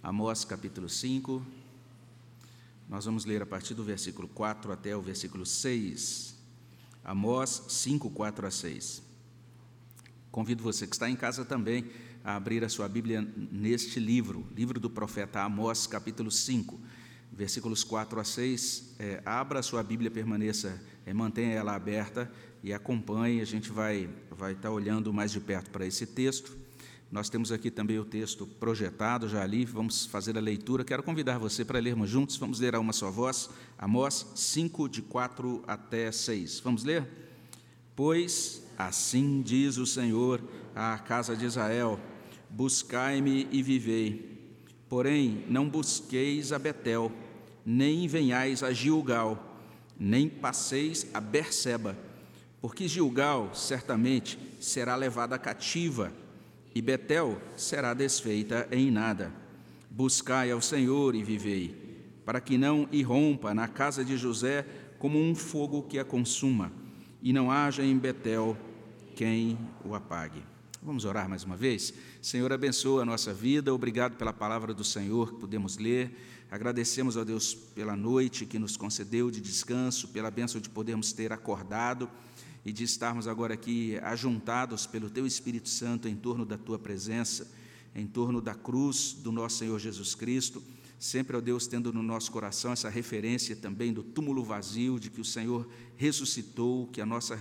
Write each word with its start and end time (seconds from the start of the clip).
Amós 0.00 0.44
capítulo 0.44 0.88
5. 0.88 1.44
Nós 2.88 3.04
vamos 3.04 3.24
ler 3.24 3.42
a 3.42 3.46
partir 3.46 3.74
do 3.74 3.82
versículo 3.82 4.28
4 4.28 4.70
até 4.72 4.96
o 4.96 5.02
versículo 5.02 5.44
6. 5.44 6.36
Amós 7.04 7.64
5, 7.68 8.08
4 8.10 8.46
a 8.46 8.50
6. 8.50 9.02
Convido 10.30 10.62
você 10.62 10.86
que 10.86 10.94
está 10.94 11.10
em 11.10 11.16
casa 11.16 11.44
também 11.44 11.90
a 12.22 12.36
abrir 12.36 12.62
a 12.62 12.68
sua 12.68 12.88
Bíblia 12.88 13.22
neste 13.50 13.98
livro, 13.98 14.46
livro 14.54 14.78
do 14.78 14.88
profeta 14.88 15.42
Amós, 15.42 15.86
capítulo 15.86 16.30
5, 16.30 16.78
versículos 17.32 17.82
4 17.82 18.20
a 18.20 18.24
6. 18.24 18.94
É, 19.00 19.20
abra 19.26 19.58
a 19.58 19.62
sua 19.64 19.82
Bíblia, 19.82 20.12
permaneça, 20.12 20.80
é, 21.04 21.12
mantenha 21.12 21.54
ela 21.54 21.74
aberta 21.74 22.30
e 22.62 22.72
acompanhe. 22.72 23.40
A 23.40 23.44
gente 23.44 23.70
vai, 23.70 24.08
vai 24.30 24.52
estar 24.52 24.70
olhando 24.70 25.12
mais 25.12 25.32
de 25.32 25.40
perto 25.40 25.70
para 25.70 25.84
esse 25.84 26.06
texto. 26.06 26.67
Nós 27.10 27.30
temos 27.30 27.50
aqui 27.50 27.70
também 27.70 27.98
o 27.98 28.04
texto 28.04 28.46
projetado 28.46 29.30
já 29.30 29.42
ali, 29.42 29.64
vamos 29.64 30.04
fazer 30.04 30.36
a 30.36 30.40
leitura. 30.42 30.84
Quero 30.84 31.02
convidar 31.02 31.38
você 31.38 31.64
para 31.64 31.78
lermos 31.78 32.10
juntos, 32.10 32.36
vamos 32.36 32.60
ler 32.60 32.74
a 32.74 32.80
uma 32.80 32.92
só 32.92 33.10
voz, 33.10 33.48
Amós 33.78 34.26
5, 34.34 34.90
de 34.90 35.00
4 35.00 35.64
até 35.66 36.12
6. 36.12 36.60
Vamos 36.60 36.84
ler? 36.84 37.08
Pois 37.96 38.62
assim 38.76 39.40
diz 39.40 39.78
o 39.78 39.86
Senhor 39.86 40.42
à 40.74 40.98
casa 40.98 41.34
de 41.34 41.46
Israel: 41.46 41.98
Buscai-me 42.50 43.48
e 43.50 43.62
vivei. 43.62 44.54
Porém, 44.86 45.44
não 45.48 45.66
busqueis 45.66 46.52
a 46.52 46.58
Betel, 46.58 47.10
nem 47.64 48.06
venhais 48.06 48.62
a 48.62 48.70
Gilgal, 48.70 49.58
nem 49.98 50.28
passeis 50.28 51.06
a 51.14 51.20
Berseba, 51.22 51.96
porque 52.60 52.86
Gilgal 52.86 53.54
certamente 53.54 54.38
será 54.60 54.94
levada 54.94 55.38
cativa 55.38 56.12
e 56.74 56.82
Betel 56.82 57.40
será 57.56 57.94
desfeita 57.94 58.68
em 58.70 58.90
nada. 58.90 59.32
Buscai 59.90 60.50
ao 60.50 60.60
Senhor 60.60 61.14
e 61.14 61.22
vivei, 61.22 61.74
para 62.24 62.40
que 62.40 62.58
não 62.58 62.88
irrompa 62.92 63.54
na 63.54 63.66
casa 63.66 64.04
de 64.04 64.16
José 64.16 64.66
como 64.98 65.18
um 65.18 65.34
fogo 65.34 65.82
que 65.82 65.98
a 65.98 66.04
consuma, 66.04 66.72
e 67.22 67.32
não 67.32 67.50
haja 67.50 67.82
em 67.82 67.96
Betel 67.96 68.56
quem 69.14 69.58
o 69.84 69.94
apague. 69.94 70.42
Vamos 70.80 71.04
orar 71.04 71.28
mais 71.28 71.42
uma 71.42 71.56
vez? 71.56 71.92
Senhor, 72.22 72.52
abençoa 72.52 73.02
a 73.02 73.04
nossa 73.04 73.34
vida, 73.34 73.74
obrigado 73.74 74.16
pela 74.16 74.32
palavra 74.32 74.72
do 74.72 74.84
Senhor 74.84 75.32
que 75.32 75.40
podemos 75.40 75.76
ler. 75.76 76.16
Agradecemos 76.50 77.16
a 77.16 77.24
Deus 77.24 77.52
pela 77.52 77.96
noite 77.96 78.46
que 78.46 78.58
nos 78.58 78.76
concedeu 78.76 79.30
de 79.30 79.40
descanso, 79.40 80.08
pela 80.08 80.30
bênção 80.30 80.60
de 80.60 80.70
podermos 80.70 81.12
ter 81.12 81.32
acordado 81.32 82.08
e 82.68 82.72
de 82.72 82.84
estarmos 82.84 83.26
agora 83.26 83.54
aqui 83.54 83.98
ajuntados 84.02 84.86
pelo 84.86 85.08
Teu 85.08 85.26
Espírito 85.26 85.70
Santo 85.70 86.06
em 86.06 86.14
torno 86.14 86.44
da 86.44 86.58
Tua 86.58 86.78
presença, 86.78 87.50
em 87.94 88.06
torno 88.06 88.42
da 88.42 88.54
cruz 88.54 89.14
do 89.14 89.32
nosso 89.32 89.56
Senhor 89.56 89.78
Jesus 89.78 90.14
Cristo. 90.14 90.62
Sempre, 90.98 91.34
ó 91.34 91.40
Deus, 91.40 91.66
tendo 91.66 91.94
no 91.94 92.02
nosso 92.02 92.30
coração 92.30 92.70
essa 92.70 92.90
referência 92.90 93.56
também 93.56 93.90
do 93.90 94.02
túmulo 94.02 94.44
vazio, 94.44 95.00
de 95.00 95.08
que 95.08 95.18
o 95.18 95.24
Senhor 95.24 95.66
ressuscitou, 95.96 96.88
que 96.88 97.00
a 97.00 97.06
nossa 97.06 97.40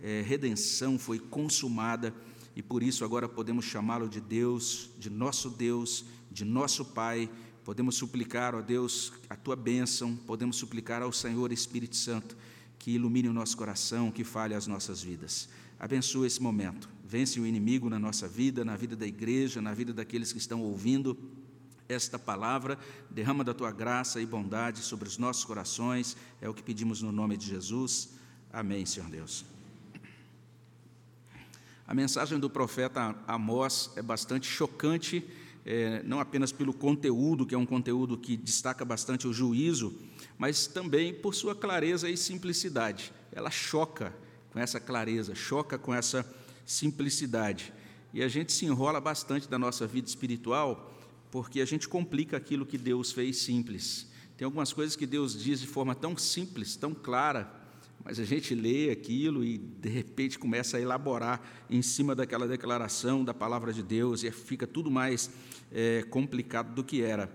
é, 0.00 0.22
redenção 0.24 1.00
foi 1.00 1.18
consumada 1.18 2.14
e 2.54 2.62
por 2.62 2.80
isso 2.80 3.04
agora 3.04 3.28
podemos 3.28 3.64
chamá-lo 3.64 4.08
de 4.08 4.20
Deus, 4.20 4.90
de 5.00 5.10
nosso 5.10 5.50
Deus, 5.50 6.04
de 6.30 6.44
nosso 6.44 6.84
Pai. 6.84 7.28
Podemos 7.64 7.96
suplicar, 7.96 8.54
ó 8.54 8.62
Deus, 8.62 9.12
a 9.28 9.34
tua 9.34 9.56
bênção, 9.56 10.14
podemos 10.14 10.54
suplicar 10.54 11.02
ao 11.02 11.12
Senhor 11.12 11.50
Espírito 11.50 11.96
Santo 11.96 12.36
que 12.80 12.92
ilumine 12.92 13.28
o 13.28 13.32
nosso 13.32 13.56
coração, 13.56 14.10
que 14.10 14.24
fale 14.24 14.54
as 14.54 14.66
nossas 14.66 15.02
vidas. 15.02 15.48
Abençoa 15.78 16.26
esse 16.26 16.42
momento. 16.42 16.88
Vence 17.04 17.38
o 17.38 17.46
inimigo 17.46 17.90
na 17.90 17.98
nossa 17.98 18.26
vida, 18.26 18.64
na 18.64 18.74
vida 18.74 18.96
da 18.96 19.06
igreja, 19.06 19.60
na 19.60 19.74
vida 19.74 19.92
daqueles 19.92 20.32
que 20.32 20.38
estão 20.38 20.62
ouvindo 20.62 21.16
esta 21.88 22.18
palavra. 22.18 22.78
Derrama 23.10 23.44
da 23.44 23.52
tua 23.52 23.70
graça 23.70 24.18
e 24.20 24.24
bondade 24.24 24.80
sobre 24.80 25.06
os 25.06 25.18
nossos 25.18 25.44
corações. 25.44 26.16
É 26.40 26.48
o 26.48 26.54
que 26.54 26.62
pedimos 26.62 27.02
no 27.02 27.12
nome 27.12 27.36
de 27.36 27.46
Jesus. 27.46 28.14
Amém, 28.50 28.86
Senhor 28.86 29.10
Deus. 29.10 29.44
A 31.86 31.92
mensagem 31.92 32.38
do 32.38 32.48
profeta 32.48 33.14
Amós 33.26 33.90
é 33.94 34.00
bastante 34.00 34.46
chocante, 34.46 35.26
é, 35.64 36.02
não 36.02 36.20
apenas 36.20 36.52
pelo 36.52 36.72
conteúdo, 36.72 37.46
que 37.46 37.54
é 37.54 37.58
um 37.58 37.66
conteúdo 37.66 38.16
que 38.16 38.36
destaca 38.36 38.84
bastante 38.84 39.26
o 39.26 39.32
juízo, 39.32 39.94
mas 40.38 40.66
também 40.66 41.12
por 41.12 41.34
sua 41.34 41.54
clareza 41.54 42.08
e 42.08 42.16
simplicidade. 42.16 43.12
Ela 43.32 43.50
choca 43.50 44.14
com 44.52 44.58
essa 44.58 44.80
clareza, 44.80 45.34
choca 45.34 45.78
com 45.78 45.94
essa 45.94 46.26
simplicidade. 46.64 47.72
E 48.12 48.22
a 48.22 48.28
gente 48.28 48.52
se 48.52 48.64
enrola 48.66 49.00
bastante 49.00 49.48
da 49.48 49.58
nossa 49.58 49.86
vida 49.86 50.08
espiritual 50.08 50.90
porque 51.30 51.60
a 51.60 51.64
gente 51.64 51.88
complica 51.88 52.36
aquilo 52.36 52.66
que 52.66 52.76
Deus 52.76 53.12
fez 53.12 53.38
simples. 53.38 54.08
Tem 54.36 54.44
algumas 54.44 54.72
coisas 54.72 54.96
que 54.96 55.06
Deus 55.06 55.38
diz 55.38 55.60
de 55.60 55.66
forma 55.66 55.94
tão 55.94 56.16
simples, 56.16 56.74
tão 56.74 56.92
clara, 56.92 57.59
mas 58.04 58.18
a 58.18 58.24
gente 58.24 58.54
lê 58.54 58.90
aquilo 58.90 59.44
e 59.44 59.58
de 59.58 59.88
repente 59.88 60.38
começa 60.38 60.76
a 60.76 60.80
elaborar 60.80 61.40
em 61.68 61.82
cima 61.82 62.14
daquela 62.14 62.48
declaração 62.48 63.24
da 63.24 63.34
palavra 63.34 63.72
de 63.72 63.82
Deus 63.82 64.22
e 64.24 64.30
fica 64.30 64.66
tudo 64.66 64.90
mais 64.90 65.30
é, 65.70 66.02
complicado 66.10 66.74
do 66.74 66.82
que 66.82 67.02
era. 67.02 67.30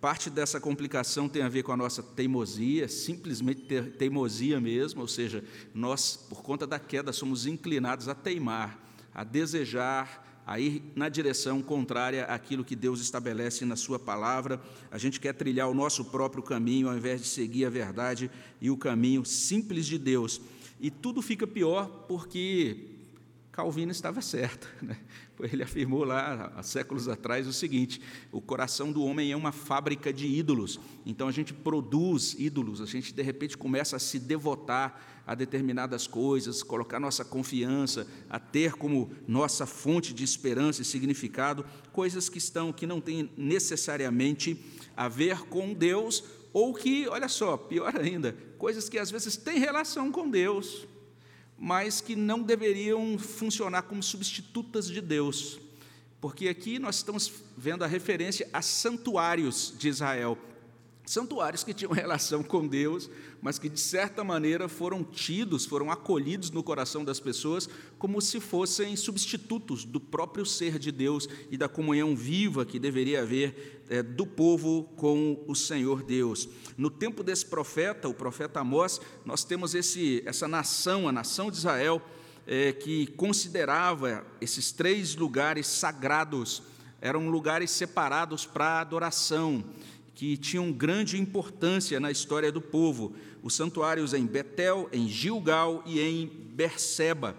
Parte 0.00 0.30
dessa 0.30 0.60
complicação 0.60 1.28
tem 1.28 1.42
a 1.42 1.48
ver 1.48 1.64
com 1.64 1.72
a 1.72 1.76
nossa 1.76 2.02
teimosia, 2.02 2.88
simplesmente 2.88 3.82
teimosia 3.98 4.60
mesmo, 4.60 5.00
ou 5.00 5.08
seja, 5.08 5.42
nós, 5.74 6.16
por 6.16 6.40
conta 6.40 6.66
da 6.66 6.78
queda, 6.78 7.12
somos 7.12 7.46
inclinados 7.46 8.08
a 8.08 8.14
teimar, 8.14 8.78
a 9.12 9.24
desejar, 9.24 10.27
a 10.48 10.58
ir 10.58 10.82
na 10.96 11.10
direção 11.10 11.60
contrária 11.60 12.24
àquilo 12.24 12.64
que 12.64 12.74
Deus 12.74 13.02
estabelece 13.02 13.66
na 13.66 13.76
Sua 13.76 13.98
palavra. 13.98 14.58
A 14.90 14.96
gente 14.96 15.20
quer 15.20 15.34
trilhar 15.34 15.68
o 15.68 15.74
nosso 15.74 16.06
próprio 16.06 16.42
caminho, 16.42 16.88
ao 16.88 16.96
invés 16.96 17.20
de 17.20 17.28
seguir 17.28 17.66
a 17.66 17.70
verdade 17.70 18.30
e 18.58 18.70
o 18.70 18.76
caminho 18.78 19.26
simples 19.26 19.84
de 19.84 19.98
Deus. 19.98 20.40
E 20.80 20.90
tudo 20.90 21.20
fica 21.20 21.46
pior 21.46 22.06
porque 22.08 22.97
Calvino 23.58 23.90
estava 23.90 24.22
certo. 24.22 24.68
Né? 24.80 24.96
Ele 25.40 25.64
afirmou 25.64 26.04
lá, 26.04 26.52
há 26.56 26.62
séculos 26.62 27.08
atrás, 27.08 27.46
o 27.48 27.52
seguinte: 27.52 28.00
o 28.30 28.40
coração 28.40 28.92
do 28.92 29.02
homem 29.02 29.32
é 29.32 29.36
uma 29.36 29.50
fábrica 29.50 30.12
de 30.12 30.26
ídolos. 30.26 30.78
Então 31.04 31.26
a 31.26 31.32
gente 31.32 31.52
produz 31.52 32.36
ídolos, 32.38 32.80
a 32.80 32.86
gente 32.86 33.12
de 33.12 33.22
repente 33.22 33.58
começa 33.58 33.96
a 33.96 33.98
se 33.98 34.20
devotar 34.20 35.22
a 35.26 35.34
determinadas 35.34 36.06
coisas, 36.06 36.62
colocar 36.62 37.00
nossa 37.00 37.24
confiança, 37.24 38.06
a 38.30 38.38
ter 38.38 38.74
como 38.74 39.10
nossa 39.26 39.66
fonte 39.66 40.14
de 40.14 40.22
esperança 40.22 40.82
e 40.82 40.84
significado 40.84 41.64
coisas 41.92 42.28
que 42.28 42.38
estão, 42.38 42.72
que 42.72 42.86
não 42.86 43.00
têm 43.00 43.30
necessariamente 43.36 44.64
a 44.96 45.08
ver 45.08 45.40
com 45.46 45.74
Deus, 45.74 46.22
ou 46.52 46.72
que, 46.72 47.08
olha 47.08 47.28
só, 47.28 47.56
pior 47.56 47.94
ainda, 47.96 48.36
coisas 48.56 48.88
que 48.88 48.98
às 48.98 49.10
vezes 49.10 49.36
têm 49.36 49.58
relação 49.58 50.10
com 50.10 50.30
Deus, 50.30 50.86
mas 51.58 52.00
que 52.00 52.14
não 52.14 52.42
deveriam 52.42 53.18
funcionar 53.18 53.82
como 53.82 54.02
substitutas 54.02 54.86
de 54.86 55.00
Deus. 55.00 55.58
Porque 56.20 56.48
aqui 56.48 56.78
nós 56.78 56.96
estamos 56.96 57.32
vendo 57.56 57.84
a 57.84 57.86
referência 57.86 58.48
a 58.52 58.62
santuários 58.62 59.74
de 59.76 59.88
Israel. 59.88 60.38
Santuários 61.04 61.64
que 61.64 61.74
tinham 61.74 61.90
relação 61.94 62.42
com 62.42 62.66
Deus, 62.66 63.10
mas 63.40 63.58
que 63.58 63.68
de 63.68 63.78
certa 63.78 64.24
maneira 64.24 64.68
foram 64.68 65.04
tidos, 65.04 65.64
foram 65.64 65.90
acolhidos 65.90 66.50
no 66.50 66.62
coração 66.62 67.04
das 67.04 67.20
pessoas 67.20 67.68
como 67.98 68.20
se 68.20 68.40
fossem 68.40 68.96
substitutos 68.96 69.84
do 69.84 70.00
próprio 70.00 70.44
ser 70.44 70.78
de 70.78 70.90
Deus 70.90 71.28
e 71.50 71.56
da 71.56 71.68
comunhão 71.68 72.16
viva 72.16 72.64
que 72.64 72.78
deveria 72.78 73.22
haver 73.22 73.84
é, 73.88 74.02
do 74.02 74.26
povo 74.26 74.84
com 74.96 75.44
o 75.46 75.54
Senhor 75.54 76.02
Deus. 76.02 76.48
No 76.76 76.90
tempo 76.90 77.22
desse 77.22 77.46
profeta, 77.46 78.08
o 78.08 78.14
profeta 78.14 78.60
Amós, 78.60 79.00
nós 79.24 79.44
temos 79.44 79.74
esse, 79.74 80.22
essa 80.26 80.48
nação, 80.48 81.08
a 81.08 81.12
nação 81.12 81.50
de 81.50 81.58
Israel, 81.58 82.02
é, 82.46 82.72
que 82.72 83.06
considerava 83.08 84.26
esses 84.40 84.72
três 84.72 85.14
lugares 85.14 85.66
sagrados, 85.66 86.62
eram 87.00 87.28
lugares 87.28 87.70
separados 87.70 88.44
para 88.44 88.80
adoração 88.80 89.64
que 90.18 90.36
tinham 90.36 90.72
grande 90.72 91.16
importância 91.16 92.00
na 92.00 92.10
história 92.10 92.50
do 92.50 92.60
povo, 92.60 93.14
os 93.40 93.54
santuários 93.54 94.12
em 94.12 94.26
Betel, 94.26 94.88
em 94.92 95.08
Gilgal 95.08 95.80
e 95.86 96.00
em 96.00 96.26
Berseba. 96.26 97.36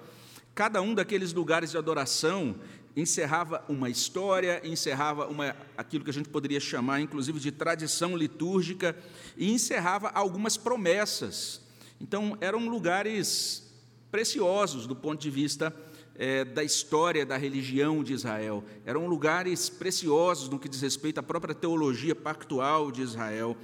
Cada 0.55 0.81
um 0.81 0.95
daqueles 0.95 1.33
lugares 1.33 1.71
de 1.71 1.77
adoração 1.77 2.55
encerrava 2.95 3.65
uma 3.67 3.89
história, 3.89 4.61
encerrava 4.63 5.27
uma, 5.27 5.53
aquilo 5.77 6.05
que 6.05 6.09
a 6.09 6.13
gente 6.13 6.29
poderia 6.29 6.61
chamar, 6.61 7.01
inclusive, 7.01 7.37
de 7.37 7.51
tradição 7.51 8.15
litúrgica, 8.15 8.95
e 9.35 9.51
encerrava 9.51 10.07
algumas 10.13 10.55
promessas. 10.55 11.59
Então, 11.99 12.37
eram 12.39 12.69
lugares 12.69 13.69
preciosos 14.09 14.87
do 14.87 14.95
ponto 14.95 15.19
de 15.19 15.29
vista 15.29 15.69
é, 16.19 16.43
da 16.43 16.65
história 16.65 17.25
da 17.25 17.37
religião 17.37 18.03
de 18.03 18.11
Israel. 18.11 18.61
Eram 18.85 19.07
lugares 19.07 19.69
preciosos 19.69 20.49
no 20.49 20.59
que 20.59 20.67
diz 20.67 20.81
respeito 20.81 21.17
à 21.17 21.23
própria 21.23 21.55
teologia 21.55 22.13
pactual 22.13 22.91
de 22.91 23.01
Israel. 23.01 23.55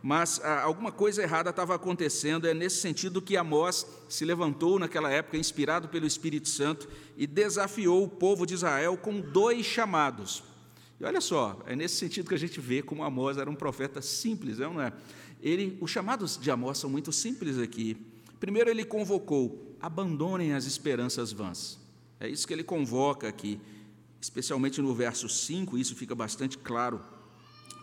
Mas 0.00 0.40
ah, 0.44 0.62
alguma 0.62 0.92
coisa 0.92 1.22
errada 1.22 1.50
estava 1.50 1.74
acontecendo, 1.74 2.46
é 2.46 2.54
nesse 2.54 2.76
sentido 2.76 3.20
que 3.20 3.36
Amós 3.36 3.84
se 4.08 4.24
levantou 4.24 4.78
naquela 4.78 5.10
época, 5.10 5.36
inspirado 5.36 5.88
pelo 5.88 6.06
Espírito 6.06 6.48
Santo, 6.48 6.88
e 7.16 7.26
desafiou 7.26 8.04
o 8.04 8.08
povo 8.08 8.46
de 8.46 8.54
Israel 8.54 8.96
com 8.96 9.20
dois 9.20 9.66
chamados. 9.66 10.44
E 11.00 11.04
olha 11.04 11.20
só, 11.20 11.60
é 11.66 11.74
nesse 11.74 11.96
sentido 11.96 12.28
que 12.28 12.34
a 12.34 12.38
gente 12.38 12.60
vê 12.60 12.80
como 12.80 13.02
Amós 13.02 13.38
era 13.38 13.50
um 13.50 13.56
profeta 13.56 14.00
simples, 14.00 14.58
não 14.58 14.80
é? 14.80 14.92
Ele, 15.42 15.76
os 15.80 15.90
chamados 15.90 16.38
de 16.40 16.48
Amós 16.48 16.78
são 16.78 16.88
muito 16.88 17.10
simples 17.10 17.58
aqui. 17.58 17.96
Primeiro, 18.38 18.70
ele 18.70 18.84
convocou: 18.84 19.76
abandonem 19.80 20.52
as 20.52 20.64
esperanças 20.64 21.32
vãs. 21.32 21.82
É 22.20 22.28
isso 22.28 22.46
que 22.46 22.52
ele 22.52 22.64
convoca 22.64 23.28
aqui, 23.28 23.60
especialmente 24.20 24.80
no 24.80 24.94
verso 24.94 25.28
5, 25.28 25.76
isso 25.76 25.94
fica 25.94 26.14
bastante 26.14 26.56
claro. 26.56 27.00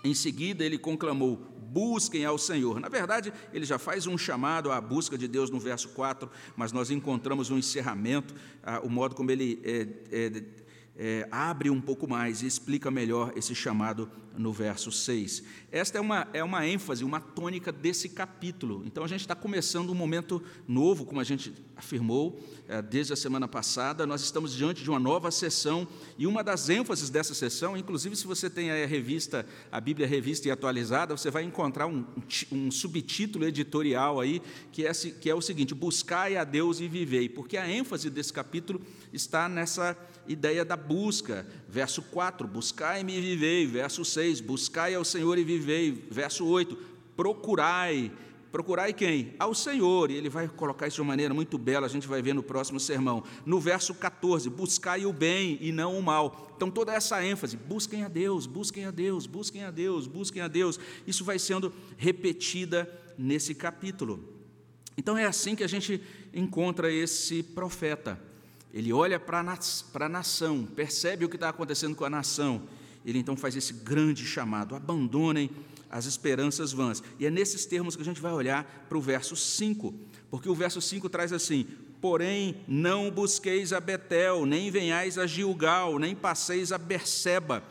Em 0.03 0.13
seguida, 0.13 0.63
ele 0.63 0.77
conclamou: 0.77 1.37
busquem 1.71 2.25
ao 2.25 2.37
Senhor. 2.37 2.79
Na 2.79 2.89
verdade, 2.89 3.31
ele 3.53 3.65
já 3.65 3.77
faz 3.77 4.07
um 4.07 4.17
chamado 4.17 4.71
à 4.71 4.81
busca 4.81 5.17
de 5.17 5.27
Deus 5.27 5.49
no 5.49 5.59
verso 5.59 5.89
4, 5.89 6.29
mas 6.55 6.71
nós 6.71 6.89
encontramos 6.89 7.49
um 7.49 7.57
encerramento, 7.57 8.33
ah, 8.63 8.79
o 8.83 8.89
modo 8.89 9.15
como 9.15 9.31
ele 9.31 9.61
é, 9.63 10.43
é, 11.03 11.27
abre 11.31 11.67
um 11.71 11.81
pouco 11.81 12.07
mais 12.07 12.43
e 12.43 12.45
explica 12.45 12.91
melhor 12.91 13.33
esse 13.35 13.55
chamado 13.55 14.07
no 14.37 14.53
verso 14.53 14.91
6. 14.91 15.43
Esta 15.71 15.97
é 15.97 16.01
uma, 16.01 16.27
é 16.31 16.43
uma 16.43 16.65
ênfase, 16.67 17.03
uma 17.03 17.19
tônica 17.19 17.71
desse 17.71 18.07
capítulo. 18.07 18.83
Então 18.85 19.03
a 19.03 19.07
gente 19.07 19.21
está 19.21 19.33
começando 19.33 19.89
um 19.89 19.95
momento 19.95 20.43
novo, 20.67 21.03
como 21.03 21.19
a 21.19 21.23
gente 21.23 21.51
afirmou 21.75 22.39
é, 22.67 22.83
desde 22.83 23.13
a 23.13 23.15
semana 23.15 23.47
passada. 23.47 24.05
Nós 24.05 24.21
estamos 24.21 24.53
diante 24.55 24.83
de 24.83 24.91
uma 24.91 24.99
nova 24.99 25.31
sessão 25.31 25.87
e 26.19 26.27
uma 26.27 26.43
das 26.43 26.69
ênfases 26.69 27.09
dessa 27.09 27.33
sessão, 27.33 27.75
inclusive 27.75 28.15
se 28.15 28.27
você 28.27 28.47
tem 28.47 28.69
a 28.69 28.85
revista, 28.85 29.43
a 29.71 29.81
Bíblia 29.81 30.05
Revista 30.05 30.47
e 30.47 30.51
Atualizada, 30.51 31.17
você 31.17 31.31
vai 31.31 31.43
encontrar 31.43 31.87
um, 31.87 32.05
um 32.51 32.69
subtítulo 32.69 33.45
editorial 33.45 34.19
aí 34.19 34.39
que 34.71 34.85
é, 34.85 34.91
que 34.93 35.31
é 35.31 35.33
o 35.33 35.41
seguinte: 35.41 35.73
Buscai 35.73 36.37
a 36.37 36.43
Deus 36.43 36.79
e 36.79 36.87
vivei, 36.87 37.27
porque 37.27 37.57
a 37.57 37.67
ênfase 37.67 38.07
desse 38.11 38.31
capítulo 38.31 38.79
está 39.11 39.49
nessa 39.49 39.97
ideia 40.27 40.63
da 40.63 40.75
busca. 40.75 41.45
Verso 41.67 42.01
4, 42.03 42.47
buscai-me 42.47 43.17
e 43.17 43.21
vivei. 43.21 43.65
Verso 43.65 44.03
6, 44.03 44.41
buscai 44.41 44.95
ao 44.95 45.03
Senhor 45.03 45.37
e 45.37 45.43
vivei. 45.43 46.07
Verso 46.09 46.45
8, 46.45 46.77
procurai. 47.15 48.11
Procurai 48.51 48.91
quem? 48.91 49.33
Ao 49.39 49.53
Senhor. 49.53 50.11
E 50.11 50.15
ele 50.15 50.29
vai 50.29 50.47
colocar 50.47 50.87
isso 50.87 50.95
de 50.95 51.01
uma 51.01 51.07
maneira 51.07 51.33
muito 51.33 51.57
bela, 51.57 51.85
a 51.85 51.89
gente 51.89 52.07
vai 52.07 52.21
ver 52.21 52.33
no 52.33 52.43
próximo 52.43 52.79
sermão. 52.79 53.23
No 53.45 53.59
verso 53.59 53.93
14, 53.93 54.49
buscai 54.49 55.05
o 55.05 55.13
bem 55.13 55.57
e 55.61 55.71
não 55.71 55.97
o 55.97 56.03
mal. 56.03 56.51
Então, 56.55 56.69
toda 56.69 56.93
essa 56.93 57.25
ênfase, 57.25 57.57
busquem 57.57 58.03
a 58.03 58.07
Deus, 58.07 58.45
busquem 58.45 58.85
a 58.85 58.91
Deus, 58.91 59.25
busquem 59.25 59.63
a 59.63 59.71
Deus, 59.71 60.05
busquem 60.05 60.41
a 60.41 60.47
Deus. 60.47 60.79
Isso 61.07 61.23
vai 61.23 61.39
sendo 61.39 61.73
repetida 61.97 62.87
nesse 63.17 63.55
capítulo. 63.55 64.23
Então, 64.97 65.17
é 65.17 65.25
assim 65.25 65.55
que 65.55 65.63
a 65.63 65.67
gente 65.67 66.01
encontra 66.33 66.91
esse 66.91 67.41
profeta. 67.41 68.30
Ele 68.73 68.93
olha 68.93 69.19
para 69.19 69.39
a 69.39 70.09
nação, 70.09 70.65
percebe 70.65 71.25
o 71.25 71.29
que 71.29 71.35
está 71.35 71.49
acontecendo 71.49 71.95
com 71.95 72.05
a 72.05 72.09
nação. 72.09 72.63
Ele 73.05 73.19
então 73.19 73.35
faz 73.35 73.55
esse 73.55 73.73
grande 73.73 74.25
chamado: 74.25 74.75
abandonem 74.75 75.49
as 75.89 76.05
esperanças 76.05 76.71
vãs. 76.71 77.03
E 77.19 77.25
é 77.25 77.29
nesses 77.29 77.65
termos 77.65 77.95
que 77.95 78.01
a 78.01 78.05
gente 78.05 78.21
vai 78.21 78.31
olhar 78.31 78.85
para 78.87 78.97
o 78.97 79.01
verso 79.01 79.35
5, 79.35 79.93
porque 80.29 80.47
o 80.47 80.55
verso 80.55 80.81
5 80.81 81.09
traz 81.09 81.33
assim: 81.33 81.67
Porém, 81.99 82.63
não 82.67 83.11
busqueis 83.11 83.73
a 83.73 83.79
Betel, 83.81 84.45
nem 84.45 84.71
venhais 84.71 85.17
a 85.17 85.27
Gilgal, 85.27 85.99
nem 85.99 86.15
passeis 86.15 86.71
a 86.71 86.77
Berseba, 86.77 87.61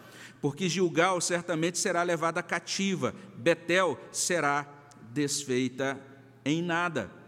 porque 0.41 0.69
Gilgal 0.69 1.21
certamente 1.21 1.79
será 1.79 2.03
levada 2.03 2.43
cativa, 2.43 3.15
Betel 3.37 3.99
será 4.13 4.69
desfeita 5.13 5.99
em 6.45 6.63
nada. 6.63 7.20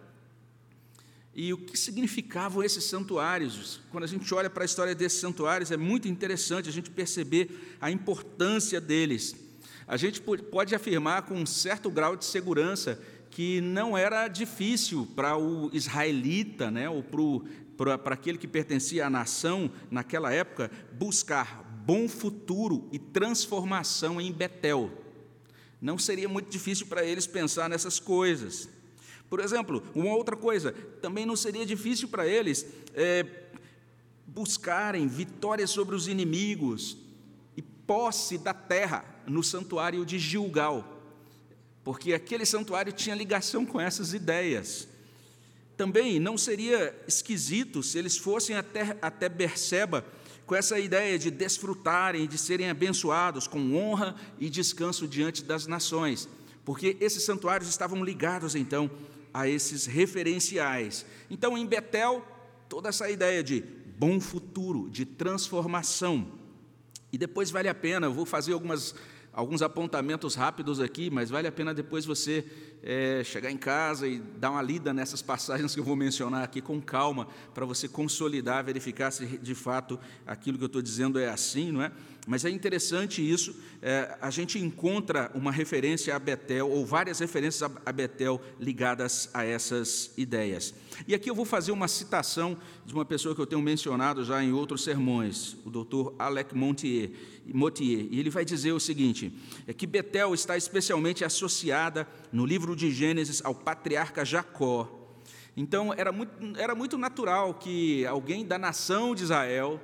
E 1.35 1.53
o 1.53 1.59
que 1.59 1.79
significavam 1.79 2.63
esses 2.63 2.85
santuários? 2.85 3.81
Quando 3.91 4.05
a 4.05 4.07
gente 4.07 4.33
olha 4.35 4.51
para 4.51 4.65
a 4.65 4.67
história 4.67 4.95
desses 4.95 5.19
santuários, 5.19 5.71
é 5.71 5.77
muito 5.77 6.07
interessante 6.07 6.69
a 6.69 6.73
gente 6.73 6.91
perceber 6.91 7.77
a 7.81 7.91
importância 7.91 8.81
deles. 8.81 9.35
A 9.87 9.97
gente 9.97 10.21
pode 10.21 10.75
afirmar 10.75 11.23
com 11.23 11.35
um 11.35 11.47
certo 11.47 11.91
grau 11.91 12.17
de 12.17 12.25
segurança 12.25 13.01
que 13.31 13.63
não 13.63 13.97
era 13.97 14.29
difícil 14.29 15.09
para 15.17 15.37
o 15.39 15.71
israelita, 15.73 16.71
né, 16.71 16.89
ou 16.89 17.03
para, 17.77 17.97
para 17.97 18.15
aquele 18.15 18.37
que 18.37 18.47
pertencia 18.47 19.07
à 19.07 19.11
nação 19.11 19.71
naquela 19.91 20.31
época, 20.33 20.71
buscar 20.93 21.63
bom 21.85 22.09
futuro 22.09 22.89
e 22.93 22.99
transformação 22.99 24.21
em 24.21 24.31
Betel. 24.31 24.91
Não 25.81 25.99
seria 25.99 26.29
muito 26.29 26.51
difícil 26.51 26.87
para 26.87 27.05
eles 27.05 27.27
pensar 27.27 27.71
nessas 27.71 27.99
coisas. 27.99 28.69
Por 29.33 29.41
exemplo, 29.41 29.83
uma 29.95 30.15
outra 30.15 30.37
coisa, 30.37 30.73
também 31.01 31.25
não 31.25 31.37
seria 31.37 31.65
difícil 31.65 32.07
para 32.07 32.27
eles 32.29 32.67
é, 32.93 33.25
buscarem 34.27 35.09
vitória 35.09 35.67
sobre 35.67 35.95
os 35.95 36.07
inimigos 36.07 36.99
e 37.57 37.63
posse 37.63 38.37
da 38.37 38.53
terra 38.53 39.03
no 39.27 39.43
santuário 39.43 40.05
de 40.05 40.19
Gilgal, 40.19 41.01
porque 41.83 42.13
aquele 42.13 42.45
santuário 42.45 42.93
tinha 42.93 43.17
ligação 43.17 43.65
com 43.65 43.81
essas 43.81 44.13
ideias. 44.13 44.87
Também 45.79 46.21
não 46.21 46.37
seria 46.37 46.95
esquisito 47.09 47.83
se 47.83 47.99
eles 47.99 48.19
fossem 48.19 48.55
até, 48.55 48.99
até 49.01 49.31
Berseba 49.31 50.05
com 50.45 50.55
essa 50.55 50.79
ideia 50.79 51.19
de 51.19 51.31
desfrutarem, 51.31 52.29
de 52.29 52.37
serem 52.37 52.69
abençoados 52.69 53.47
com 53.47 53.77
honra 53.77 54.15
e 54.39 54.51
descanso 54.51 55.09
diante 55.09 55.43
das 55.43 55.67
nações, 55.67 56.29
porque 56.67 56.99
esses 57.01 57.23
santuários 57.23 57.71
estavam 57.71 58.05
ligados 58.05 58.55
então 58.55 58.91
a 59.33 59.49
esses 59.49 59.87
referenciais. 59.87 61.07
Então, 61.31 61.57
em 61.57 61.67
Betel, 61.67 62.25
toda 62.69 62.89
essa 62.89 63.11
ideia 63.11 63.43
de 63.43 63.63
bom 63.99 64.21
futuro, 64.21 64.91
de 64.91 65.05
transformação. 65.05 66.27
E 67.13 67.19
depois 67.19 67.51
vale 67.51 67.69
a 67.69 67.75
pena, 67.75 68.07
eu 68.07 68.13
vou 68.13 68.27
fazer 68.27 68.53
algumas, 68.53 68.95
alguns 69.33 69.63
apontamentos 69.63 70.35
rápidos 70.35 70.81
aqui, 70.81 71.11
mas 71.11 71.31
vale 71.31 71.47
a 71.47 71.53
pena 71.53 71.73
depois 71.75 72.05
você 72.05 72.45
é, 72.83 73.23
chegar 73.23 73.51
em 73.51 73.57
casa 73.57 74.09
e 74.09 74.19
dar 74.19 74.51
uma 74.51 74.63
lida 74.63 74.93
nessas 74.93 75.23
passagens 75.23 75.75
que 75.75 75.81
eu 75.81 75.85
vou 75.85 75.95
mencionar 75.95 76.43
aqui 76.43 76.61
com 76.61 76.81
calma, 76.81 77.29
para 77.55 77.65
você 77.65 77.87
consolidar, 77.87 78.65
verificar 78.65 79.11
se 79.11 79.39
de 79.39 79.55
fato 79.55 80.01
aquilo 80.27 80.59
que 80.59 80.65
eu 80.65 80.67
estou 80.67 80.83
dizendo 80.83 81.19
é 81.19 81.29
assim, 81.29 81.71
não 81.71 81.83
é? 81.83 81.93
Mas 82.25 82.45
é 82.45 82.51
interessante 82.51 83.21
isso, 83.21 83.57
é, 83.81 84.17
a 84.21 84.31
gente 84.31 84.57
encontra 84.57 85.29
uma 85.35 85.51
referência 85.51 86.15
a 86.15 86.19
Betel, 86.21 86.71
ou 86.71 86.87
várias 86.87 87.19
referências 87.19 87.69
a 87.85 87.93
Betel 87.93 88.41
ligadas 88.61 89.29
a 89.35 89.45
essas 89.45 90.13
ideias. 90.17 90.73
E 91.09 91.17
aqui 91.17 91.29
eu 91.29 91.35
vou 91.35 91.45
fazer 91.45 91.73
uma 91.73 91.89
citação 91.89 92.57
de 92.87 92.95
uma 92.95 93.05
pessoa 93.05 93.35
que 93.35 93.41
eu 93.41 93.47
tenho 93.47 93.61
mencionado 93.61 94.25
já 94.25 94.43
em 94.43 94.53
outros 94.53 94.85
sermões, 94.85 95.57
o 95.65 95.71
doutor 95.71 96.15
Alec 96.17 96.55
Montier, 96.57 97.11
e 97.45 98.19
ele 98.21 98.31
vai 98.31 98.45
dizer 98.45 98.71
o 98.71 98.79
seguinte: 98.79 99.37
é 99.67 99.73
que 99.73 99.87
Betel 99.87 100.33
está 100.33 100.57
especialmente 100.57 101.25
associada 101.25 102.07
no 102.33 102.47
livro 102.47 102.77
de 102.77 102.93
Gênesis 102.93 103.45
ao 103.45 103.53
patriarca 103.53 104.25
Jacó. 104.25 105.01
Então 105.57 105.93
era 105.93 106.13
muito, 106.13 106.33
era 106.57 106.75
muito 106.75 106.97
natural 106.97 107.55
que 107.55 108.07
alguém 108.07 108.47
da 108.47 108.59
nação 108.59 109.13
de 109.13 109.25
Israel 109.25 109.81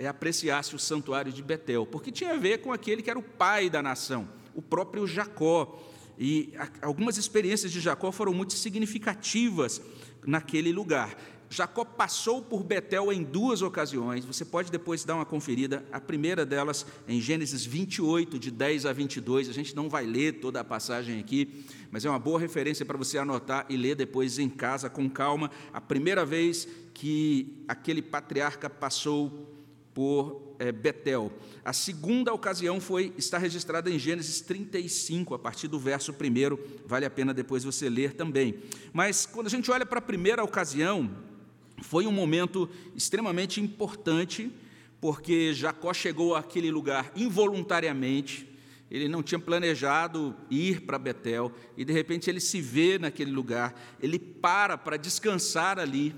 é, 0.00 0.06
apreciasse 0.08 0.74
o 0.74 0.78
santuário 0.78 1.30
de 1.30 1.42
Betel, 1.42 1.84
porque 1.84 2.10
tinha 2.10 2.32
a 2.32 2.36
ver 2.38 2.62
com 2.62 2.72
aquele 2.72 3.02
que 3.02 3.10
era 3.10 3.18
o 3.18 3.22
pai 3.22 3.68
da 3.68 3.82
nação, 3.82 4.26
o 4.54 4.62
próprio 4.62 5.06
Jacó. 5.06 5.78
E 6.18 6.54
algumas 6.80 7.18
experiências 7.18 7.70
de 7.70 7.80
Jacó 7.80 8.10
foram 8.10 8.32
muito 8.32 8.54
significativas 8.54 9.80
naquele 10.26 10.72
lugar. 10.72 11.16
Jacó 11.50 11.84
passou 11.84 12.40
por 12.40 12.62
Betel 12.62 13.12
em 13.12 13.22
duas 13.22 13.60
ocasiões, 13.60 14.24
você 14.24 14.44
pode 14.44 14.70
depois 14.70 15.04
dar 15.04 15.16
uma 15.16 15.26
conferida. 15.26 15.84
A 15.92 16.00
primeira 16.00 16.46
delas 16.46 16.86
em 17.06 17.20
Gênesis 17.20 17.66
28, 17.66 18.38
de 18.38 18.50
10 18.50 18.86
a 18.86 18.92
22. 18.92 19.48
A 19.48 19.52
gente 19.52 19.74
não 19.76 19.88
vai 19.88 20.06
ler 20.06 20.40
toda 20.40 20.60
a 20.60 20.64
passagem 20.64 21.18
aqui, 21.18 21.64
mas 21.90 22.04
é 22.04 22.08
uma 22.08 22.20
boa 22.20 22.38
referência 22.40 22.86
para 22.86 22.96
você 22.96 23.18
anotar 23.18 23.66
e 23.68 23.76
ler 23.76 23.96
depois 23.96 24.38
em 24.38 24.48
casa 24.48 24.88
com 24.88 25.10
calma. 25.10 25.50
A 25.72 25.80
primeira 25.80 26.24
vez 26.24 26.68
que 26.94 27.64
aquele 27.66 28.00
patriarca 28.00 28.70
passou 28.70 29.59
por 29.94 30.54
é, 30.58 30.70
Betel. 30.70 31.32
A 31.64 31.72
segunda 31.72 32.32
ocasião 32.32 32.80
foi 32.80 33.12
está 33.16 33.38
registrada 33.38 33.90
em 33.90 33.98
Gênesis 33.98 34.40
35, 34.40 35.34
a 35.34 35.38
partir 35.38 35.68
do 35.68 35.78
verso 35.78 36.12
1, 36.12 36.16
vale 36.86 37.04
a 37.04 37.10
pena 37.10 37.34
depois 37.34 37.64
você 37.64 37.88
ler 37.88 38.14
também. 38.14 38.60
Mas 38.92 39.26
quando 39.26 39.46
a 39.46 39.50
gente 39.50 39.70
olha 39.70 39.86
para 39.86 39.98
a 39.98 40.02
primeira 40.02 40.44
ocasião, 40.44 41.10
foi 41.82 42.06
um 42.06 42.12
momento 42.12 42.68
extremamente 42.94 43.60
importante, 43.60 44.52
porque 45.00 45.52
Jacó 45.54 45.92
chegou 45.92 46.34
àquele 46.34 46.70
lugar 46.70 47.10
involuntariamente, 47.16 48.46
ele 48.90 49.08
não 49.08 49.22
tinha 49.22 49.38
planejado 49.38 50.36
ir 50.50 50.80
para 50.82 50.98
Betel, 50.98 51.52
e 51.76 51.84
de 51.84 51.92
repente 51.92 52.28
ele 52.28 52.40
se 52.40 52.60
vê 52.60 52.98
naquele 52.98 53.30
lugar, 53.30 53.74
ele 54.02 54.18
para 54.18 54.76
para 54.76 54.96
descansar 54.96 55.78
ali, 55.78 56.14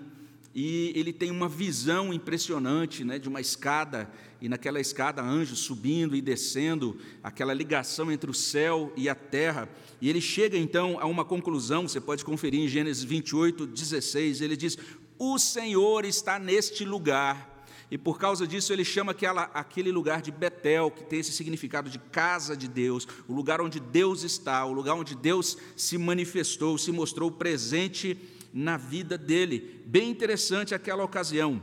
e 0.55 0.93
ele 0.95 1.13
tem 1.13 1.31
uma 1.31 1.49
visão 1.49 2.13
impressionante 2.13 3.05
né, 3.05 3.19
de 3.19 3.29
uma 3.29 3.41
escada, 3.41 4.11
e 4.41 4.49
naquela 4.49 4.81
escada 4.81 5.23
anjos 5.23 5.61
subindo 5.61 6.15
e 6.15 6.21
descendo, 6.21 6.99
aquela 7.23 7.55
ligação 7.55 8.13
entre 8.13 8.31
o 8.31 8.35
céu 8.35 8.93
e 8.97 9.09
a 9.09 9.15
terra. 9.15 9.69
E 10.01 10.11
ele 10.11 10.21
chega 10.21 10.59
então 10.59 10.99
a 11.01 11.07
uma 11.07 11.25
conclusão, 11.25 11.89
você 11.89 12.01
pode 12.01 12.25
conferir 12.25 12.61
em 12.61 12.69
Gênesis 12.69 13.03
28, 13.03 13.67
16, 13.67 14.41
ele 14.43 14.57
diz: 14.57 14.77
O 15.19 15.39
Senhor 15.39 16.05
está 16.05 16.39
neste 16.39 16.85
lugar. 16.85 17.51
e 17.91 17.97
por 17.97 18.19
causa 18.19 18.47
disso 18.47 18.73
ele 18.73 18.85
chama 18.85 19.13
aquela, 19.13 19.45
aquele 19.55 19.93
lugar 19.93 20.21
de 20.21 20.31
Betel, 20.31 20.91
que 20.91 21.05
tem 21.05 21.21
esse 21.21 21.33
significado 21.33 21.89
de 21.89 21.99
casa 21.99 22.57
de 22.57 22.67
Deus, 22.67 23.07
o 23.29 23.33
lugar 23.33 23.61
onde 23.61 23.79
Deus 23.79 24.23
está, 24.23 24.65
o 24.67 24.73
lugar 24.73 24.95
onde 24.95 25.15
Deus 25.15 25.57
se 25.77 25.97
manifestou, 25.97 26.77
se 26.77 26.91
mostrou 26.91 27.31
presente 27.31 28.19
na 28.53 28.77
vida 28.77 29.17
dele. 29.17 29.83
Bem 29.87 30.11
interessante 30.11 30.75
aquela 30.75 31.05
ocasião. 31.05 31.61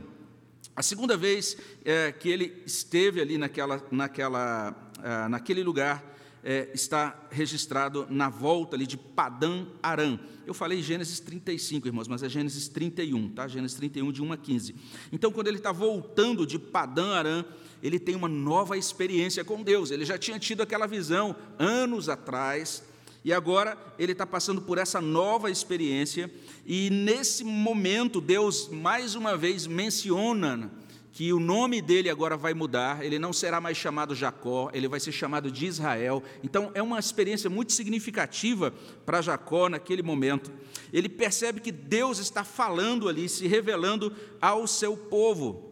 A 0.74 0.82
segunda 0.82 1.16
vez 1.16 1.56
é, 1.84 2.12
que 2.12 2.28
ele 2.28 2.62
esteve 2.64 3.20
ali 3.20 3.36
naquela, 3.36 3.82
naquela, 3.90 4.74
ah, 5.02 5.28
naquele 5.28 5.62
lugar 5.62 6.10
é, 6.42 6.70
está 6.72 7.28
registrado 7.30 8.06
na 8.08 8.28
volta 8.28 8.76
ali 8.76 8.86
de 8.86 8.96
Padã 8.96 9.66
Aram. 9.82 10.18
Eu 10.46 10.54
falei 10.54 10.82
Gênesis 10.82 11.20
35, 11.20 11.86
irmãos, 11.86 12.08
mas 12.08 12.22
é 12.22 12.28
Gênesis 12.28 12.68
31, 12.68 13.30
tá? 13.30 13.46
Gênesis 13.46 13.76
31, 13.76 14.10
de 14.10 14.22
1 14.22 14.32
a 14.32 14.36
15. 14.36 14.74
Então, 15.12 15.30
quando 15.30 15.48
ele 15.48 15.58
está 15.58 15.70
voltando 15.70 16.46
de 16.46 16.58
Padã 16.58 17.14
Aram, 17.14 17.44
ele 17.82 17.98
tem 17.98 18.14
uma 18.14 18.28
nova 18.28 18.76
experiência 18.76 19.44
com 19.44 19.62
Deus. 19.62 19.90
Ele 19.90 20.04
já 20.04 20.18
tinha 20.18 20.38
tido 20.38 20.62
aquela 20.62 20.86
visão 20.86 21.36
anos 21.58 22.08
atrás, 22.08 22.82
e 23.24 23.32
agora 23.32 23.76
ele 23.98 24.12
está 24.12 24.26
passando 24.26 24.62
por 24.62 24.78
essa 24.78 25.00
nova 25.00 25.50
experiência, 25.50 26.30
e 26.64 26.88
nesse 26.90 27.44
momento 27.44 28.20
Deus 28.20 28.68
mais 28.68 29.14
uma 29.14 29.36
vez 29.36 29.66
menciona 29.66 30.70
que 31.12 31.32
o 31.32 31.40
nome 31.40 31.82
dele 31.82 32.08
agora 32.08 32.36
vai 32.36 32.54
mudar, 32.54 33.04
ele 33.04 33.18
não 33.18 33.32
será 33.32 33.60
mais 33.60 33.76
chamado 33.76 34.14
Jacó, 34.14 34.70
ele 34.72 34.88
vai 34.88 35.00
ser 35.00 35.12
chamado 35.12 35.50
de 35.50 35.66
Israel. 35.66 36.22
Então 36.42 36.70
é 36.72 36.80
uma 36.80 36.98
experiência 36.98 37.50
muito 37.50 37.72
significativa 37.72 38.72
para 39.04 39.20
Jacó 39.20 39.68
naquele 39.68 40.02
momento. 40.02 40.50
Ele 40.92 41.08
percebe 41.08 41.60
que 41.60 41.72
Deus 41.72 42.18
está 42.18 42.44
falando 42.44 43.08
ali, 43.08 43.28
se 43.28 43.46
revelando 43.46 44.16
ao 44.40 44.66
seu 44.66 44.96
povo. 44.96 45.70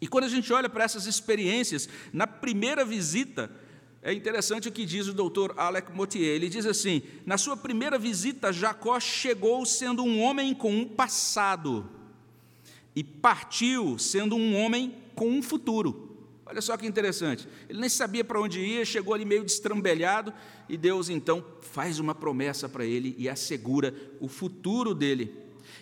E 0.00 0.06
quando 0.06 0.24
a 0.24 0.28
gente 0.28 0.50
olha 0.52 0.68
para 0.68 0.84
essas 0.84 1.04
experiências, 1.04 1.88
na 2.12 2.26
primeira 2.26 2.84
visita, 2.84 3.50
é 4.02 4.12
interessante 4.14 4.68
o 4.68 4.72
que 4.72 4.86
diz 4.86 5.08
o 5.08 5.12
doutor 5.12 5.52
Alec 5.58 5.92
Motier. 5.92 6.34
Ele 6.34 6.48
diz 6.48 6.64
assim: 6.64 7.02
na 7.26 7.36
sua 7.36 7.56
primeira 7.56 7.98
visita, 7.98 8.52
Jacó 8.52 8.98
chegou 8.98 9.64
sendo 9.66 10.02
um 10.02 10.22
homem 10.22 10.54
com 10.54 10.74
um 10.74 10.86
passado 10.86 11.88
e 12.96 13.04
partiu 13.04 13.98
sendo 13.98 14.36
um 14.36 14.56
homem 14.56 14.94
com 15.14 15.28
um 15.28 15.42
futuro. 15.42 16.08
Olha 16.46 16.62
só 16.62 16.76
que 16.76 16.86
interessante. 16.86 17.46
Ele 17.68 17.78
nem 17.78 17.88
sabia 17.88 18.24
para 18.24 18.40
onde 18.40 18.58
ia, 18.58 18.84
chegou 18.84 19.14
ali 19.14 19.24
meio 19.24 19.44
destrambelhado 19.44 20.32
e 20.68 20.76
Deus 20.76 21.08
então 21.08 21.44
faz 21.60 21.98
uma 21.98 22.14
promessa 22.14 22.68
para 22.68 22.84
ele 22.84 23.14
e 23.18 23.28
assegura 23.28 23.94
o 24.18 24.26
futuro 24.26 24.94
dele. 24.94 25.32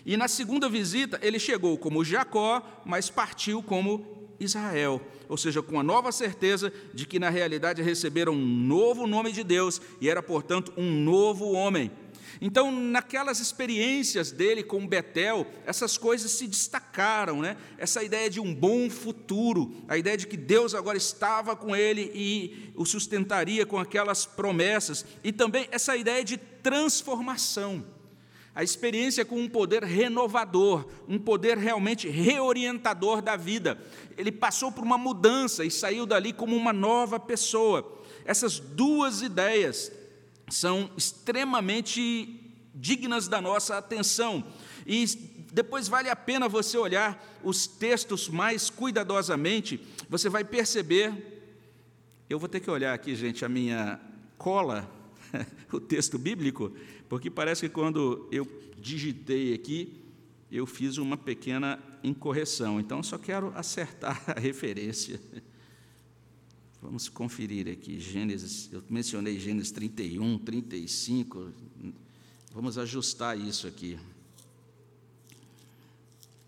E 0.05 0.15
na 0.17 0.27
segunda 0.27 0.69
visita, 0.69 1.19
ele 1.23 1.39
chegou 1.39 1.77
como 1.77 2.03
Jacó, 2.03 2.61
mas 2.85 3.09
partiu 3.09 3.63
como 3.63 4.18
Israel, 4.39 5.01
ou 5.27 5.37
seja, 5.37 5.61
com 5.61 5.79
a 5.79 5.83
nova 5.83 6.11
certeza 6.11 6.71
de 6.93 7.05
que 7.05 7.19
na 7.19 7.29
realidade 7.29 7.81
receberam 7.81 8.33
um 8.33 8.45
novo 8.45 9.05
nome 9.05 9.31
de 9.31 9.43
Deus 9.43 9.81
e 9.99 10.09
era, 10.09 10.23
portanto, 10.23 10.73
um 10.77 10.91
novo 10.91 11.51
homem. 11.51 11.91
Então, 12.41 12.71
naquelas 12.71 13.39
experiências 13.39 14.31
dele 14.31 14.63
com 14.63 14.87
Betel, 14.87 15.45
essas 15.65 15.97
coisas 15.97 16.31
se 16.31 16.47
destacaram, 16.47 17.41
né? 17.41 17.57
Essa 17.77 18.01
ideia 18.01 18.29
de 18.29 18.39
um 18.39 18.53
bom 18.55 18.89
futuro, 18.89 19.75
a 19.87 19.97
ideia 19.97 20.15
de 20.15 20.25
que 20.25 20.37
Deus 20.37 20.73
agora 20.73 20.97
estava 20.97 21.55
com 21.55 21.75
ele 21.75 22.11
e 22.13 22.71
o 22.75 22.85
sustentaria 22.85 23.65
com 23.65 23.77
aquelas 23.77 24.25
promessas, 24.25 25.05
e 25.23 25.33
também 25.33 25.67
essa 25.71 25.97
ideia 25.97 26.23
de 26.23 26.37
transformação. 26.37 27.83
A 28.59 28.63
experiência 28.63 29.23
com 29.23 29.39
um 29.39 29.47
poder 29.47 29.85
renovador, 29.85 30.85
um 31.07 31.17
poder 31.17 31.57
realmente 31.57 32.09
reorientador 32.09 33.21
da 33.21 33.37
vida. 33.37 33.81
Ele 34.17 34.33
passou 34.33 34.69
por 34.69 34.83
uma 34.83 34.97
mudança 34.97 35.63
e 35.63 35.71
saiu 35.71 36.05
dali 36.05 36.33
como 36.33 36.57
uma 36.57 36.73
nova 36.73 37.17
pessoa. 37.17 38.03
Essas 38.25 38.59
duas 38.59 39.21
ideias 39.21 39.89
são 40.49 40.91
extremamente 40.97 42.51
dignas 42.75 43.29
da 43.29 43.39
nossa 43.39 43.77
atenção. 43.77 44.43
E 44.85 45.05
depois 45.53 45.87
vale 45.87 46.09
a 46.09 46.15
pena 46.17 46.49
você 46.49 46.77
olhar 46.77 47.39
os 47.41 47.65
textos 47.65 48.27
mais 48.27 48.69
cuidadosamente, 48.69 49.79
você 50.09 50.27
vai 50.27 50.43
perceber. 50.43 51.45
Eu 52.29 52.37
vou 52.37 52.49
ter 52.49 52.59
que 52.59 52.69
olhar 52.69 52.93
aqui, 52.93 53.15
gente, 53.15 53.45
a 53.45 53.47
minha 53.47 54.01
cola, 54.37 54.98
o 55.71 55.79
texto 55.79 56.17
bíblico, 56.17 56.71
porque 57.07 57.29
parece 57.29 57.67
que 57.67 57.73
quando 57.73 58.27
eu 58.31 58.47
digitei 58.77 59.53
aqui, 59.53 59.99
eu 60.51 60.65
fiz 60.65 60.97
uma 60.97 61.17
pequena 61.17 61.79
incorreção. 62.03 62.79
Então, 62.79 63.03
só 63.03 63.17
quero 63.17 63.51
acertar 63.55 64.23
a 64.35 64.39
referência. 64.39 65.19
Vamos 66.81 67.09
conferir 67.09 67.67
aqui, 67.67 67.99
Gênesis, 67.99 68.69
eu 68.71 68.81
mencionei 68.89 69.37
Gênesis 69.37 69.69
31, 69.71 70.37
35, 70.39 71.51
vamos 72.53 72.77
ajustar 72.77 73.37
isso 73.37 73.67
aqui. 73.67 73.99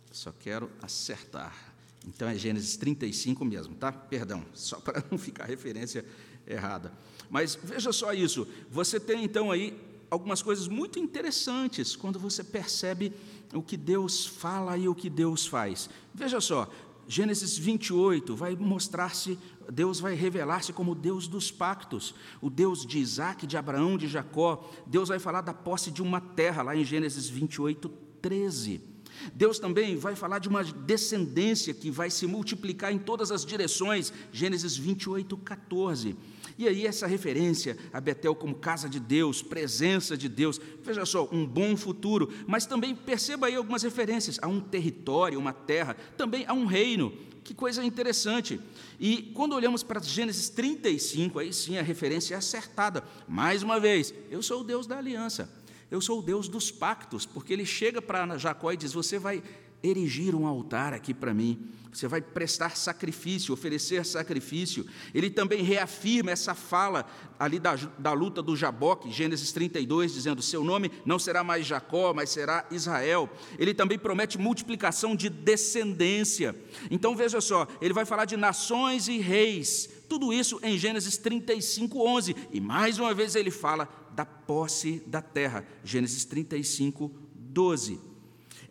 Só 0.10 0.32
quero 0.32 0.70
acertar. 0.82 1.74
Então 2.08 2.30
é 2.30 2.38
Gênesis 2.38 2.78
35 2.78 3.44
mesmo, 3.44 3.76
tá? 3.76 3.92
Perdão, 3.92 4.46
só 4.54 4.80
para 4.82 5.04
não 5.12 5.18
ficar 5.18 5.46
referência 5.46 6.06
errada. 6.48 6.94
Mas 7.32 7.58
veja 7.64 7.94
só 7.94 8.14
isso, 8.14 8.46
você 8.70 9.00
tem 9.00 9.24
então 9.24 9.50
aí 9.50 9.74
algumas 10.10 10.42
coisas 10.42 10.68
muito 10.68 11.00
interessantes 11.00 11.96
quando 11.96 12.20
você 12.20 12.44
percebe 12.44 13.14
o 13.54 13.64
que 13.64 13.78
Deus 13.78 14.28
fala 14.28 14.78
e 14.78 14.90
o 14.90 14.94
que 14.94 15.10
Deus 15.10 15.48
faz. 15.48 15.90
Veja 16.14 16.42
só, 16.42 16.70
Gênesis 17.08 17.58
28 17.58 18.36
vai 18.36 18.54
mostrar-se, 18.58 19.40
Deus 19.72 20.02
vai 20.02 20.14
revelar-se 20.14 20.74
como 20.74 20.94
Deus 20.94 21.26
dos 21.26 21.50
pactos, 21.50 22.14
o 22.42 22.50
Deus 22.50 22.86
de 22.86 23.00
Isaac, 23.00 23.48
de 23.48 23.56
Abraão, 23.56 23.98
de 23.98 24.10
Jacó. 24.10 24.70
Deus 24.86 25.08
vai 25.08 25.18
falar 25.18 25.40
da 25.40 25.54
posse 25.54 25.90
de 25.90 26.02
uma 26.02 26.20
terra, 26.20 26.62
lá 26.62 26.76
em 26.76 26.84
Gênesis 26.84 27.30
28, 27.30 27.90
13. 28.22 28.91
Deus 29.34 29.60
também 29.60 29.96
vai 29.96 30.16
falar 30.16 30.40
de 30.40 30.50
uma 30.50 30.64
descendência 30.64 31.74
que 31.74 31.92
vai 31.92 32.10
se 32.10 32.26
multiplicar 32.28 32.92
em 32.92 33.00
todas 33.00 33.32
as 33.32 33.46
direções, 33.46 34.12
Gênesis 34.32 34.76
28, 34.78 35.38
14. 35.38 36.16
E 36.58 36.68
aí, 36.68 36.86
essa 36.86 37.08
referência 37.08 37.78
a 37.92 38.00
Betel 38.00 38.36
como 38.36 38.56
casa 38.56 38.88
de 38.88 39.00
Deus, 39.00 39.42
presença 39.42 40.18
de 40.18 40.30
Deus, 40.30 40.60
veja 40.84 41.06
só, 41.06 41.28
um 41.32 41.46
bom 41.46 41.76
futuro, 41.76 42.32
mas 42.46 42.66
também 42.66 42.96
perceba 42.96 43.48
aí 43.48 43.56
algumas 43.56 43.84
referências 43.84 44.38
a 44.42 44.48
um 44.48 44.60
território, 44.60 45.40
uma 45.40 45.54
terra, 45.54 45.96
também 46.18 46.46
a 46.48 46.54
um 46.54 46.66
reino. 46.66 47.12
Que 47.44 47.56
coisa 47.56 47.84
interessante. 47.84 48.60
E 49.00 49.32
quando 49.34 49.54
olhamos 49.54 49.82
para 49.82 50.00
Gênesis 50.00 50.50
35, 50.50 51.40
aí 51.40 51.52
sim 51.52 51.78
a 51.78 51.82
referência 51.82 52.36
é 52.36 52.38
acertada. 52.38 53.04
Mais 53.28 53.64
uma 53.64 53.80
vez, 53.80 54.14
eu 54.30 54.44
sou 54.44 54.62
o 54.62 54.64
Deus 54.64 54.86
da 54.86 55.00
aliança, 55.00 55.50
eu 55.92 56.00
sou 56.00 56.20
o 56.20 56.24
Deus 56.24 56.48
dos 56.48 56.72
pactos, 56.72 57.26
porque 57.26 57.52
ele 57.52 57.66
chega 57.66 58.02
para 58.02 58.38
Jacó 58.38 58.72
e 58.72 58.78
diz: 58.78 58.94
Você 58.94 59.20
vai 59.20 59.44
erigir 59.84 60.34
um 60.34 60.48
altar 60.48 60.94
aqui 60.94 61.14
para 61.14 61.34
mim, 61.34 61.70
você 61.92 62.08
vai 62.08 62.22
prestar 62.22 62.78
sacrifício, 62.78 63.54
oferecer 63.54 64.06
sacrifício. 64.06 64.86
Ele 65.14 65.30
também 65.30 65.62
reafirma 65.64 66.32
essa 66.32 66.56
fala 66.56 67.06
ali 67.38 67.60
da, 67.60 67.76
da 67.98 68.14
luta 68.14 68.42
do 68.42 68.56
Jaboque, 68.56 69.12
Gênesis 69.12 69.52
32, 69.52 70.14
dizendo: 70.14 70.42
Seu 70.42 70.64
nome 70.64 70.90
não 71.06 71.20
será 71.20 71.44
mais 71.44 71.66
Jacó, 71.66 72.14
mas 72.14 72.30
será 72.30 72.66
Israel. 72.72 73.30
Ele 73.60 73.74
também 73.74 74.00
promete 74.00 74.38
multiplicação 74.38 75.16
de 75.16 75.30
descendência. 75.30 76.56
Então 76.90 77.16
veja 77.16 77.42
só, 77.42 77.68
ele 77.82 77.94
vai 77.94 78.06
falar 78.06 78.26
de 78.26 78.38
nações 78.38 79.10
e 79.10 79.18
reis, 79.18 79.90
tudo 80.08 80.32
isso 80.32 80.60
em 80.64 80.78
Gênesis 80.78 81.18
35, 81.18 82.02
11. 82.08 82.36
E 82.52 82.62
mais 82.62 82.98
uma 82.98 83.14
vez 83.14 83.36
ele 83.36 83.52
fala 83.52 83.90
da 84.16 84.26
posse 84.26 85.02
da 85.08 85.22
terra, 85.22 85.66
Gênesis 85.84 86.26
35, 86.26 87.12
12. 87.36 88.12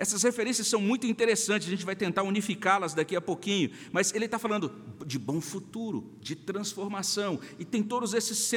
Essas 0.01 0.23
referências 0.23 0.67
são 0.67 0.81
muito 0.81 1.07
interessantes, 1.07 1.69
a 1.69 1.71
gente 1.71 1.85
vai 1.85 1.95
tentar 1.95 2.23
unificá-las 2.23 2.95
daqui 2.95 3.15
a 3.15 3.21
pouquinho, 3.21 3.71
mas 3.93 4.15
ele 4.15 4.25
está 4.25 4.39
falando 4.39 4.73
de 5.05 5.19
bom 5.19 5.43
futuro, 5.43 6.17
de 6.23 6.35
transformação, 6.35 7.39
e 7.59 7.67
tem 7.67 7.83
todos 7.83 8.15
esses, 8.15 8.51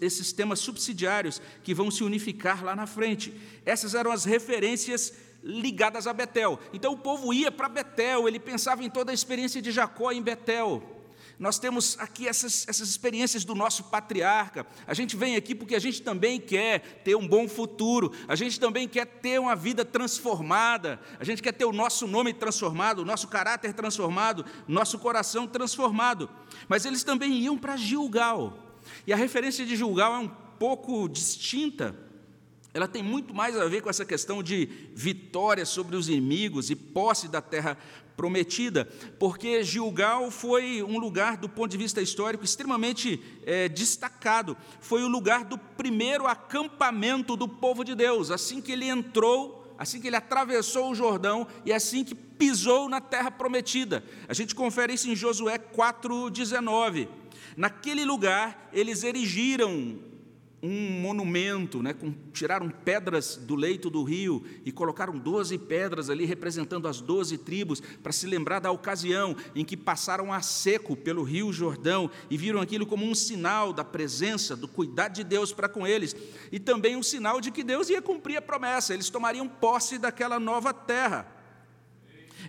esses 0.00 0.32
temas 0.32 0.60
subsidiários 0.60 1.42
que 1.62 1.74
vão 1.74 1.90
se 1.90 2.02
unificar 2.02 2.64
lá 2.64 2.74
na 2.74 2.86
frente. 2.86 3.34
Essas 3.66 3.94
eram 3.94 4.10
as 4.10 4.24
referências 4.24 5.12
ligadas 5.42 6.06
a 6.06 6.12
Betel. 6.14 6.58
Então 6.72 6.94
o 6.94 6.98
povo 6.98 7.34
ia 7.34 7.52
para 7.52 7.68
Betel, 7.68 8.26
ele 8.26 8.40
pensava 8.40 8.82
em 8.82 8.88
toda 8.88 9.10
a 9.10 9.14
experiência 9.14 9.60
de 9.60 9.70
Jacó 9.70 10.10
em 10.10 10.22
Betel. 10.22 10.97
Nós 11.38 11.58
temos 11.58 11.96
aqui 12.00 12.26
essas, 12.26 12.66
essas 12.66 12.88
experiências 12.88 13.44
do 13.44 13.54
nosso 13.54 13.84
patriarca. 13.84 14.66
A 14.86 14.92
gente 14.92 15.16
vem 15.16 15.36
aqui 15.36 15.54
porque 15.54 15.76
a 15.76 15.78
gente 15.78 16.02
também 16.02 16.40
quer 16.40 17.02
ter 17.04 17.14
um 17.14 17.28
bom 17.28 17.48
futuro, 17.48 18.12
a 18.26 18.34
gente 18.34 18.58
também 18.58 18.88
quer 18.88 19.06
ter 19.06 19.38
uma 19.38 19.54
vida 19.54 19.84
transformada, 19.84 21.00
a 21.20 21.24
gente 21.24 21.40
quer 21.40 21.52
ter 21.52 21.64
o 21.64 21.72
nosso 21.72 22.08
nome 22.08 22.34
transformado, 22.34 23.00
o 23.00 23.04
nosso 23.04 23.28
caráter 23.28 23.72
transformado, 23.72 24.44
nosso 24.66 24.98
coração 24.98 25.46
transformado. 25.46 26.28
Mas 26.66 26.84
eles 26.84 27.04
também 27.04 27.32
iam 27.38 27.56
para 27.56 27.76
Gilgal. 27.76 28.58
E 29.06 29.12
a 29.12 29.16
referência 29.16 29.64
de 29.64 29.76
Gilgal 29.76 30.14
é 30.14 30.18
um 30.18 30.28
pouco 30.28 31.08
distinta 31.08 32.07
ela 32.78 32.86
tem 32.86 33.02
muito 33.02 33.34
mais 33.34 33.56
a 33.56 33.66
ver 33.66 33.82
com 33.82 33.90
essa 33.90 34.04
questão 34.04 34.40
de 34.40 34.68
vitória 34.94 35.66
sobre 35.66 35.96
os 35.96 36.08
inimigos 36.08 36.70
e 36.70 36.76
posse 36.76 37.26
da 37.26 37.42
terra 37.42 37.76
prometida, 38.16 38.84
porque 39.18 39.64
Gilgal 39.64 40.30
foi 40.30 40.80
um 40.82 40.96
lugar, 40.98 41.36
do 41.36 41.48
ponto 41.48 41.70
de 41.70 41.76
vista 41.76 42.00
histórico, 42.00 42.44
extremamente 42.44 43.20
é, 43.44 43.68
destacado. 43.68 44.56
Foi 44.80 45.02
o 45.02 45.08
lugar 45.08 45.44
do 45.44 45.58
primeiro 45.58 46.26
acampamento 46.28 47.36
do 47.36 47.48
povo 47.48 47.84
de 47.84 47.96
Deus. 47.96 48.30
Assim 48.30 48.60
que 48.60 48.70
ele 48.70 48.88
entrou, 48.88 49.74
assim 49.76 50.00
que 50.00 50.06
ele 50.06 50.16
atravessou 50.16 50.92
o 50.92 50.94
Jordão 50.94 51.48
e 51.64 51.72
assim 51.72 52.04
que 52.04 52.14
pisou 52.14 52.88
na 52.88 53.00
terra 53.00 53.30
prometida. 53.30 54.04
A 54.28 54.34
gente 54.34 54.54
confere 54.54 54.94
isso 54.94 55.10
em 55.10 55.16
Josué 55.16 55.58
4,19. 55.58 57.08
Naquele 57.56 58.04
lugar, 58.04 58.68
eles 58.72 59.02
erigiram 59.02 59.98
um 60.62 61.00
monumento, 61.00 61.82
né, 61.82 61.92
com, 61.92 62.12
tiraram 62.32 62.68
pedras 62.68 63.36
do 63.36 63.54
leito 63.54 63.88
do 63.88 64.02
rio 64.02 64.44
e 64.64 64.72
colocaram 64.72 65.16
doze 65.16 65.56
pedras 65.56 66.10
ali 66.10 66.24
representando 66.24 66.88
as 66.88 67.00
doze 67.00 67.38
tribos, 67.38 67.80
para 68.02 68.12
se 68.12 68.26
lembrar 68.26 68.58
da 68.58 68.70
ocasião 68.70 69.36
em 69.54 69.64
que 69.64 69.76
passaram 69.76 70.32
a 70.32 70.42
seco 70.42 70.96
pelo 70.96 71.22
rio 71.22 71.52
Jordão 71.52 72.10
e 72.28 72.36
viram 72.36 72.60
aquilo 72.60 72.86
como 72.86 73.06
um 73.06 73.14
sinal 73.14 73.72
da 73.72 73.84
presença, 73.84 74.56
do 74.56 74.66
cuidado 74.66 75.14
de 75.14 75.24
Deus 75.24 75.52
para 75.52 75.68
com 75.68 75.86
eles, 75.86 76.16
e 76.50 76.58
também 76.58 76.96
um 76.96 77.02
sinal 77.02 77.40
de 77.40 77.50
que 77.50 77.62
Deus 77.62 77.88
ia 77.88 78.02
cumprir 78.02 78.36
a 78.36 78.42
promessa, 78.42 78.92
eles 78.92 79.10
tomariam 79.10 79.46
posse 79.46 79.96
daquela 79.98 80.40
nova 80.40 80.74
terra. 80.74 81.37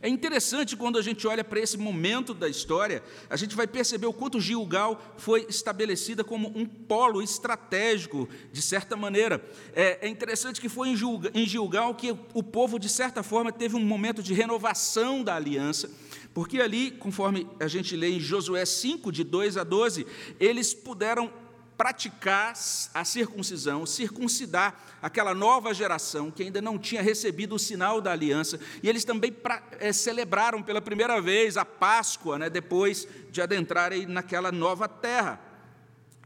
É 0.02 0.08
interessante 0.08 0.76
quando 0.76 0.98
a 0.98 1.02
gente 1.02 1.28
olha 1.28 1.44
para 1.44 1.60
esse 1.60 1.78
momento 1.78 2.34
da 2.34 2.48
história, 2.48 3.04
a 3.30 3.36
gente 3.36 3.56
vai 3.56 3.68
perceber 3.68 4.08
o 4.08 4.14
quanto 4.14 4.40
Gilgal 4.40 5.02
foi 5.18 5.46
estabelecida 5.50 6.24
como 6.24 6.52
um 6.56 6.66
polo 6.66 7.22
estratégico, 7.22 8.30
de 8.52 8.62
certa 8.62 8.96
maneira. 8.96 9.44
É, 9.74 10.06
é 10.06 10.10
interessante 10.10 10.62
que 10.62 10.70
foi 10.70 10.90
em 10.90 11.46
Gilgal 11.46 11.96
que 11.96 12.16
o 12.34 12.44
povo, 12.44 12.80
de 12.80 12.90
certa 12.90 13.24
forma, 13.24 13.52
teve 13.52 13.76
um 13.76 13.84
momento 13.84 14.22
de 14.22 14.34
renovação 14.34 15.24
da 15.24 15.36
aliança, 15.36 15.90
porque 16.34 16.62
ali, 16.62 16.92
conforme 16.92 17.48
a 17.60 17.68
gente 17.68 17.96
lê 17.96 18.10
em 18.10 18.20
Josué 18.20 18.66
5, 18.66 19.12
de 19.12 19.24
2 19.24 19.58
a 19.58 19.64
12, 19.64 20.06
eles 20.40 20.74
puderam 20.74 21.32
praticar 21.80 22.52
a 22.94 23.06
circuncisão, 23.06 23.86
circuncidar 23.86 24.78
aquela 25.02 25.34
nova 25.34 25.74
geração 25.74 26.30
que 26.30 26.44
ainda 26.44 26.62
não 26.62 26.78
tinha 26.78 27.02
recebido 27.02 27.56
o 27.56 27.60
sinal 27.60 28.02
da 28.02 28.12
aliança, 28.12 28.60
e 28.84 28.90
eles 28.90 29.06
também 29.06 29.32
pra, 29.32 29.64
é, 29.80 29.94
celebraram 29.94 30.62
pela 30.62 30.82
primeira 30.82 31.22
vez 31.22 31.56
a 31.56 31.64
Páscoa, 31.64 32.38
né, 32.38 32.50
depois 32.50 33.08
de 33.32 33.42
adentrarem 33.42 34.06
naquela 34.06 34.52
nova 34.52 34.90
terra. 34.90 35.40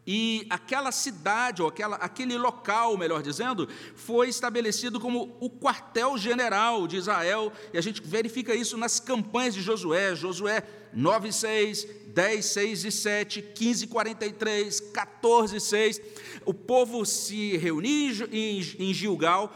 E 0.08 0.48
aquela 0.50 0.92
cidade, 0.92 1.62
ou 1.62 1.68
aquela, 1.68 1.98
aquele 1.98 2.36
local, 2.36 2.98
melhor 2.98 3.22
dizendo, 3.22 3.70
foi 3.96 4.30
estabelecido 4.30 5.00
como 5.00 5.38
o 5.40 5.52
quartel-general 5.52 6.88
de 6.88 6.98
Israel, 6.98 7.54
e 7.72 7.78
a 7.78 7.82
gente 7.82 8.02
verifica 8.04 8.56
isso 8.56 8.76
nas 8.76 9.00
campanhas 9.00 9.54
de 9.54 9.62
Josué, 9.62 10.16
Josué 10.16 10.64
9, 10.94 11.32
6, 11.32 11.88
10, 12.08 12.46
6 12.46 12.86
e 12.86 12.92
7, 12.92 13.42
15, 13.42 13.88
43, 13.88 14.80
14, 14.80 15.60
6. 15.60 16.02
O 16.46 16.54
povo 16.54 17.06
se 17.06 17.58
reunia 17.58 18.28
em 18.32 18.94
Gilgal 18.94 19.54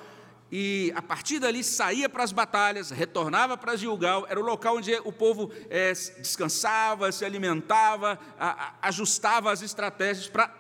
e 0.52 0.94
a 0.96 1.02
partir 1.02 1.40
dali 1.40 1.62
saía 1.62 2.08
para 2.08 2.24
as 2.24 2.32
batalhas, 2.32 2.90
retornava 2.90 3.58
para 3.58 3.76
Gilgal, 3.76 4.26
era 4.30 4.40
o 4.40 4.44
local 4.44 4.78
onde 4.78 4.94
o 5.04 5.12
povo 5.12 5.52
é, 5.70 5.92
descansava, 5.92 7.12
se 7.12 7.26
alimentava, 7.26 8.18
a, 8.40 8.50
a, 8.50 8.74
ajustava 8.84 9.52
as 9.52 9.62
estratégias 9.62 10.28
para 10.28 10.54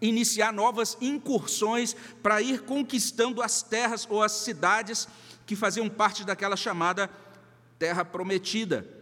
iniciar 0.00 0.52
novas 0.52 0.96
incursões, 1.00 1.96
para 2.22 2.40
ir 2.40 2.62
conquistando 2.62 3.42
as 3.42 3.62
terras 3.62 4.06
ou 4.08 4.22
as 4.22 4.32
cidades 4.32 5.08
que 5.44 5.56
faziam 5.56 5.88
parte 5.88 6.24
daquela 6.24 6.56
chamada 6.56 7.10
terra 7.80 8.04
prometida. 8.04 9.01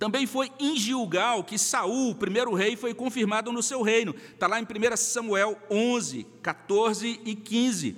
Também 0.00 0.26
foi 0.26 0.50
em 0.58 0.78
Gilgal 0.78 1.44
que 1.44 1.58
Saul, 1.58 2.12
o 2.12 2.14
primeiro 2.14 2.54
rei, 2.54 2.74
foi 2.74 2.94
confirmado 2.94 3.52
no 3.52 3.62
seu 3.62 3.82
reino. 3.82 4.14
Está 4.32 4.46
lá 4.46 4.58
em 4.58 4.64
1 4.64 4.96
Samuel 4.96 5.58
11, 5.70 6.26
14 6.42 7.20
e 7.22 7.34
15. 7.34 7.96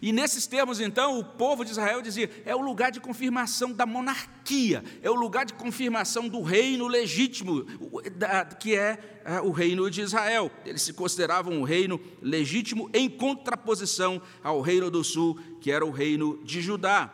E 0.00 0.12
nesses 0.12 0.46
termos, 0.46 0.78
então, 0.78 1.18
o 1.18 1.24
povo 1.24 1.64
de 1.64 1.72
Israel 1.72 2.00
dizia: 2.00 2.30
é 2.46 2.54
o 2.54 2.60
lugar 2.60 2.92
de 2.92 3.00
confirmação 3.00 3.72
da 3.72 3.84
monarquia, 3.84 4.84
é 5.02 5.10
o 5.10 5.14
lugar 5.14 5.44
de 5.44 5.52
confirmação 5.52 6.28
do 6.28 6.40
reino 6.40 6.86
legítimo, 6.86 7.66
que 8.60 8.76
é, 8.76 9.20
é 9.24 9.40
o 9.40 9.50
reino 9.50 9.90
de 9.90 10.02
Israel. 10.02 10.52
Eles 10.64 10.82
se 10.82 10.92
consideravam 10.92 11.52
um 11.52 11.64
reino 11.64 12.00
legítimo 12.22 12.88
em 12.94 13.10
contraposição 13.10 14.22
ao 14.40 14.60
reino 14.60 14.88
do 14.88 15.02
sul, 15.02 15.36
que 15.60 15.72
era 15.72 15.84
o 15.84 15.90
reino 15.90 16.40
de 16.44 16.60
Judá. 16.60 17.12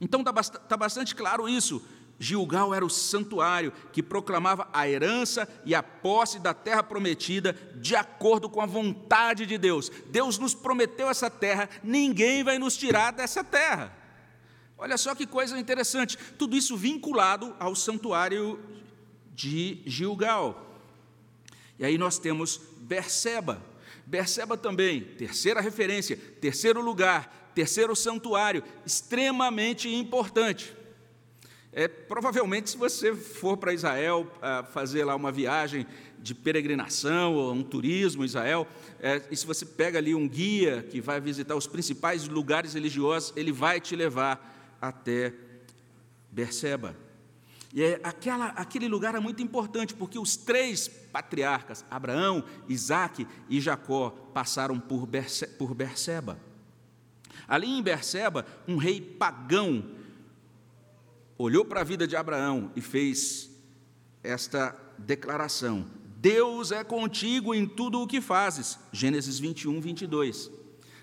Então 0.00 0.20
está 0.20 0.32
tá 0.32 0.76
bastante 0.76 1.14
claro 1.14 1.48
isso. 1.48 1.80
Gilgal 2.18 2.74
era 2.74 2.84
o 2.84 2.90
santuário 2.90 3.72
que 3.92 4.02
proclamava 4.02 4.68
a 4.72 4.88
herança 4.88 5.48
e 5.64 5.74
a 5.74 5.82
posse 5.82 6.40
da 6.40 6.52
terra 6.52 6.82
prometida 6.82 7.52
de 7.76 7.94
acordo 7.94 8.48
com 8.48 8.60
a 8.60 8.66
vontade 8.66 9.46
de 9.46 9.56
Deus. 9.56 9.90
Deus 10.08 10.36
nos 10.38 10.52
prometeu 10.52 11.08
essa 11.08 11.30
terra, 11.30 11.68
ninguém 11.82 12.42
vai 12.42 12.58
nos 12.58 12.76
tirar 12.76 13.12
dessa 13.12 13.44
terra. 13.44 13.96
Olha 14.76 14.96
só 14.96 15.14
que 15.14 15.26
coisa 15.26 15.58
interessante, 15.58 16.18
tudo 16.38 16.56
isso 16.56 16.76
vinculado 16.76 17.54
ao 17.58 17.74
santuário 17.74 18.60
de 19.34 19.80
Gilgal. 19.86 20.76
E 21.78 21.84
aí 21.84 21.96
nós 21.96 22.18
temos 22.18 22.60
Berseba. 22.78 23.62
Berseba 24.04 24.56
também, 24.56 25.02
terceira 25.02 25.60
referência, 25.60 26.16
terceiro 26.40 26.80
lugar, 26.80 27.50
terceiro 27.54 27.94
santuário, 27.94 28.64
extremamente 28.84 29.88
importante. 29.92 30.74
É, 31.78 31.86
provavelmente, 31.86 32.70
se 32.70 32.76
você 32.76 33.14
for 33.14 33.56
para 33.56 33.72
Israel 33.72 34.26
ah, 34.42 34.64
fazer 34.64 35.04
lá 35.04 35.14
uma 35.14 35.30
viagem 35.30 35.86
de 36.18 36.34
peregrinação 36.34 37.36
ou 37.36 37.52
um 37.52 37.62
turismo 37.62 38.24
em 38.24 38.26
Israel, 38.26 38.66
é, 38.98 39.22
e 39.30 39.36
se 39.36 39.46
você 39.46 39.64
pega 39.64 39.96
ali 39.96 40.12
um 40.12 40.28
guia 40.28 40.82
que 40.82 41.00
vai 41.00 41.20
visitar 41.20 41.54
os 41.54 41.68
principais 41.68 42.26
lugares 42.26 42.74
religiosos, 42.74 43.32
ele 43.36 43.52
vai 43.52 43.80
te 43.80 43.94
levar 43.94 44.76
até 44.82 45.32
Berseba. 46.32 46.96
E 47.72 47.84
é, 47.84 48.00
aquela, 48.02 48.46
aquele 48.46 48.88
lugar 48.88 49.14
é 49.14 49.20
muito 49.20 49.40
importante, 49.40 49.94
porque 49.94 50.18
os 50.18 50.36
três 50.36 50.88
patriarcas, 50.88 51.84
Abraão, 51.88 52.42
Isaac 52.68 53.24
e 53.48 53.60
Jacó, 53.60 54.10
passaram 54.34 54.80
por, 54.80 55.06
Berse, 55.06 55.46
por 55.46 55.72
Berseba. 55.74 56.40
Ali 57.46 57.68
em 57.68 57.80
Berseba, 57.80 58.44
um 58.66 58.78
rei 58.78 59.00
pagão 59.00 59.96
olhou 61.38 61.64
para 61.64 61.80
a 61.80 61.84
vida 61.84 62.06
de 62.06 62.16
Abraão 62.16 62.72
e 62.74 62.80
fez 62.80 63.48
esta 64.22 64.76
declaração: 64.98 65.86
Deus 66.16 66.72
é 66.72 66.82
contigo 66.82 67.54
em 67.54 67.66
tudo 67.66 68.02
o 68.02 68.06
que 68.06 68.20
fazes. 68.20 68.78
Gênesis 68.92 69.38
21, 69.38 69.80
22. 69.80 70.50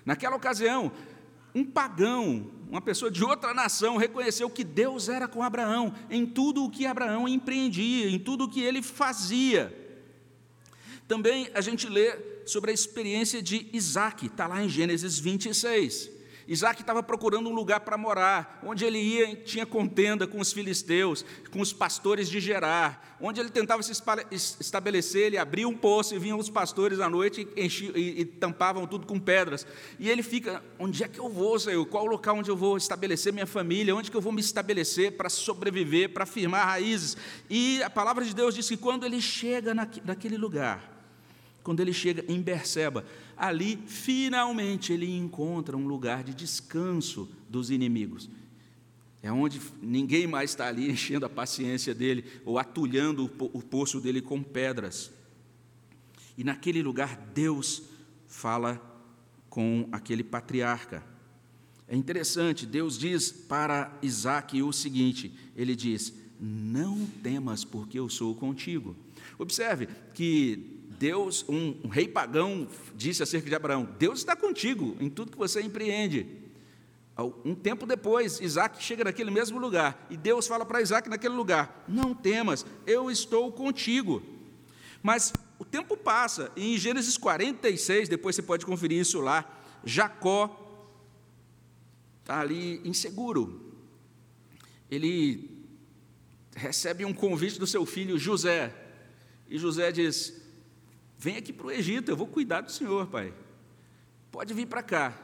Naquela 0.04 0.36
ocasião, 0.36 0.92
um 1.54 1.64
pagão, 1.64 2.50
uma 2.68 2.82
pessoa 2.82 3.10
de 3.10 3.24
outra 3.24 3.54
nação, 3.54 3.96
reconheceu 3.96 4.48
que 4.50 4.62
Deus 4.62 5.08
era 5.08 5.26
com 5.26 5.42
Abraão 5.42 5.94
em 6.10 6.26
tudo 6.26 6.64
o 6.64 6.70
que 6.70 6.86
Abraão 6.86 7.26
empreendia, 7.26 8.08
em 8.10 8.18
tudo 8.18 8.44
o 8.44 8.48
que 8.48 8.60
ele 8.60 8.82
fazia. 8.82 9.74
Também 11.08 11.48
a 11.54 11.60
gente 11.60 11.88
lê 11.88 12.14
sobre 12.44 12.70
a 12.70 12.74
experiência 12.74 13.42
de 13.42 13.68
Isaac, 13.72 14.26
está 14.26 14.46
lá 14.46 14.62
em 14.62 14.68
Gênesis 14.68 15.18
26. 15.18 16.15
Isaac 16.48 16.80
estava 16.80 17.02
procurando 17.02 17.48
um 17.48 17.54
lugar 17.54 17.80
para 17.80 17.98
morar, 17.98 18.60
onde 18.64 18.84
ele 18.84 18.98
ia 18.98 19.34
tinha 19.36 19.66
contenda 19.66 20.26
com 20.26 20.40
os 20.40 20.52
filisteus, 20.52 21.24
com 21.50 21.60
os 21.60 21.72
pastores 21.72 22.28
de 22.28 22.38
Gerar, 22.38 23.16
onde 23.20 23.40
ele 23.40 23.50
tentava 23.50 23.82
se 23.82 23.92
estabelecer, 24.60 25.26
ele 25.26 25.38
abria 25.38 25.66
um 25.66 25.76
poço 25.76 26.14
e 26.14 26.18
vinham 26.18 26.38
os 26.38 26.48
pastores 26.48 27.00
à 27.00 27.08
noite 27.08 27.48
e, 27.56 27.64
enchiam, 27.64 27.96
e, 27.96 28.20
e 28.20 28.24
tampavam 28.24 28.86
tudo 28.86 29.06
com 29.06 29.18
pedras. 29.18 29.66
E 29.98 30.08
ele 30.08 30.22
fica, 30.22 30.62
onde 30.78 31.02
é 31.02 31.08
que 31.08 31.18
eu 31.18 31.28
vou, 31.28 31.58
Senhor? 31.58 31.84
Qual 31.86 32.04
o 32.04 32.08
local 32.08 32.36
onde 32.36 32.50
eu 32.50 32.56
vou 32.56 32.76
estabelecer 32.76 33.32
minha 33.32 33.46
família? 33.46 33.94
Onde 33.94 34.10
que 34.10 34.16
eu 34.16 34.20
vou 34.20 34.32
me 34.32 34.40
estabelecer 34.40 35.16
para 35.16 35.28
sobreviver, 35.28 36.12
para 36.12 36.26
firmar 36.26 36.66
raízes? 36.66 37.16
E 37.50 37.82
a 37.82 37.90
palavra 37.90 38.24
de 38.24 38.34
Deus 38.34 38.54
diz 38.54 38.68
que 38.68 38.76
quando 38.76 39.04
ele 39.04 39.20
chega 39.20 39.74
naquele 39.74 40.36
lugar, 40.36 40.96
quando 41.62 41.80
ele 41.80 41.92
chega 41.92 42.24
em 42.28 42.40
Berseba, 42.40 43.04
ali 43.36 43.78
finalmente 43.86 44.92
ele 44.92 45.16
encontra 45.16 45.76
um 45.76 45.86
lugar 45.86 46.24
de 46.24 46.34
descanso 46.34 47.28
dos 47.48 47.70
inimigos. 47.70 48.28
É 49.22 49.32
onde 49.32 49.60
ninguém 49.82 50.26
mais 50.26 50.50
está 50.50 50.68
ali 50.68 50.88
enchendo 50.90 51.26
a 51.26 51.30
paciência 51.30 51.94
dele 51.94 52.24
ou 52.44 52.58
atulhando 52.58 53.24
o 53.24 53.62
poço 53.62 54.00
dele 54.00 54.20
com 54.20 54.42
pedras. 54.42 55.10
E 56.38 56.44
naquele 56.44 56.82
lugar 56.82 57.16
Deus 57.34 57.82
fala 58.26 58.80
com 59.48 59.88
aquele 59.90 60.22
patriarca. 60.22 61.02
É 61.88 61.96
interessante, 61.96 62.66
Deus 62.66 62.98
diz 62.98 63.30
para 63.30 63.96
Isaac 64.02 64.60
o 64.62 64.72
seguinte: 64.72 65.32
ele 65.54 65.74
diz, 65.74 66.12
Não 66.40 67.06
temas, 67.22 67.64
porque 67.64 67.98
eu 67.98 68.08
sou 68.08 68.34
contigo. 68.34 68.96
Observe 69.38 69.88
que 70.14 70.75
Deus, 70.98 71.44
um, 71.48 71.76
um 71.84 71.88
rei 71.88 72.08
pagão 72.08 72.66
disse 72.94 73.22
acerca 73.22 73.48
de 73.48 73.54
Abraão: 73.54 73.88
Deus 73.98 74.20
está 74.20 74.34
contigo 74.34 74.96
em 75.00 75.08
tudo 75.10 75.32
que 75.32 75.38
você 75.38 75.60
empreende. 75.60 76.26
Um 77.44 77.54
tempo 77.54 77.86
depois, 77.86 78.40
Isaac 78.40 78.82
chega 78.82 79.04
naquele 79.04 79.30
mesmo 79.30 79.58
lugar 79.58 80.06
e 80.10 80.18
Deus 80.18 80.46
fala 80.46 80.66
para 80.66 80.82
Isaac 80.82 81.08
naquele 81.08 81.34
lugar: 81.34 81.84
Não 81.88 82.14
temas, 82.14 82.66
eu 82.86 83.10
estou 83.10 83.50
contigo. 83.52 84.22
Mas 85.02 85.32
o 85.58 85.64
tempo 85.64 85.96
passa 85.96 86.50
e 86.56 86.74
em 86.74 86.78
Gênesis 86.78 87.16
46, 87.16 88.08
depois 88.08 88.36
você 88.36 88.42
pode 88.42 88.66
conferir 88.66 89.00
isso 89.00 89.20
lá, 89.20 89.44
Jacó 89.84 90.62
está 92.20 92.40
ali 92.40 92.80
inseguro. 92.84 93.72
Ele 94.90 95.64
recebe 96.54 97.04
um 97.04 97.14
convite 97.14 97.58
do 97.58 97.66
seu 97.66 97.86
filho 97.86 98.18
José. 98.18 98.74
E 99.48 99.58
José 99.58 99.90
diz: 99.90 100.45
Vem 101.18 101.36
aqui 101.36 101.52
para 101.52 101.66
o 101.66 101.70
Egito, 101.70 102.10
eu 102.10 102.16
vou 102.16 102.26
cuidar 102.26 102.60
do 102.60 102.70
senhor, 102.70 103.06
pai. 103.06 103.32
Pode 104.30 104.52
vir 104.52 104.66
para 104.66 104.82
cá. 104.82 105.16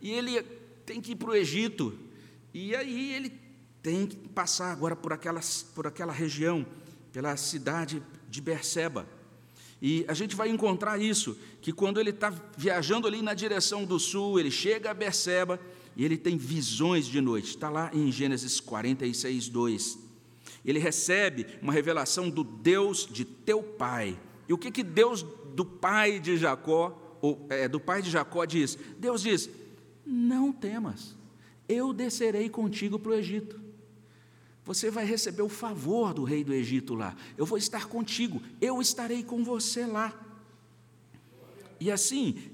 E 0.00 0.10
ele 0.10 0.42
tem 0.84 1.00
que 1.00 1.12
ir 1.12 1.16
para 1.16 1.30
o 1.30 1.34
Egito. 1.34 1.98
E 2.52 2.74
aí 2.74 3.12
ele 3.12 3.32
tem 3.82 4.06
que 4.06 4.16
passar 4.28 4.72
agora 4.72 4.94
por, 4.94 5.12
aquelas, 5.12 5.62
por 5.62 5.86
aquela 5.86 6.12
região, 6.12 6.66
pela 7.12 7.36
cidade 7.36 8.02
de 8.28 8.40
Berseba. 8.40 9.06
E 9.80 10.04
a 10.08 10.12
gente 10.12 10.36
vai 10.36 10.50
encontrar 10.50 11.00
isso, 11.00 11.38
que 11.62 11.72
quando 11.72 11.98
ele 11.98 12.10
está 12.10 12.30
viajando 12.56 13.06
ali 13.06 13.22
na 13.22 13.32
direção 13.32 13.84
do 13.84 13.98
sul, 13.98 14.38
ele 14.38 14.50
chega 14.50 14.90
a 14.90 14.94
Berseba 14.94 15.58
e 15.96 16.04
ele 16.04 16.18
tem 16.18 16.36
visões 16.36 17.06
de 17.06 17.20
noite. 17.20 17.50
Está 17.50 17.70
lá 17.70 17.90
em 17.94 18.12
Gênesis 18.12 18.60
46, 18.60 19.48
2. 19.48 19.98
Ele 20.64 20.78
recebe 20.78 21.46
uma 21.62 21.72
revelação 21.72 22.28
do 22.28 22.44
Deus 22.44 23.08
de 23.10 23.24
teu 23.24 23.62
pai. 23.62 24.18
E 24.50 24.52
o 24.52 24.58
que, 24.58 24.72
que 24.72 24.82
Deus 24.82 25.22
do 25.54 25.64
pai 25.64 26.18
de 26.18 26.36
Jacó, 26.36 27.16
ou, 27.22 27.46
é, 27.48 27.68
do 27.68 27.78
pai 27.78 28.02
de 28.02 28.10
Jacó 28.10 28.44
diz? 28.44 28.76
Deus 28.98 29.22
diz: 29.22 29.48
Não 30.04 30.52
temas, 30.52 31.14
eu 31.68 31.92
descerei 31.92 32.48
contigo 32.48 32.98
para 32.98 33.12
o 33.12 33.14
Egito. 33.14 33.60
Você 34.64 34.90
vai 34.90 35.04
receber 35.04 35.42
o 35.42 35.48
favor 35.48 36.12
do 36.12 36.24
rei 36.24 36.42
do 36.42 36.52
Egito 36.52 36.96
lá. 36.96 37.14
Eu 37.38 37.46
vou 37.46 37.56
estar 37.58 37.86
contigo, 37.86 38.42
eu 38.60 38.82
estarei 38.82 39.22
com 39.22 39.44
você 39.44 39.86
lá. 39.86 40.12
E 41.78 41.88
assim, 41.88 42.50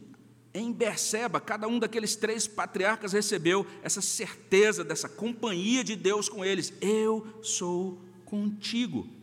em 0.53 0.71
Berseba, 0.75 1.41
cada 1.41 1.67
um 1.67 1.79
daqueles 1.79 2.15
três 2.15 2.47
patriarcas 2.47 3.15
recebeu 3.15 3.67
essa 3.83 4.03
certeza 4.03 4.85
dessa 4.85 5.09
companhia 5.09 5.83
de 5.83 5.97
Deus 5.97 6.29
com 6.29 6.45
eles. 6.45 6.75
Eu 6.79 7.27
sou 7.41 7.99
contigo. 8.27 9.16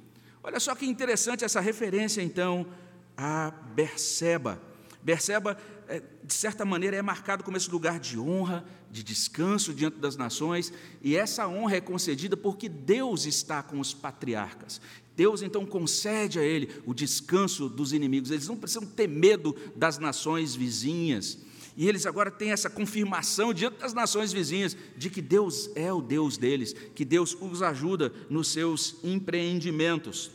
Olha 0.43 0.59
só 0.59 0.75
que 0.75 0.85
interessante 0.85 1.45
essa 1.45 1.61
referência, 1.61 2.21
então, 2.21 2.67
a 3.15 3.51
Berseba. 3.73 4.61
Berseba, 5.01 5.57
é, 5.87 6.01
de 6.23 6.33
certa 6.33 6.65
maneira, 6.65 6.97
é 6.97 7.01
marcado 7.01 7.43
como 7.43 7.55
esse 7.55 7.71
lugar 7.71 7.97
de 7.97 8.19
honra, 8.19 8.65
de 8.91 9.03
descanso 9.03 9.73
diante 9.73 9.97
das 9.97 10.17
nações, 10.17 10.73
e 11.01 11.15
essa 11.15 11.47
honra 11.47 11.77
é 11.77 11.81
concedida 11.81 12.35
porque 12.35 12.67
Deus 12.67 13.25
está 13.25 13.63
com 13.63 13.79
os 13.79 13.93
patriarcas. 13.93 14.81
Deus 15.15 15.41
então 15.41 15.65
concede 15.65 16.39
a 16.39 16.43
ele 16.43 16.69
o 16.85 16.93
descanso 16.93 17.69
dos 17.69 17.93
inimigos, 17.93 18.31
eles 18.31 18.47
não 18.47 18.57
precisam 18.57 18.85
ter 18.85 19.07
medo 19.07 19.55
das 19.75 19.97
nações 19.97 20.55
vizinhas. 20.55 21.37
E 21.75 21.87
eles 21.87 22.05
agora 22.05 22.29
têm 22.29 22.51
essa 22.51 22.69
confirmação 22.69 23.53
diante 23.53 23.79
das 23.79 23.93
nações 23.93 24.31
vizinhas 24.31 24.77
de 24.95 25.09
que 25.09 25.21
Deus 25.21 25.69
é 25.75 25.91
o 25.91 26.01
Deus 26.01 26.37
deles, 26.37 26.73
que 26.93 27.03
Deus 27.03 27.35
os 27.39 27.61
ajuda 27.61 28.13
nos 28.29 28.49
seus 28.49 28.97
empreendimentos. 29.03 30.31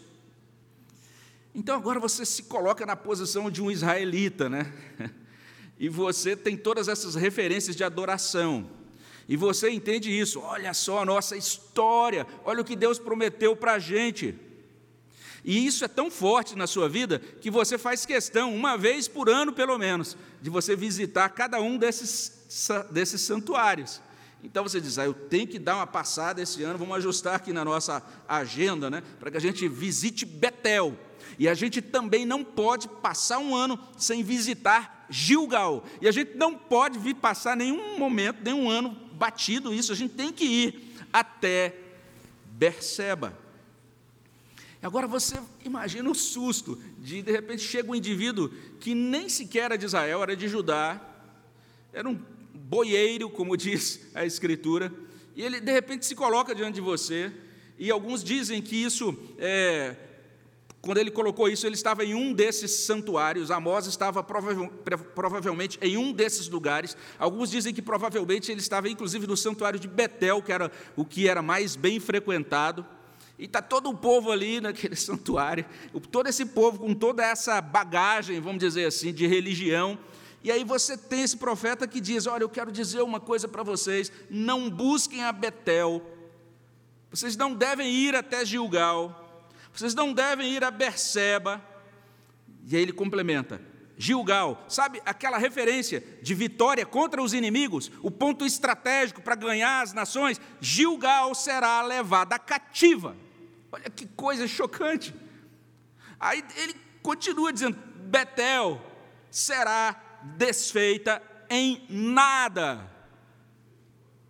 Então 1.54 1.76
agora 1.76 2.00
você 2.00 2.26
se 2.26 2.44
coloca 2.44 2.84
na 2.84 2.96
posição 2.96 3.50
de 3.50 3.62
um 3.62 3.70
israelita, 3.70 4.48
né? 4.48 4.72
E 5.80 5.88
você 5.88 6.34
tem 6.34 6.56
todas 6.56 6.88
essas 6.88 7.14
referências 7.14 7.76
de 7.76 7.84
adoração. 7.84 8.68
E 9.28 9.36
você 9.36 9.70
entende 9.70 10.10
isso. 10.10 10.40
Olha 10.40 10.74
só 10.74 11.02
a 11.02 11.04
nossa 11.04 11.36
história, 11.36 12.26
olha 12.44 12.62
o 12.62 12.64
que 12.64 12.74
Deus 12.74 12.98
prometeu 12.98 13.54
para 13.54 13.74
a 13.74 13.78
gente. 13.78 14.34
E 15.48 15.66
isso 15.66 15.82
é 15.82 15.88
tão 15.88 16.10
forte 16.10 16.54
na 16.54 16.66
sua 16.66 16.90
vida 16.90 17.18
que 17.18 17.50
você 17.50 17.78
faz 17.78 18.04
questão, 18.04 18.54
uma 18.54 18.76
vez 18.76 19.08
por 19.08 19.30
ano 19.30 19.50
pelo 19.50 19.78
menos, 19.78 20.14
de 20.42 20.50
você 20.50 20.76
visitar 20.76 21.26
cada 21.30 21.58
um 21.58 21.78
desses, 21.78 22.46
desses 22.90 23.22
santuários. 23.22 23.98
Então 24.44 24.62
você 24.62 24.78
diz, 24.78 24.98
ah, 24.98 25.06
eu 25.06 25.14
tenho 25.14 25.46
que 25.46 25.58
dar 25.58 25.76
uma 25.76 25.86
passada 25.86 26.42
esse 26.42 26.62
ano, 26.62 26.78
vamos 26.78 26.98
ajustar 26.98 27.34
aqui 27.34 27.50
na 27.50 27.64
nossa 27.64 28.02
agenda, 28.28 28.90
né, 28.90 29.02
para 29.18 29.30
que 29.30 29.38
a 29.38 29.40
gente 29.40 29.66
visite 29.66 30.26
Betel. 30.26 30.94
E 31.38 31.48
a 31.48 31.54
gente 31.54 31.80
também 31.80 32.26
não 32.26 32.44
pode 32.44 32.86
passar 32.86 33.38
um 33.38 33.54
ano 33.54 33.80
sem 33.96 34.22
visitar 34.22 35.06
Gilgal. 35.08 35.82
E 36.02 36.06
a 36.06 36.12
gente 36.12 36.36
não 36.36 36.56
pode 36.56 36.98
vir 36.98 37.14
passar 37.14 37.56
nenhum 37.56 37.98
momento, 37.98 38.44
nenhum 38.44 38.68
ano 38.68 38.94
batido 39.14 39.72
isso. 39.72 39.92
A 39.92 39.96
gente 39.96 40.12
tem 40.12 40.30
que 40.30 40.44
ir 40.44 40.94
até 41.10 41.74
Berseba. 42.44 43.47
Agora 44.82 45.06
você 45.06 45.36
imagina 45.64 46.08
o 46.08 46.14
susto 46.14 46.78
de 46.98 47.20
de 47.20 47.32
repente 47.32 47.62
chega 47.62 47.90
um 47.90 47.94
indivíduo 47.94 48.50
que 48.78 48.94
nem 48.94 49.28
sequer 49.28 49.64
era 49.64 49.78
de 49.78 49.86
Israel, 49.86 50.22
era 50.22 50.36
de 50.36 50.46
Judá, 50.46 51.00
era 51.92 52.08
um 52.08 52.18
boieiro, 52.54 53.28
como 53.28 53.56
diz 53.58 54.00
a 54.14 54.24
Escritura, 54.24 54.92
e 55.34 55.42
ele 55.42 55.60
de 55.60 55.72
repente 55.72 56.06
se 56.06 56.14
coloca 56.14 56.54
diante 56.54 56.76
de 56.76 56.80
você, 56.80 57.32
e 57.78 57.90
alguns 57.90 58.22
dizem 58.22 58.62
que 58.62 58.76
isso 58.76 59.16
é, 59.38 59.96
quando 60.80 60.98
ele 60.98 61.10
colocou 61.10 61.48
isso, 61.48 61.66
ele 61.66 61.74
estava 61.74 62.04
em 62.04 62.14
um 62.14 62.32
desses 62.32 62.70
santuários. 62.70 63.50
Amós 63.50 63.86
estava 63.86 64.22
provavelmente 64.22 65.78
em 65.82 65.96
um 65.96 66.12
desses 66.12 66.48
lugares. 66.48 66.96
Alguns 67.18 67.50
dizem 67.50 67.74
que 67.74 67.82
provavelmente 67.82 68.50
ele 68.50 68.60
estava, 68.60 68.88
inclusive, 68.88 69.26
no 69.26 69.36
santuário 69.36 69.78
de 69.78 69.88
Betel, 69.88 70.40
que 70.40 70.52
era 70.52 70.70
o 70.96 71.04
que 71.04 71.28
era 71.28 71.42
mais 71.42 71.74
bem 71.74 71.98
frequentado. 71.98 72.86
E 73.38 73.44
está 73.44 73.62
todo 73.62 73.88
o 73.88 73.96
povo 73.96 74.32
ali 74.32 74.60
naquele 74.60 74.96
santuário, 74.96 75.64
todo 76.10 76.28
esse 76.28 76.44
povo 76.44 76.78
com 76.80 76.92
toda 76.92 77.24
essa 77.24 77.60
bagagem, 77.60 78.40
vamos 78.40 78.58
dizer 78.58 78.86
assim, 78.86 79.12
de 79.12 79.26
religião. 79.26 79.98
E 80.42 80.50
aí 80.50 80.64
você 80.64 80.96
tem 80.96 81.22
esse 81.22 81.36
profeta 81.36 81.86
que 81.86 82.00
diz: 82.00 82.26
Olha, 82.26 82.42
eu 82.42 82.48
quero 82.48 82.72
dizer 82.72 83.02
uma 83.02 83.20
coisa 83.20 83.46
para 83.46 83.62
vocês: 83.62 84.10
não 84.28 84.68
busquem 84.68 85.24
a 85.24 85.32
Betel, 85.32 86.02
vocês 87.10 87.36
não 87.36 87.54
devem 87.54 87.92
ir 87.92 88.14
até 88.14 88.44
Gilgal, 88.44 89.46
vocês 89.72 89.94
não 89.94 90.12
devem 90.12 90.52
ir 90.52 90.64
a 90.64 90.70
Berseba. 90.70 91.62
E 92.66 92.76
aí 92.76 92.82
ele 92.82 92.92
complementa: 92.92 93.60
Gilgal, 93.96 94.64
sabe 94.68 95.02
aquela 95.04 95.38
referência 95.38 96.04
de 96.22 96.34
vitória 96.34 96.86
contra 96.86 97.22
os 97.22 97.32
inimigos, 97.32 97.90
o 98.00 98.10
ponto 98.10 98.44
estratégico 98.44 99.20
para 99.20 99.34
ganhar 99.34 99.82
as 99.82 99.92
nações? 99.92 100.40
Gilgal 100.60 101.34
será 101.34 101.82
levada 101.82 102.38
cativa. 102.38 103.16
Olha 103.70 103.90
que 103.90 104.06
coisa 104.06 104.46
chocante. 104.46 105.14
Aí 106.18 106.44
ele 106.56 106.74
continua 107.02 107.52
dizendo: 107.52 107.78
Betel 107.96 108.80
será 109.30 110.22
desfeita 110.36 111.22
em 111.48 111.86
nada. 111.88 112.90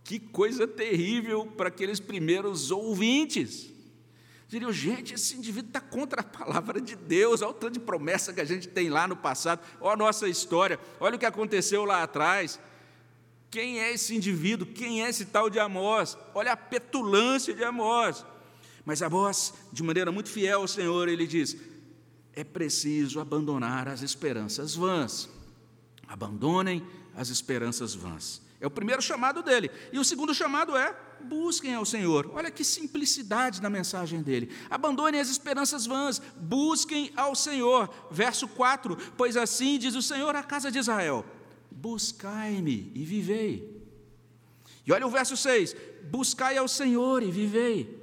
Que 0.04 0.18
coisa 0.18 0.66
terrível 0.66 1.46
para 1.46 1.68
aqueles 1.68 2.00
primeiros 2.00 2.70
ouvintes. 2.70 3.70
Diriam, 4.48 4.72
gente, 4.72 5.12
esse 5.12 5.36
indivíduo 5.36 5.68
está 5.68 5.80
contra 5.80 6.22
a 6.22 6.24
palavra 6.24 6.80
de 6.80 6.96
Deus, 6.96 7.42
olha 7.42 7.50
o 7.50 7.54
tanto 7.54 7.74
de 7.74 7.80
promessa 7.80 8.32
que 8.32 8.40
a 8.40 8.46
gente 8.46 8.66
tem 8.66 8.88
lá 8.88 9.06
no 9.06 9.14
passado, 9.14 9.60
olha 9.78 9.92
a 9.92 9.96
nossa 9.96 10.26
história, 10.26 10.80
olha 10.98 11.16
o 11.16 11.18
que 11.18 11.26
aconteceu 11.26 11.84
lá 11.84 12.02
atrás. 12.02 12.58
Quem 13.50 13.78
é 13.80 13.92
esse 13.92 14.16
indivíduo? 14.16 14.66
Quem 14.66 15.04
é 15.04 15.10
esse 15.10 15.26
tal 15.26 15.50
de 15.50 15.58
Amós? 15.58 16.16
Olha 16.34 16.52
a 16.52 16.56
petulância 16.56 17.52
de 17.52 17.62
Amós. 17.62 18.24
Mas 18.88 19.02
Amós, 19.02 19.52
de 19.70 19.82
maneira 19.82 20.10
muito 20.10 20.30
fiel 20.30 20.62
ao 20.62 20.66
Senhor, 20.66 21.10
ele 21.10 21.26
diz: 21.26 21.54
é 22.32 22.42
preciso 22.42 23.20
abandonar 23.20 23.86
as 23.86 24.00
esperanças 24.00 24.74
vãs. 24.74 25.28
Abandonem 26.06 26.82
as 27.14 27.28
esperanças 27.28 27.94
vãs. 27.94 28.40
É 28.58 28.66
o 28.66 28.70
primeiro 28.70 29.02
chamado 29.02 29.42
dele. 29.42 29.70
E 29.92 29.98
o 29.98 30.04
segundo 30.04 30.32
chamado 30.32 30.74
é: 30.74 30.96
busquem 31.22 31.74
ao 31.74 31.84
Senhor. 31.84 32.30
Olha 32.32 32.50
que 32.50 32.64
simplicidade 32.64 33.60
na 33.60 33.68
mensagem 33.68 34.22
dele. 34.22 34.50
Abandonem 34.70 35.20
as 35.20 35.28
esperanças 35.28 35.84
vãs, 35.84 36.18
busquem 36.38 37.12
ao 37.14 37.34
Senhor. 37.34 37.90
Verso 38.10 38.48
4: 38.48 38.96
Pois 39.18 39.36
assim 39.36 39.78
diz 39.78 39.94
o 39.94 40.00
Senhor 40.00 40.34
à 40.34 40.42
casa 40.42 40.70
de 40.70 40.78
Israel: 40.78 41.26
Buscai-me 41.70 42.90
e 42.94 43.04
vivei. 43.04 43.84
E 44.86 44.92
olha 44.92 45.06
o 45.06 45.10
verso 45.10 45.36
6: 45.36 45.76
Buscai 46.10 46.56
ao 46.56 46.66
Senhor 46.66 47.22
e 47.22 47.30
vivei, 47.30 47.97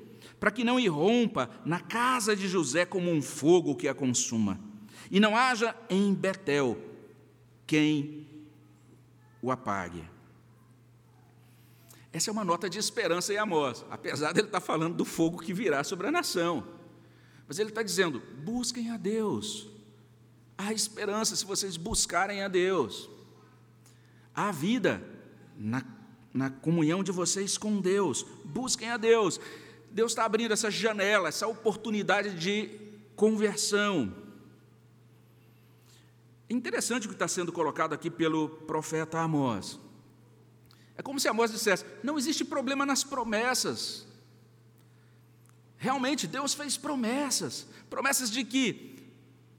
para 0.45 0.51
que 0.51 0.63
não 0.63 0.79
irrompa 0.79 1.49
na 1.65 1.79
casa 1.79 2.35
de 2.35 2.47
José 2.47 2.85
como 2.85 3.09
um 3.09 3.19
fogo 3.19 3.75
que 3.75 3.87
a 3.87 3.95
consuma, 3.95 4.59
e 5.09 5.19
não 5.19 5.35
haja 5.35 5.75
em 5.89 6.13
Betel 6.13 6.77
quem 7.65 8.27
o 9.41 9.49
apague. 9.49 10.07
Essa 12.13 12.29
é 12.29 12.31
uma 12.31 12.45
nota 12.45 12.69
de 12.69 12.77
esperança 12.77 13.33
em 13.33 13.37
Amós, 13.37 13.83
apesar 13.89 14.33
de 14.33 14.41
ele 14.41 14.47
estar 14.47 14.61
falando 14.61 14.95
do 14.95 15.03
fogo 15.03 15.41
que 15.41 15.51
virá 15.51 15.83
sobre 15.83 16.05
a 16.05 16.11
nação. 16.11 16.63
Mas 17.47 17.57
ele 17.57 17.69
está 17.69 17.81
dizendo: 17.81 18.21
busquem 18.43 18.91
a 18.91 18.97
Deus, 18.97 19.67
Há 20.55 20.71
esperança 20.71 21.35
se 21.35 21.43
vocês 21.43 21.75
buscarem 21.75 22.43
a 22.43 22.47
Deus. 22.47 23.09
Há 24.31 24.51
vida 24.51 25.01
na, 25.57 25.83
na 26.31 26.51
comunhão 26.51 27.03
de 27.03 27.11
vocês 27.11 27.57
com 27.57 27.81
Deus. 27.81 28.23
Busquem 28.43 28.91
a 28.91 28.97
Deus. 28.97 29.39
Deus 29.95 30.11
está 30.11 30.25
abrindo 30.25 30.51
essa 30.51 30.69
janela, 30.69 31.29
essa 31.29 31.47
oportunidade 31.47 32.37
de 32.37 32.69
conversão. 33.15 34.13
É 36.49 36.53
interessante 36.53 37.05
o 37.05 37.07
que 37.07 37.15
está 37.15 37.29
sendo 37.29 37.49
colocado 37.49 37.93
aqui 37.93 38.11
pelo 38.11 38.49
profeta 38.49 39.19
Amós. 39.19 39.79
É 40.97 41.01
como 41.01 41.17
se 41.17 41.29
Amós 41.29 41.49
dissesse: 41.49 41.85
não 42.03 42.17
existe 42.17 42.43
problema 42.43 42.85
nas 42.85 43.05
promessas. 43.05 44.05
Realmente, 45.77 46.27
Deus 46.27 46.53
fez 46.53 46.75
promessas 46.75 47.65
promessas 47.89 48.29
de 48.29 48.43
que 48.43 48.97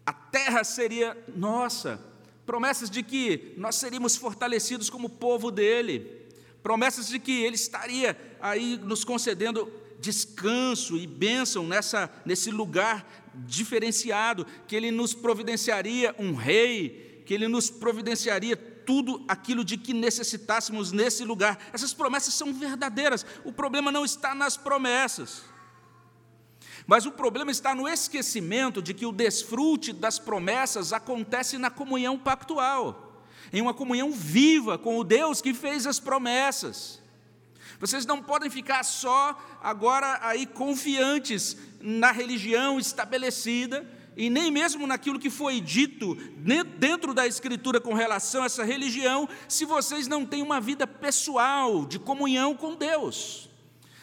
a 0.05 0.12
terra 0.12 0.64
seria 0.64 1.16
nossa, 1.35 1.99
promessas 2.44 2.90
de 2.90 3.03
que 3.03 3.55
nós 3.57 3.77
seríamos 3.77 4.16
fortalecidos 4.16 4.90
como 4.90 5.09
povo 5.09 5.51
dele, 5.51 6.27
promessas 6.62 7.09
de 7.09 7.18
que 7.18 7.42
ele 7.42 7.55
estaria 7.55 8.37
aí 8.38 8.77
nos 8.77 9.03
concedendo 9.03 9.86
descanso 10.07 10.97
e 10.97 11.05
bênção 11.05 11.66
nessa, 11.66 12.09
nesse 12.25 12.51
lugar 12.53 13.05
diferenciado, 13.35 14.47
que 14.69 14.77
ele 14.77 14.92
nos 14.92 15.12
providenciaria 15.12 16.14
um 16.16 16.33
rei, 16.33 17.23
que 17.27 17.35
ele 17.35 17.49
nos 17.49 17.69
providenciaria 17.69 18.57
tudo 18.57 19.25
aquilo 19.27 19.64
de 19.64 19.77
que 19.77 19.92
necessitássemos 19.92 20.92
nesse 20.92 21.25
lugar. 21.25 21.59
Essas 21.73 21.92
promessas 21.92 22.35
são 22.35 22.55
verdadeiras. 22.55 23.27
O 23.45 23.53
problema 23.53 23.90
não 23.90 24.05
está 24.05 24.33
nas 24.33 24.57
promessas. 24.57 25.42
Mas 26.87 27.05
o 27.05 27.11
problema 27.11 27.51
está 27.51 27.75
no 27.75 27.88
esquecimento 27.88 28.81
de 28.81 28.95
que 28.95 29.05
o 29.05 29.11
desfrute 29.11 29.92
das 29.92 30.21
promessas 30.21 30.92
acontece 30.92 31.59
na 31.59 31.69
comunhão 31.69 32.16
pactual, 32.16 33.25
em 33.53 33.61
uma 33.61 33.75
comunhão 33.75 34.12
viva 34.12 34.79
com 34.79 34.97
o 34.97 35.03
Deus 35.03 35.42
que 35.42 35.53
fez 35.53 35.85
as 35.85 35.99
promessas. 35.99 37.05
Vocês 37.78 38.06
não 38.06 38.22
podem 38.22 38.48
ficar 38.48 38.82
só 38.84 39.38
agora 39.62 40.18
aí 40.22 40.46
confiantes 40.46 41.56
na 41.80 42.10
religião 42.10 42.78
estabelecida 42.78 43.86
e 44.16 44.30
nem 44.30 44.50
mesmo 44.50 44.86
naquilo 44.86 45.18
que 45.18 45.28
foi 45.28 45.60
dito 45.60 46.14
dentro 46.78 47.12
da 47.12 47.26
Escritura 47.26 47.78
com 47.78 47.92
relação 47.92 48.42
a 48.42 48.46
essa 48.46 48.64
religião, 48.64 49.28
se 49.46 49.66
vocês 49.66 50.08
não 50.08 50.24
têm 50.24 50.42
uma 50.42 50.58
vida 50.58 50.86
pessoal 50.86 51.84
de 51.84 51.98
comunhão 51.98 52.54
com 52.54 52.74
Deus. 52.74 53.50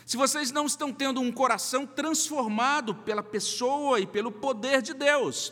Se 0.05 0.15
vocês 0.15 0.51
não 0.51 0.67
estão 0.67 0.93
tendo 0.93 1.19
um 1.19 1.31
coração 1.31 1.87
transformado 1.87 2.93
pela 2.93 3.23
pessoa 3.23 3.99
e 3.99 4.05
pelo 4.05 4.31
poder 4.31 4.83
de 4.83 4.93
Deus, 4.93 5.51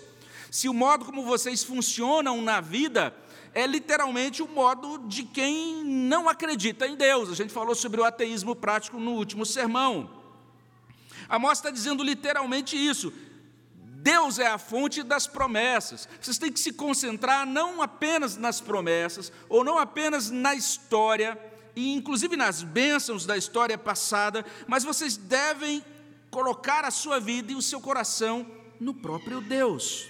se 0.52 0.70
o 0.70 0.74
modo 0.74 1.06
como 1.06 1.24
vocês 1.24 1.64
funcionam 1.64 2.42
na 2.42 2.62
vida 2.62 3.16
é 3.54 3.68
literalmente 3.68 4.42
o 4.42 4.48
modo 4.48 4.98
de 5.08 5.24
quem 5.24 5.84
não 5.84 6.30
acredita 6.30 6.88
em 6.88 6.96
Deus. 6.96 7.30
A 7.30 7.36
gente 7.36 7.54
falou 7.54 7.76
sobre 7.76 8.00
o 8.00 8.04
ateísmo 8.04 8.56
prático 8.56 9.00
no 9.00 9.12
último 9.12 9.46
sermão. 9.46 10.10
Amós 11.28 11.58
está 11.58 11.70
dizendo 11.70 12.04
literalmente 12.04 12.76
isso. 12.76 13.14
Deus 13.74 14.40
é 14.40 14.48
a 14.48 14.58
fonte 14.58 15.04
das 15.04 15.28
promessas. 15.28 16.10
Vocês 16.20 16.38
têm 16.38 16.52
que 16.52 16.60
se 16.60 16.74
concentrar 16.74 17.46
não 17.46 17.82
apenas 17.82 18.36
nas 18.36 18.60
promessas, 18.60 19.32
ou 19.48 19.64
não 19.64 19.78
apenas 19.78 20.30
na 20.32 20.56
história, 20.56 21.40
e 21.76 21.94
inclusive 21.94 22.36
nas 22.36 22.64
bênçãos 22.64 23.26
da 23.26 23.38
história 23.38 23.78
passada, 23.78 24.46
mas 24.68 24.84
vocês 24.84 25.18
devem 25.18 25.86
colocar 26.32 26.84
a 26.84 26.92
sua 26.92 27.20
vida 27.20 27.52
e 27.52 27.56
o 27.56 27.62
seu 27.62 27.80
coração 27.80 28.50
no 28.80 28.94
próprio 28.94 29.40
Deus, 29.40 30.08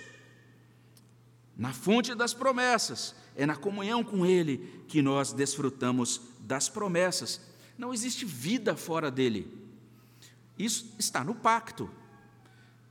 na 1.58 1.74
fonte 1.74 2.16
das 2.16 2.34
promessas. 2.34 3.14
É 3.36 3.46
na 3.46 3.56
comunhão 3.56 4.04
com 4.04 4.26
Ele 4.26 4.84
que 4.88 5.02
nós 5.02 5.34
desfrutamos 5.34 6.22
das 6.40 6.68
promessas. 6.70 7.42
Não 7.78 7.94
existe 7.94 8.26
vida 8.26 8.76
fora 8.76 9.10
dele. 9.10 9.48
Isso 10.58 10.94
está 11.00 11.24
no 11.24 11.34
pacto. 11.34 11.90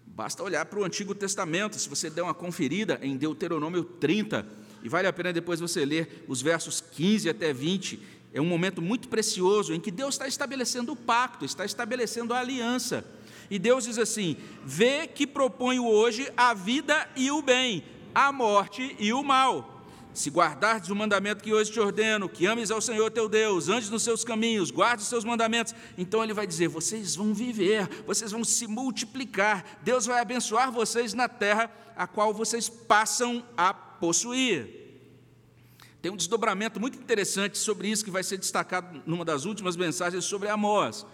Basta 0.06 0.42
olhar 0.42 0.64
para 0.66 0.80
o 0.80 0.84
Antigo 0.84 1.14
Testamento, 1.14 1.78
se 1.78 1.88
você 1.88 2.10
der 2.10 2.22
uma 2.22 2.34
conferida 2.34 2.98
em 3.00 3.16
Deuteronômio 3.16 3.84
30, 3.84 4.46
e 4.82 4.88
vale 4.88 5.06
a 5.06 5.12
pena 5.12 5.32
depois 5.32 5.60
você 5.60 5.84
ler 5.84 6.24
os 6.26 6.42
versos 6.42 6.80
15 6.80 7.28
até 7.28 7.52
20, 7.52 8.00
é 8.32 8.40
um 8.40 8.46
momento 8.46 8.80
muito 8.80 9.08
precioso 9.08 9.72
em 9.74 9.80
que 9.80 9.90
Deus 9.90 10.14
está 10.14 10.26
estabelecendo 10.26 10.92
o 10.92 10.96
pacto, 10.96 11.44
está 11.44 11.64
estabelecendo 11.64 12.32
a 12.32 12.40
aliança. 12.40 13.04
E 13.50 13.58
Deus 13.58 13.84
diz 13.84 13.98
assim: 13.98 14.36
Vê 14.64 15.06
que 15.06 15.26
proponho 15.26 15.86
hoje 15.86 16.30
a 16.36 16.54
vida 16.54 17.08
e 17.16 17.30
o 17.30 17.42
bem, 17.42 17.82
a 18.14 18.30
morte 18.30 18.94
e 18.98 19.12
o 19.12 19.22
mal. 19.22 19.79
Se 20.12 20.28
guardardes 20.28 20.90
o 20.90 20.96
mandamento 20.96 21.42
que 21.42 21.52
hoje 21.52 21.70
te 21.70 21.78
ordeno, 21.78 22.28
que 22.28 22.46
ames 22.46 22.70
ao 22.70 22.80
Senhor 22.80 23.10
teu 23.10 23.28
Deus, 23.28 23.68
andes 23.68 23.88
nos 23.90 24.02
seus 24.02 24.24
caminhos, 24.24 24.70
guarde 24.70 25.02
os 25.02 25.08
seus 25.08 25.24
mandamentos, 25.24 25.74
então 25.96 26.22
Ele 26.22 26.34
vai 26.34 26.46
dizer: 26.46 26.68
vocês 26.68 27.14
vão 27.14 27.32
viver, 27.32 27.88
vocês 28.04 28.32
vão 28.32 28.42
se 28.42 28.66
multiplicar, 28.66 29.78
Deus 29.82 30.06
vai 30.06 30.20
abençoar 30.20 30.72
vocês 30.72 31.14
na 31.14 31.28
terra 31.28 31.70
a 31.96 32.06
qual 32.06 32.34
vocês 32.34 32.68
passam 32.68 33.44
a 33.56 33.72
possuir. 33.72 34.80
Tem 36.02 36.10
um 36.10 36.16
desdobramento 36.16 36.80
muito 36.80 36.98
interessante 36.98 37.58
sobre 37.58 37.88
isso 37.88 38.04
que 38.04 38.10
vai 38.10 38.22
ser 38.22 38.38
destacado 38.38 39.02
numa 39.06 39.24
das 39.24 39.44
últimas 39.44 39.76
mensagens 39.76 40.24
sobre 40.24 40.48
Amós. 40.48 41.06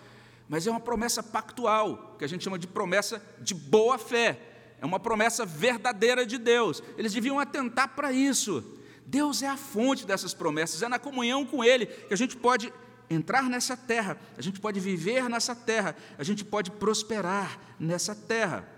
Mas 0.49 0.67
é 0.67 0.71
uma 0.71 0.81
promessa 0.81 1.23
pactual, 1.23 2.15
que 2.19 2.25
a 2.25 2.29
gente 2.29 2.45
chama 2.45 2.59
de 2.59 2.69
promessa 2.69 3.21
de 3.41 3.53
boa 3.53 3.99
fé. 3.99 4.41
É 4.81 4.87
uma 4.87 5.01
promessa 5.01 5.45
verdadeira 5.45 6.25
de 6.25 6.39
Deus. 6.39 6.83
Eles 6.97 7.13
deviam 7.13 7.41
atentar 7.41 7.97
para 7.97 8.13
isso. 8.13 8.76
Deus 9.07 9.41
é 9.41 9.47
a 9.47 9.57
fonte 9.57 10.05
dessas 10.05 10.35
promessas, 10.35 10.83
é 10.83 10.89
na 10.89 10.99
comunhão 10.99 11.47
com 11.47 11.63
Ele 11.63 11.87
que 11.87 12.13
a 12.13 12.17
gente 12.17 12.37
pode 12.37 12.73
entrar 13.09 13.45
nessa 13.49 13.77
terra, 13.77 14.19
a 14.37 14.43
gente 14.43 14.61
pode 14.61 14.81
viver 14.81 15.29
nessa 15.29 15.55
terra, 15.55 15.97
a 16.19 16.25
gente 16.25 16.45
pode 16.45 16.73
prosperar 16.73 17.59
nessa 17.79 18.17
terra. 18.17 18.69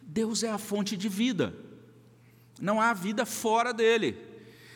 Deus 0.00 0.42
é 0.42 0.50
a 0.50 0.56
fonte 0.56 0.96
de 0.96 1.08
vida, 1.08 1.54
não 2.60 2.80
há 2.80 2.94
vida 2.94 3.26
fora 3.26 3.72
dele. 3.72 4.30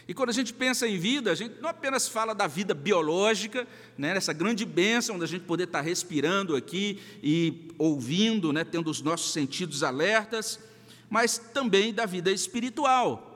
E 0.06 0.12
quando 0.12 0.28
a 0.28 0.34
gente 0.34 0.52
pensa 0.52 0.86
em 0.86 0.98
vida, 0.98 1.32
a 1.32 1.34
gente 1.34 1.58
não 1.62 1.70
apenas 1.70 2.06
fala 2.06 2.34
da 2.34 2.46
vida 2.46 2.74
biológica, 2.74 3.66
né, 3.96 4.12
nessa 4.12 4.34
grande 4.34 4.66
bênção 4.66 5.18
da 5.18 5.24
gente 5.24 5.46
poder 5.46 5.64
estar 5.64 5.80
respirando 5.80 6.54
aqui 6.54 7.00
e 7.22 7.70
ouvindo, 7.78 8.52
né, 8.52 8.64
tendo 8.64 8.90
os 8.90 9.00
nossos 9.00 9.32
sentidos 9.32 9.82
alertas, 9.82 10.60
mas 11.08 11.38
também 11.38 11.94
da 11.94 12.04
vida 12.04 12.30
espiritual. 12.30 13.33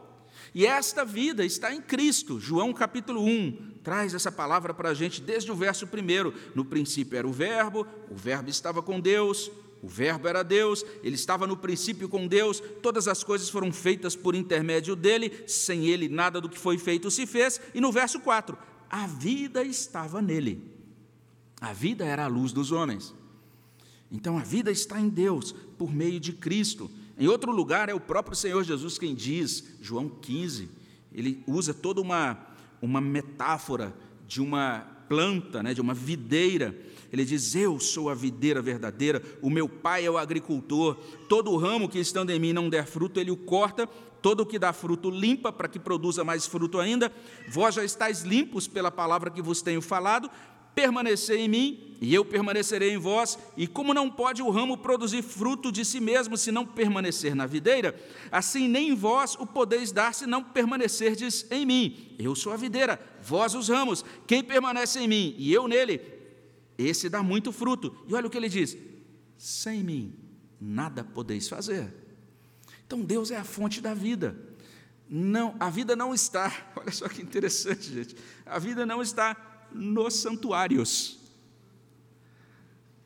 E 0.54 0.66
esta 0.66 1.04
vida 1.04 1.44
está 1.44 1.72
em 1.72 1.80
Cristo. 1.80 2.40
João 2.40 2.72
capítulo 2.72 3.22
1 3.22 3.78
traz 3.82 4.14
essa 4.14 4.30
palavra 4.30 4.74
para 4.74 4.90
a 4.90 4.94
gente 4.94 5.20
desde 5.20 5.50
o 5.50 5.54
verso 5.54 5.86
1. 5.86 6.32
No 6.54 6.64
princípio 6.64 7.18
era 7.18 7.26
o 7.26 7.32
Verbo, 7.32 7.86
o 8.10 8.14
Verbo 8.14 8.50
estava 8.50 8.82
com 8.82 9.00
Deus, 9.00 9.50
o 9.82 9.88
Verbo 9.88 10.26
era 10.26 10.42
Deus, 10.42 10.84
ele 11.02 11.14
estava 11.14 11.46
no 11.46 11.56
princípio 11.56 12.08
com 12.08 12.26
Deus, 12.26 12.62
todas 12.82 13.06
as 13.06 13.22
coisas 13.22 13.48
foram 13.48 13.72
feitas 13.72 14.16
por 14.16 14.34
intermédio 14.34 14.96
dele, 14.96 15.44
sem 15.46 15.86
ele 15.86 16.08
nada 16.08 16.40
do 16.40 16.48
que 16.48 16.58
foi 16.58 16.78
feito 16.78 17.10
se 17.10 17.26
fez. 17.26 17.60
E 17.74 17.80
no 17.80 17.92
verso 17.92 18.20
4, 18.20 18.58
a 18.90 19.06
vida 19.06 19.62
estava 19.62 20.20
nele. 20.20 20.62
A 21.60 21.72
vida 21.72 22.04
era 22.04 22.24
a 22.24 22.28
luz 22.28 22.52
dos 22.52 22.72
homens. 22.72 23.14
Então 24.10 24.38
a 24.38 24.42
vida 24.42 24.70
está 24.70 25.00
em 25.00 25.08
Deus, 25.08 25.52
por 25.76 25.94
meio 25.94 26.18
de 26.18 26.32
Cristo. 26.32 26.90
Em 27.18 27.26
outro 27.26 27.50
lugar, 27.50 27.88
é 27.88 27.94
o 27.94 28.00
próprio 28.00 28.36
Senhor 28.36 28.62
Jesus 28.62 28.98
quem 28.98 29.14
diz, 29.14 29.64
João 29.80 30.08
15, 30.08 30.68
ele 31.12 31.42
usa 31.46 31.74
toda 31.74 32.00
uma, 32.00 32.38
uma 32.80 33.00
metáfora 33.00 33.94
de 34.26 34.40
uma 34.40 34.86
planta, 35.08 35.62
né, 35.62 35.74
de 35.74 35.80
uma 35.80 35.94
videira 35.94 36.74
ele 37.12 37.24
diz: 37.24 37.54
Eu 37.54 37.78
sou 37.80 38.10
a 38.10 38.14
videira 38.14 38.60
verdadeira, 38.60 39.22
o 39.40 39.50
meu 39.50 39.68
pai 39.68 40.04
é 40.04 40.10
o 40.10 40.18
agricultor. 40.18 40.96
Todo 41.28 41.56
ramo 41.56 41.88
que 41.88 41.98
estando 41.98 42.30
em 42.30 42.38
mim 42.38 42.52
não 42.52 42.68
der 42.68 42.86
fruto, 42.86 43.18
ele 43.18 43.30
o 43.30 43.36
corta. 43.36 43.88
Todo 44.20 44.40
o 44.40 44.46
que 44.46 44.58
dá 44.58 44.72
fruto, 44.72 45.10
limpa, 45.10 45.52
para 45.52 45.68
que 45.68 45.78
produza 45.78 46.24
mais 46.24 46.44
fruto 46.44 46.80
ainda. 46.80 47.12
Vós 47.48 47.76
já 47.76 47.84
estáis 47.84 48.22
limpos 48.22 48.66
pela 48.66 48.90
palavra 48.90 49.30
que 49.30 49.40
vos 49.40 49.62
tenho 49.62 49.80
falado. 49.80 50.28
Permanecei 50.78 51.40
em 51.40 51.48
mim, 51.48 51.96
e 52.00 52.14
eu 52.14 52.24
permanecerei 52.24 52.92
em 52.92 52.98
vós. 52.98 53.36
E 53.56 53.66
como 53.66 53.92
não 53.92 54.08
pode 54.08 54.40
o 54.40 54.48
ramo 54.48 54.78
produzir 54.78 55.22
fruto 55.22 55.72
de 55.72 55.84
si 55.84 55.98
mesmo, 55.98 56.36
se 56.36 56.52
não 56.52 56.64
permanecer 56.64 57.34
na 57.34 57.46
videira, 57.46 58.00
assim 58.30 58.68
nem 58.68 58.94
vós 58.94 59.34
o 59.34 59.44
podeis 59.44 59.90
dar, 59.90 60.14
se 60.14 60.24
não 60.24 60.44
permanecerdes 60.44 61.44
em 61.50 61.66
mim. 61.66 62.14
Eu 62.16 62.36
sou 62.36 62.52
a 62.52 62.56
videira, 62.56 63.00
vós 63.20 63.56
os 63.56 63.68
ramos. 63.68 64.04
Quem 64.24 64.40
permanece 64.40 65.00
em 65.00 65.08
mim 65.08 65.34
e 65.36 65.52
eu 65.52 65.66
nele, 65.66 66.00
esse 66.78 67.08
dá 67.08 67.24
muito 67.24 67.50
fruto. 67.50 67.92
E 68.06 68.14
olha 68.14 68.28
o 68.28 68.30
que 68.30 68.36
ele 68.36 68.48
diz: 68.48 68.78
sem 69.36 69.82
mim 69.82 70.14
nada 70.60 71.02
podeis 71.02 71.48
fazer. 71.48 71.92
Então 72.86 73.00
Deus 73.00 73.32
é 73.32 73.36
a 73.36 73.42
fonte 73.42 73.80
da 73.80 73.94
vida. 73.94 74.36
Não, 75.10 75.56
a 75.58 75.70
vida 75.70 75.96
não 75.96 76.14
está, 76.14 76.54
olha 76.76 76.92
só 76.92 77.08
que 77.08 77.20
interessante, 77.20 77.92
gente. 77.92 78.14
A 78.46 78.60
vida 78.60 78.86
não 78.86 79.02
está 79.02 79.47
nos 79.72 80.14
santuários. 80.14 81.18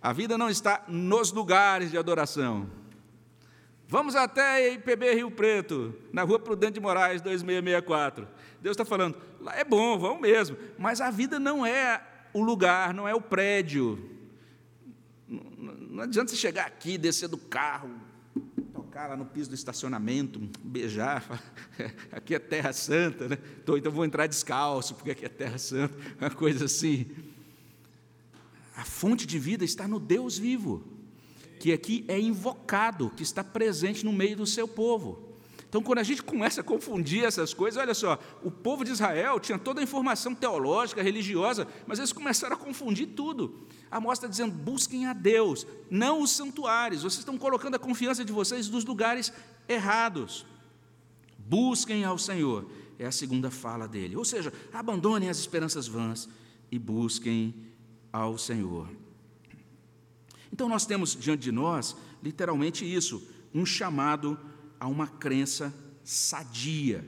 A 0.00 0.12
vida 0.12 0.36
não 0.36 0.50
está 0.50 0.84
nos 0.88 1.30
lugares 1.30 1.90
de 1.90 1.98
adoração. 1.98 2.68
Vamos 3.86 4.16
até 4.16 4.72
IPB 4.72 5.14
Rio 5.14 5.30
Preto, 5.30 5.94
na 6.12 6.22
rua 6.22 6.38
Prudente 6.38 6.72
de 6.72 6.80
Moraes, 6.80 7.20
2664. 7.20 8.26
Deus 8.60 8.72
está 8.72 8.84
falando, 8.84 9.16
lá 9.38 9.54
é 9.54 9.64
bom, 9.64 9.98
vamos 9.98 10.20
mesmo, 10.20 10.56
mas 10.78 11.00
a 11.00 11.10
vida 11.10 11.38
não 11.38 11.64
é 11.64 12.02
o 12.32 12.42
lugar, 12.42 12.94
não 12.94 13.06
é 13.06 13.14
o 13.14 13.20
prédio. 13.20 14.10
Não, 15.28 16.02
adianta 16.02 16.30
você 16.30 16.36
chegar 16.36 16.66
aqui, 16.66 16.96
descer 16.96 17.28
do 17.28 17.36
carro, 17.36 17.90
tocar 18.92 19.08
lá 19.08 19.16
no 19.16 19.24
piso 19.24 19.48
do 19.48 19.54
estacionamento, 19.54 20.38
beijar, 20.62 21.24
aqui 22.12 22.34
é 22.34 22.38
Terra 22.38 22.74
Santa, 22.74 23.26
né? 23.26 23.38
Então, 23.62 23.74
então 23.78 23.90
vou 23.90 24.04
entrar 24.04 24.26
descalço, 24.26 24.94
porque 24.94 25.12
aqui 25.12 25.24
é 25.24 25.30
Terra 25.30 25.56
Santa, 25.56 25.94
uma 26.20 26.28
coisa 26.28 26.66
assim. 26.66 27.06
A 28.76 28.84
fonte 28.84 29.26
de 29.26 29.38
vida 29.38 29.64
está 29.64 29.88
no 29.88 29.98
Deus 29.98 30.36
vivo, 30.36 30.84
que 31.58 31.72
aqui 31.72 32.04
é 32.06 32.20
invocado, 32.20 33.10
que 33.16 33.22
está 33.22 33.42
presente 33.42 34.04
no 34.04 34.12
meio 34.12 34.36
do 34.36 34.46
seu 34.46 34.68
povo. 34.68 35.38
Então, 35.70 35.82
quando 35.82 36.00
a 36.00 36.02
gente 36.02 36.20
começa 36.22 36.60
a 36.60 36.64
confundir 36.64 37.24
essas 37.24 37.54
coisas, 37.54 37.80
olha 37.80 37.94
só, 37.94 38.18
o 38.42 38.50
povo 38.50 38.84
de 38.84 38.90
Israel 38.90 39.40
tinha 39.40 39.58
toda 39.58 39.80
a 39.80 39.82
informação 39.82 40.34
teológica, 40.34 41.02
religiosa, 41.02 41.66
mas 41.86 41.98
eles 41.98 42.12
começaram 42.12 42.56
a 42.56 42.58
confundir 42.58 43.06
tudo. 43.16 43.66
A 43.92 44.00
mostra 44.00 44.26
está 44.26 44.44
dizendo: 44.44 44.56
busquem 44.56 45.04
a 45.04 45.12
Deus, 45.12 45.66
não 45.90 46.22
os 46.22 46.30
santuários. 46.30 47.02
Vocês 47.02 47.18
estão 47.18 47.36
colocando 47.36 47.74
a 47.74 47.78
confiança 47.78 48.24
de 48.24 48.32
vocês 48.32 48.70
nos 48.70 48.86
lugares 48.86 49.30
errados. 49.68 50.46
Busquem 51.36 52.02
ao 52.02 52.16
Senhor, 52.16 52.66
é 52.98 53.04
a 53.04 53.12
segunda 53.12 53.50
fala 53.50 53.86
dele. 53.86 54.16
Ou 54.16 54.24
seja, 54.24 54.50
abandonem 54.72 55.28
as 55.28 55.38
esperanças 55.38 55.86
vãs 55.86 56.26
e 56.70 56.78
busquem 56.78 57.54
ao 58.10 58.38
Senhor. 58.38 58.88
Então, 60.50 60.70
nós 60.70 60.86
temos 60.86 61.14
diante 61.14 61.42
de 61.42 61.52
nós, 61.52 61.94
literalmente, 62.22 62.90
isso: 62.90 63.22
um 63.52 63.66
chamado 63.66 64.40
a 64.80 64.88
uma 64.88 65.06
crença 65.06 65.72
sadia. 66.02 67.06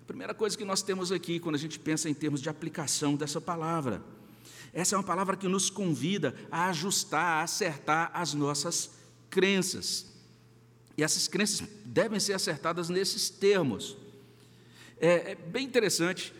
A 0.00 0.04
primeira 0.06 0.32
coisa 0.32 0.56
que 0.56 0.64
nós 0.64 0.80
temos 0.80 1.12
aqui, 1.12 1.38
quando 1.38 1.56
a 1.56 1.58
gente 1.58 1.78
pensa 1.78 2.08
em 2.08 2.14
termos 2.14 2.40
de 2.40 2.48
aplicação 2.48 3.16
dessa 3.16 3.38
palavra, 3.38 4.02
essa 4.76 4.94
é 4.94 4.98
uma 4.98 5.02
palavra 5.02 5.38
que 5.38 5.48
nos 5.48 5.70
convida 5.70 6.34
a 6.50 6.68
ajustar, 6.68 7.38
a 7.38 7.42
acertar 7.42 8.10
as 8.12 8.34
nossas 8.34 8.90
crenças. 9.30 10.12
E 10.98 11.02
essas 11.02 11.26
crenças 11.26 11.66
devem 11.82 12.20
ser 12.20 12.34
acertadas 12.34 12.90
nesses 12.90 13.30
termos. 13.30 13.96
É, 15.00 15.32
é 15.32 15.34
bem 15.34 15.64
interessante, 15.64 16.30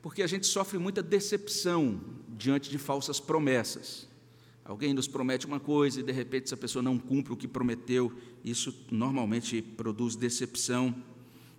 porque 0.00 0.22
a 0.22 0.28
gente 0.28 0.46
sofre 0.46 0.78
muita 0.78 1.02
decepção 1.02 2.00
diante 2.28 2.70
de 2.70 2.78
falsas 2.78 3.18
promessas. 3.18 4.06
Alguém 4.64 4.94
nos 4.94 5.08
promete 5.08 5.44
uma 5.44 5.58
coisa 5.58 5.98
e 5.98 6.04
de 6.04 6.12
repente 6.12 6.44
essa 6.44 6.56
pessoa 6.56 6.84
não 6.84 6.96
cumpre 6.96 7.32
o 7.32 7.36
que 7.36 7.48
prometeu, 7.48 8.12
isso 8.44 8.72
normalmente 8.88 9.60
produz 9.60 10.14
decepção. 10.14 10.94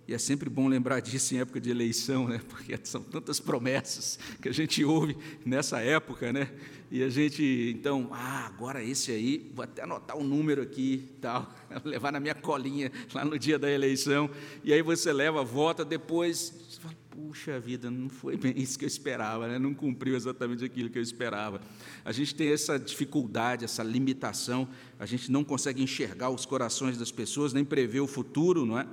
E 0.06 0.14
é 0.14 0.18
sempre 0.18 0.50
bom 0.50 0.66
lembrar 0.66 1.00
disso 1.00 1.34
em 1.34 1.38
época 1.38 1.60
de 1.60 1.70
eleição, 1.70 2.26
né? 2.26 2.40
Porque 2.48 2.76
são 2.82 3.02
tantas 3.02 3.38
promessas 3.38 4.18
que 4.40 4.48
a 4.48 4.52
gente 4.52 4.84
ouve 4.84 5.16
nessa 5.44 5.80
época, 5.80 6.32
né? 6.32 6.50
E 6.90 7.02
a 7.02 7.08
gente, 7.08 7.74
então, 7.74 8.10
ah, 8.12 8.46
agora 8.46 8.82
esse 8.82 9.12
aí, 9.12 9.50
vou 9.54 9.62
até 9.62 9.82
anotar 9.82 10.16
o 10.16 10.20
um 10.20 10.24
número 10.24 10.60
aqui, 10.60 11.08
tal, 11.20 11.50
levar 11.84 12.12
na 12.12 12.20
minha 12.20 12.34
colinha 12.34 12.90
lá 13.14 13.24
no 13.24 13.38
dia 13.38 13.58
da 13.58 13.70
eleição. 13.70 14.28
E 14.62 14.72
aí 14.72 14.82
você 14.82 15.12
leva, 15.12 15.42
vota, 15.44 15.84
depois 15.84 16.52
você 16.68 16.80
fala, 16.80 16.94
puxa 17.08 17.60
vida, 17.60 17.90
não 17.90 18.08
foi 18.08 18.36
bem 18.36 18.52
isso 18.56 18.78
que 18.78 18.84
eu 18.84 18.88
esperava, 18.88 19.46
né? 19.46 19.58
não 19.58 19.72
cumpriu 19.72 20.16
exatamente 20.16 20.64
aquilo 20.64 20.90
que 20.90 20.98
eu 20.98 21.02
esperava. 21.02 21.60
A 22.04 22.10
gente 22.10 22.34
tem 22.34 22.52
essa 22.52 22.78
dificuldade, 22.78 23.64
essa 23.64 23.82
limitação, 23.82 24.68
a 24.98 25.06
gente 25.06 25.30
não 25.30 25.44
consegue 25.44 25.82
enxergar 25.82 26.28
os 26.30 26.44
corações 26.44 26.98
das 26.98 27.10
pessoas, 27.10 27.52
nem 27.52 27.64
prever 27.64 28.00
o 28.00 28.06
futuro, 28.06 28.66
não 28.66 28.78
é? 28.78 28.86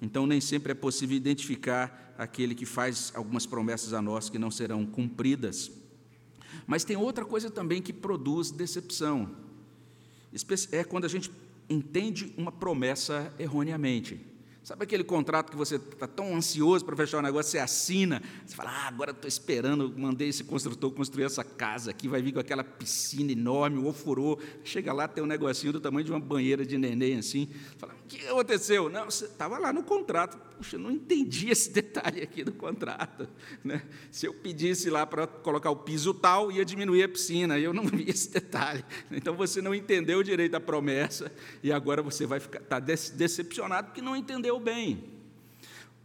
Então, 0.00 0.26
nem 0.26 0.40
sempre 0.40 0.72
é 0.72 0.74
possível 0.74 1.16
identificar 1.16 2.14
aquele 2.18 2.54
que 2.54 2.66
faz 2.66 3.12
algumas 3.14 3.46
promessas 3.46 3.92
a 3.92 4.02
nós 4.02 4.28
que 4.28 4.38
não 4.38 4.50
serão 4.50 4.86
cumpridas. 4.86 5.70
Mas 6.66 6.84
tem 6.84 6.96
outra 6.96 7.24
coisa 7.24 7.50
também 7.50 7.82
que 7.82 7.92
produz 7.92 8.50
decepção. 8.50 9.34
É 10.72 10.84
quando 10.84 11.04
a 11.04 11.08
gente 11.08 11.30
entende 11.68 12.32
uma 12.36 12.52
promessa 12.52 13.32
erroneamente. 13.38 14.20
Sabe 14.66 14.82
aquele 14.82 15.04
contrato 15.04 15.48
que 15.48 15.56
você 15.56 15.76
está 15.76 16.08
tão 16.08 16.34
ansioso 16.34 16.84
para 16.84 16.96
fechar 16.96 17.18
o 17.18 17.22
negócio, 17.22 17.52
você 17.52 17.58
assina, 17.60 18.20
você 18.44 18.56
fala, 18.56 18.70
ah, 18.70 18.88
agora 18.88 19.12
estou 19.12 19.28
esperando, 19.28 19.94
mandei 19.96 20.30
esse 20.30 20.42
construtor 20.42 20.90
construir 20.90 21.22
essa 21.22 21.44
casa 21.44 21.92
aqui, 21.92 22.08
vai 22.08 22.20
vir 22.20 22.32
com 22.32 22.40
aquela 22.40 22.64
piscina 22.64 23.30
enorme, 23.30 23.78
o 23.78 23.86
ofurô, 23.86 24.40
chega 24.64 24.92
lá, 24.92 25.06
tem 25.06 25.22
um 25.22 25.26
negocinho 25.28 25.72
do 25.72 25.80
tamanho 25.80 26.04
de 26.04 26.10
uma 26.10 26.18
banheira 26.18 26.66
de 26.66 26.76
neném 26.76 27.16
assim, 27.16 27.48
fala, 27.78 27.94
o 27.94 28.08
que 28.08 28.26
aconteceu? 28.26 28.88
Não, 28.88 29.04
você 29.04 29.26
estava 29.26 29.56
lá 29.56 29.72
no 29.72 29.84
contrato, 29.84 30.36
puxa, 30.56 30.76
não 30.76 30.90
entendi 30.90 31.48
esse 31.50 31.70
detalhe 31.70 32.22
aqui 32.22 32.42
do 32.42 32.52
contrato. 32.52 33.28
Né? 33.62 33.82
Se 34.10 34.26
eu 34.26 34.34
pedisse 34.34 34.90
lá 34.90 35.06
para 35.06 35.28
colocar 35.28 35.70
o 35.70 35.76
piso 35.76 36.12
tal, 36.12 36.50
ia 36.50 36.64
diminuir 36.64 37.04
a 37.04 37.08
piscina, 37.08 37.56
eu 37.56 37.72
não 37.72 37.84
vi 37.86 38.10
esse 38.10 38.30
detalhe. 38.30 38.84
Então 39.12 39.36
você 39.36 39.62
não 39.62 39.72
entendeu 39.72 40.24
direito 40.24 40.56
a 40.56 40.60
promessa 40.60 41.30
e 41.62 41.70
agora 41.70 42.02
você 42.02 42.26
vai 42.26 42.40
ficar 42.40 42.60
tá 42.60 42.80
decepcionado 42.80 43.88
porque 43.88 44.02
não 44.02 44.16
entendeu 44.16 44.55
bem. 44.60 45.04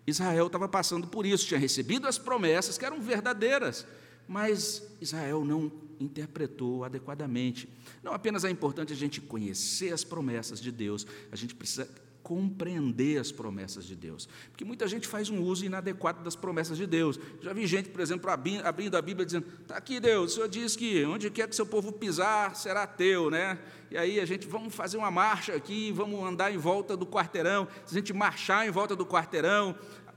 Israel 0.05 0.47
estava 0.47 0.67
passando 0.67 1.07
por 1.07 1.25
isso, 1.25 1.45
tinha 1.45 1.59
recebido 1.59 2.07
as 2.07 2.17
promessas 2.17 2.77
que 2.77 2.85
eram 2.85 3.01
verdadeiras, 3.01 3.85
mas 4.27 4.83
Israel 4.99 5.45
não 5.45 5.71
interpretou 5.99 6.83
adequadamente. 6.83 7.69
Não 8.01 8.13
apenas 8.13 8.43
é 8.43 8.49
importante 8.49 8.91
a 8.91 8.95
gente 8.95 9.21
conhecer 9.21 9.93
as 9.93 10.03
promessas 10.03 10.59
de 10.59 10.71
Deus, 10.71 11.05
a 11.31 11.35
gente 11.35 11.53
precisa 11.53 11.87
compreender 12.23 13.19
as 13.19 13.31
promessas 13.31 13.85
de 13.85 13.95
Deus. 13.95 14.27
Porque 14.49 14.63
muita 14.63 14.87
gente 14.87 15.07
faz 15.07 15.29
um 15.29 15.41
uso 15.41 15.65
inadequado 15.65 16.23
das 16.23 16.35
promessas 16.35 16.77
de 16.77 16.85
Deus. 16.85 17.19
Já 17.41 17.53
vi 17.53 17.67
gente, 17.67 17.89
por 17.89 18.01
exemplo, 18.01 18.29
abrindo 18.29 18.95
a 18.95 19.01
Bíblia 19.01 19.25
dizendo: 19.25 19.45
está 19.61 19.77
aqui 19.77 19.99
Deus, 19.99 20.31
o 20.31 20.35
Senhor 20.35 20.49
diz 20.49 20.75
que 20.75 21.03
onde 21.05 21.29
quer 21.29 21.47
que 21.47 21.55
seu 21.55 21.65
povo 21.65 21.91
pisar, 21.91 22.55
será 22.55 22.85
teu, 22.87 23.29
né? 23.29 23.59
E 23.91 23.97
aí 23.97 24.21
a 24.21 24.25
gente, 24.25 24.47
vamos 24.47 24.73
fazer 24.73 24.97
uma 24.97 25.11
marcha 25.11 25.53
aqui, 25.53 25.91
vamos 25.91 26.23
andar 26.23 26.49
em 26.49 26.57
volta 26.57 26.95
do 26.95 27.05
quarteirão. 27.05 27.67
Se 27.85 27.93
a 27.93 27.99
gente 27.99 28.13
marchar 28.13 28.65
em 28.65 28.71
volta 28.71 28.95
do 28.95 29.05
quarteirão, 29.05 29.75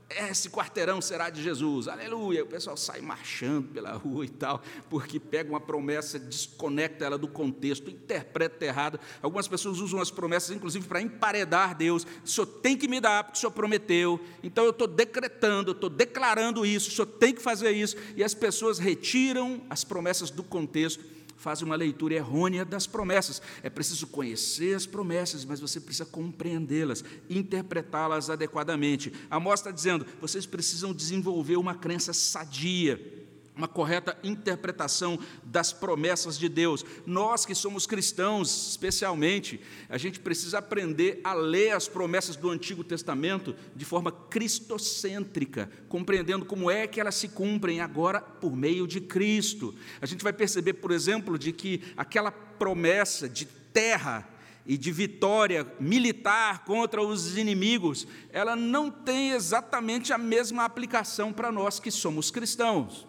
esse 0.09 0.49
quarteirão 0.49 1.01
será 1.01 1.29
de 1.29 1.41
Jesus, 1.41 1.87
aleluia. 1.87 2.43
O 2.43 2.47
pessoal 2.47 2.77
sai 2.77 3.01
marchando 3.01 3.69
pela 3.69 3.93
rua 3.93 4.25
e 4.25 4.29
tal, 4.29 4.61
porque 4.89 5.19
pega 5.19 5.49
uma 5.49 5.59
promessa, 5.59 6.19
desconecta 6.19 7.05
ela 7.05 7.17
do 7.17 7.27
contexto, 7.27 7.89
interpreta 7.89 8.63
errado. 8.63 8.99
Algumas 9.21 9.47
pessoas 9.47 9.79
usam 9.79 9.99
as 9.99 10.11
promessas, 10.11 10.55
inclusive, 10.55 10.87
para 10.87 11.01
emparedar 11.01 11.75
Deus. 11.75 12.05
O 12.23 12.27
senhor 12.27 12.45
tem 12.45 12.77
que 12.77 12.87
me 12.87 13.01
dar, 13.01 13.23
porque 13.23 13.37
o 13.37 13.39
senhor 13.39 13.51
prometeu. 13.51 14.19
Então 14.43 14.63
eu 14.63 14.69
estou 14.69 14.87
decretando, 14.87 15.71
eu 15.71 15.75
estou 15.75 15.89
declarando 15.89 16.65
isso, 16.65 16.89
o 16.89 16.93
senhor 16.93 17.07
tem 17.07 17.33
que 17.33 17.41
fazer 17.41 17.71
isso. 17.71 17.95
E 18.15 18.23
as 18.23 18.33
pessoas 18.33 18.77
retiram 18.77 19.63
as 19.69 19.83
promessas 19.83 20.29
do 20.29 20.43
contexto 20.43 21.14
faz 21.35 21.61
uma 21.61 21.75
leitura 21.75 22.15
errônea 22.15 22.63
das 22.63 22.87
promessas. 22.87 23.41
É 23.61 23.69
preciso 23.69 24.07
conhecer 24.07 24.75
as 24.75 24.85
promessas, 24.85 25.45
mas 25.45 25.59
você 25.59 25.79
precisa 25.79 26.05
compreendê-las, 26.05 27.03
interpretá-las 27.29 28.29
adequadamente. 28.29 29.13
A 29.29 29.39
mostra 29.39 29.69
está 29.69 29.75
dizendo: 29.75 30.05
vocês 30.21 30.45
precisam 30.45 30.93
desenvolver 30.93 31.57
uma 31.57 31.75
crença 31.75 32.13
sadia 32.13 33.24
uma 33.55 33.67
correta 33.67 34.17
interpretação 34.23 35.17
das 35.43 35.71
promessas 35.71 36.37
de 36.37 36.49
Deus. 36.49 36.85
Nós 37.05 37.45
que 37.45 37.55
somos 37.55 37.87
cristãos, 37.87 38.69
especialmente, 38.71 39.59
a 39.89 39.97
gente 39.97 40.19
precisa 40.19 40.59
aprender 40.59 41.21
a 41.23 41.33
ler 41.33 41.71
as 41.71 41.87
promessas 41.87 42.35
do 42.35 42.49
Antigo 42.49 42.83
Testamento 42.83 43.55
de 43.75 43.85
forma 43.85 44.11
cristocêntrica, 44.11 45.69
compreendendo 45.87 46.45
como 46.45 46.69
é 46.69 46.85
que 46.85 46.99
elas 46.99 47.15
se 47.15 47.29
cumprem 47.29 47.79
agora 47.79 48.19
por 48.19 48.55
meio 48.55 48.87
de 48.87 48.99
Cristo. 48.99 49.73
A 50.01 50.05
gente 50.05 50.23
vai 50.23 50.33
perceber, 50.33 50.73
por 50.73 50.91
exemplo, 50.91 51.39
de 51.39 51.51
que 51.51 51.81
aquela 51.95 52.31
promessa 52.31 53.29
de 53.29 53.45
terra 53.45 54.29
e 54.65 54.77
de 54.77 54.91
vitória 54.91 55.65
militar 55.79 56.65
contra 56.65 57.01
os 57.01 57.37
inimigos, 57.37 58.07
ela 58.31 58.55
não 58.55 58.89
tem 58.89 59.31
exatamente 59.31 60.11
a 60.11 60.17
mesma 60.17 60.65
aplicação 60.65 61.31
para 61.31 61.51
nós 61.51 61.79
que 61.79 61.91
somos 61.91 62.31
cristãos. 62.31 63.07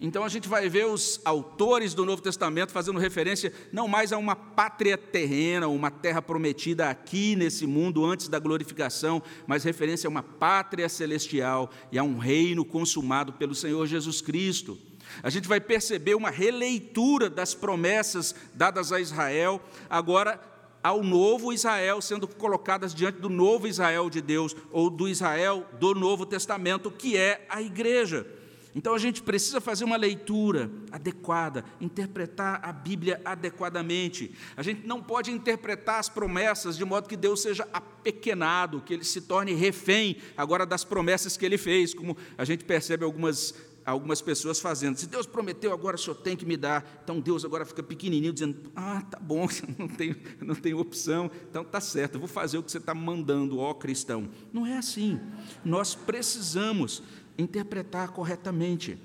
Então 0.00 0.24
a 0.24 0.28
gente 0.28 0.48
vai 0.48 0.68
ver 0.68 0.86
os 0.86 1.20
autores 1.24 1.94
do 1.94 2.04
Novo 2.04 2.20
Testamento 2.20 2.72
fazendo 2.72 2.98
referência 2.98 3.52
não 3.72 3.86
mais 3.86 4.12
a 4.12 4.18
uma 4.18 4.34
pátria 4.34 4.98
terrena, 4.98 5.68
uma 5.68 5.90
terra 5.90 6.20
prometida 6.20 6.90
aqui 6.90 7.36
nesse 7.36 7.66
mundo 7.66 8.04
antes 8.04 8.28
da 8.28 8.38
glorificação, 8.38 9.22
mas 9.46 9.62
referência 9.62 10.08
a 10.08 10.10
uma 10.10 10.22
pátria 10.22 10.88
celestial 10.88 11.70
e 11.92 11.98
a 11.98 12.02
um 12.02 12.18
reino 12.18 12.64
consumado 12.64 13.32
pelo 13.34 13.54
Senhor 13.54 13.86
Jesus 13.86 14.20
Cristo. 14.20 14.76
A 15.22 15.30
gente 15.30 15.46
vai 15.46 15.60
perceber 15.60 16.14
uma 16.14 16.30
releitura 16.30 17.30
das 17.30 17.54
promessas 17.54 18.34
dadas 18.52 18.90
a 18.90 19.00
Israel, 19.00 19.60
agora 19.88 20.40
ao 20.82 21.02
novo 21.02 21.52
Israel 21.52 22.02
sendo 22.02 22.26
colocadas 22.26 22.94
diante 22.94 23.20
do 23.20 23.30
novo 23.30 23.66
Israel 23.66 24.10
de 24.10 24.20
Deus, 24.20 24.56
ou 24.72 24.90
do 24.90 25.08
Israel 25.08 25.66
do 25.78 25.94
Novo 25.94 26.26
Testamento, 26.26 26.90
que 26.90 27.16
é 27.16 27.46
a 27.48 27.62
igreja. 27.62 28.26
Então 28.74 28.94
a 28.94 28.98
gente 28.98 29.22
precisa 29.22 29.60
fazer 29.60 29.84
uma 29.84 29.96
leitura 29.96 30.70
adequada, 30.90 31.64
interpretar 31.80 32.60
a 32.62 32.72
Bíblia 32.72 33.20
adequadamente. 33.24 34.34
A 34.56 34.62
gente 34.62 34.86
não 34.86 35.00
pode 35.00 35.30
interpretar 35.30 36.00
as 36.00 36.08
promessas 36.08 36.76
de 36.76 36.84
modo 36.84 37.08
que 37.08 37.16
Deus 37.16 37.40
seja 37.40 37.68
apequenado, 37.72 38.80
que 38.80 38.92
ele 38.92 39.04
se 39.04 39.20
torne 39.20 39.54
refém 39.54 40.16
agora 40.36 40.66
das 40.66 40.82
promessas 40.82 41.36
que 41.36 41.46
ele 41.46 41.56
fez, 41.56 41.94
como 41.94 42.16
a 42.36 42.44
gente 42.44 42.64
percebe 42.64 43.04
algumas 43.04 43.54
algumas 43.84 44.20
pessoas 44.22 44.60
fazendo. 44.60 44.96
Se 44.96 45.06
Deus 45.06 45.26
prometeu, 45.26 45.72
agora 45.72 45.96
o 45.96 45.98
senhor 45.98 46.16
tem 46.16 46.36
que 46.36 46.46
me 46.46 46.56
dar. 46.56 47.00
Então 47.02 47.20
Deus 47.20 47.44
agora 47.44 47.64
fica 47.64 47.82
pequenininho, 47.82 48.32
dizendo: 48.32 48.72
Ah, 48.74 49.02
tá 49.02 49.18
bom, 49.18 49.46
não 49.78 49.88
tem, 49.88 50.16
não 50.40 50.54
tem 50.54 50.74
opção, 50.74 51.30
então 51.50 51.64
tá 51.64 51.80
certo, 51.80 52.14
eu 52.14 52.20
vou 52.20 52.28
fazer 52.28 52.58
o 52.58 52.62
que 52.62 52.70
você 52.70 52.78
está 52.78 52.94
mandando, 52.94 53.58
ó 53.58 53.74
cristão. 53.74 54.28
Não 54.52 54.66
é 54.66 54.78
assim. 54.78 55.20
Nós 55.64 55.94
precisamos 55.94 57.02
interpretar 57.36 58.10
corretamente. 58.10 58.98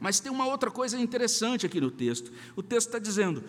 Mas 0.00 0.20
tem 0.20 0.30
uma 0.30 0.46
outra 0.46 0.70
coisa 0.70 0.98
interessante 0.98 1.66
aqui 1.66 1.80
no 1.80 1.90
texto. 1.90 2.32
O 2.54 2.62
texto 2.62 2.88
está 2.88 2.98
dizendo: 2.98 3.42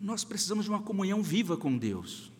nós 0.00 0.24
precisamos 0.24 0.64
de 0.64 0.70
uma 0.70 0.82
comunhão 0.82 1.22
viva 1.22 1.56
com 1.56 1.76
Deus. 1.76 2.30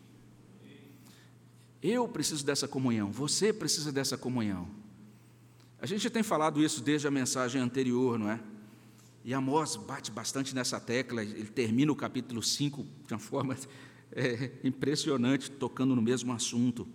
Eu 1.83 2.09
preciso 2.09 2.45
dessa 2.45 2.67
comunhão, 2.67 3.13
você 3.13 3.53
precisa 3.53 3.93
dessa 3.93 4.17
comunhão. 4.17 4.69
A 5.79 5.87
gente 5.87 6.09
tem 6.09 6.23
falado 6.23 6.65
isso 6.65 6.83
desde 6.83 7.07
a 7.07 7.11
mensagem 7.11 7.61
anterior, 7.61 8.19
não 8.19 8.31
é? 8.31 8.41
E 9.23 9.35
Amós 9.35 9.77
bate 9.77 10.11
bastante 10.11 10.55
nessa 10.55 10.81
tecla, 10.81 11.23
ele 11.23 11.45
termina 11.47 11.93
o 11.93 11.97
capítulo 11.97 12.43
5 12.43 12.87
de 13.07 13.13
uma 13.13 13.19
forma 13.19 13.57
é, 14.13 14.51
impressionante, 14.65 15.51
tocando 15.51 15.95
no 15.95 16.01
mesmo 16.01 16.33
assunto. 16.33 16.87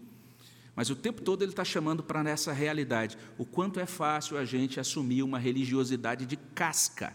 Mas 0.79 0.89
o 0.89 0.95
tempo 0.95 1.21
todo 1.21 1.41
ele 1.41 1.51
está 1.51 1.65
chamando 1.65 2.01
para 2.01 2.23
nessa 2.23 2.53
realidade. 2.53 3.17
O 3.37 3.45
quanto 3.45 3.81
é 3.81 3.85
fácil 3.85 4.37
a 4.37 4.45
gente 4.45 4.79
assumir 4.79 5.23
uma 5.23 5.37
religiosidade 5.37 6.25
de 6.25 6.37
casca. 6.37 7.13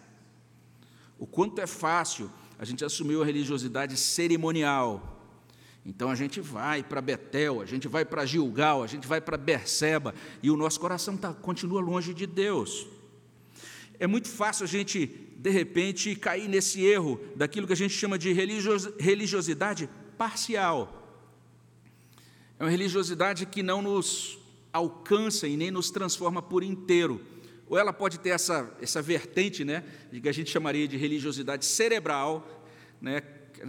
O 1.19 1.27
quanto 1.27 1.63
é 1.63 1.67
fácil 1.67 2.31
a 2.59 2.65
gente 2.67 2.85
assumir 2.85 3.17
uma 3.17 3.25
religiosidade 3.25 3.97
cerimonial. 3.97 5.19
Então 5.83 6.11
a 6.11 6.15
gente 6.15 6.43
vai 6.43 6.83
para 6.83 7.01
Betel, 7.01 7.63
a 7.63 7.65
gente 7.65 7.89
vai 7.89 8.05
para 8.05 8.27
Gilgal, 8.27 8.83
a 8.83 8.87
gente 8.87 9.09
vai 9.09 9.19
para 9.19 9.39
Berseba, 9.39 10.15
e 10.43 10.51
o 10.51 10.59
nosso 10.59 10.79
coração 10.79 11.17
tá, 11.17 11.33
continua 11.33 11.81
longe 11.81 12.13
de 12.13 12.27
Deus. 12.27 12.87
É 13.99 14.07
muito 14.07 14.29
fácil 14.29 14.65
a 14.65 14.69
gente, 14.69 15.07
de 15.39 15.49
repente, 15.49 16.15
cair 16.15 16.49
nesse 16.49 16.85
erro 16.85 17.19
daquilo 17.35 17.67
que 17.67 17.73
a 17.73 17.77
gente 17.77 17.95
chama 17.95 18.19
de 18.19 18.31
religiosidade 18.31 19.89
parcial. 20.19 21.01
É 22.59 22.65
uma 22.65 22.71
religiosidade 22.71 23.47
que 23.47 23.63
não 23.63 23.83
nos 23.83 24.39
alcança 24.73 25.47
e 25.47 25.57
nem 25.57 25.71
nos 25.71 25.91
transforma 25.91 26.41
por 26.41 26.63
inteiro. 26.63 27.21
Ou 27.67 27.79
ela 27.79 27.93
pode 27.93 28.19
ter 28.21 28.31
essa, 28.31 28.73
essa 28.81 29.03
vertente, 29.03 29.65
né, 29.65 29.85
que 30.11 30.29
a 30.29 30.33
gente 30.33 30.51
chamaria 30.51 30.87
de 30.87 30.97
religiosidade 30.97 31.65
cerebral, 31.65 32.65
né, 33.01 33.21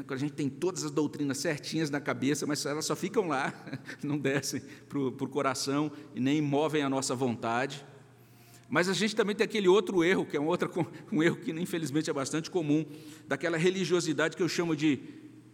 quando 0.08 0.14
a 0.14 0.18
gente 0.18 0.34
tem 0.34 0.50
todas 0.50 0.84
as 0.84 0.92
doutrinas 0.92 1.38
certinhas 1.38 1.90
na 1.90 2.02
cabeça, 2.02 2.46
mas 2.46 2.66
elas 2.66 2.86
só 2.86 2.96
ficam 2.96 3.28
lá, 3.28 3.54
não 4.04 4.18
descem 4.18 4.62
para 4.90 5.00
o 5.00 5.30
coração 5.30 5.92
e 6.14 6.20
nem 6.20 6.42
movem 6.42 6.84
a 6.84 6.90
nossa 6.90 7.16
vontade. 7.16 7.86
Mas 8.70 8.90
a 8.90 8.94
gente 8.94 9.16
também 9.16 9.36
tem 9.36 9.46
aquele 9.46 9.68
outro 9.68 10.04
erro, 10.04 10.26
que 10.26 10.36
é 10.36 10.40
um, 10.40 10.48
outro, 10.48 10.72
um 11.12 11.24
erro 11.24 11.38
que 11.38 11.52
infelizmente 11.52 12.10
é 12.10 12.14
bastante 12.14 12.52
comum, 12.52 12.86
daquela 13.28 13.58
religiosidade 13.58 14.36
que 14.36 14.44
eu 14.44 14.50
chamo 14.50 14.76
de 14.76 15.00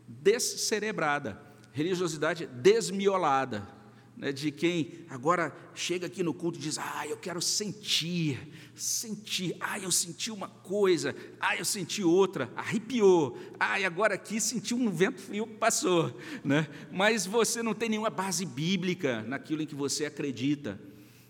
descerebrada 0.08 1.51
religiosidade 1.72 2.46
desmiolada, 2.48 3.68
né, 4.16 4.32
de 4.32 4.52
quem 4.52 5.06
agora 5.10 5.56
chega 5.74 6.06
aqui 6.06 6.22
no 6.22 6.34
culto 6.34 6.60
e 6.60 6.62
diz: 6.62 6.78
Ah, 6.78 7.08
eu 7.08 7.18
quero 7.18 7.42
sentir, 7.42 8.40
sentir, 8.76 9.56
ah, 9.60 9.80
eu 9.80 9.92
senti 9.92 10.30
uma 10.30 10.48
coisa, 10.48 11.16
ah, 11.40 11.56
eu 11.58 11.66
senti 11.66 12.04
outra, 12.04 12.52
arrepiou, 12.56 13.38
ah, 13.60 13.80
e 13.80 13.86
agora 13.86 14.16
aqui 14.16 14.40
senti 14.40 14.74
um 14.74 14.90
vento 14.92 15.22
frio 15.22 15.48
que 15.48 15.56
passou, 15.56 16.16
né? 16.44 16.68
mas 16.92 17.26
você 17.26 17.64
não 17.64 17.74
tem 17.74 17.90
nenhuma 17.90 18.10
base 18.10 18.46
bíblica 18.46 19.24
naquilo 19.24 19.62
em 19.62 19.68
que 19.68 19.76
você 19.76 20.06
acredita. 20.06 20.80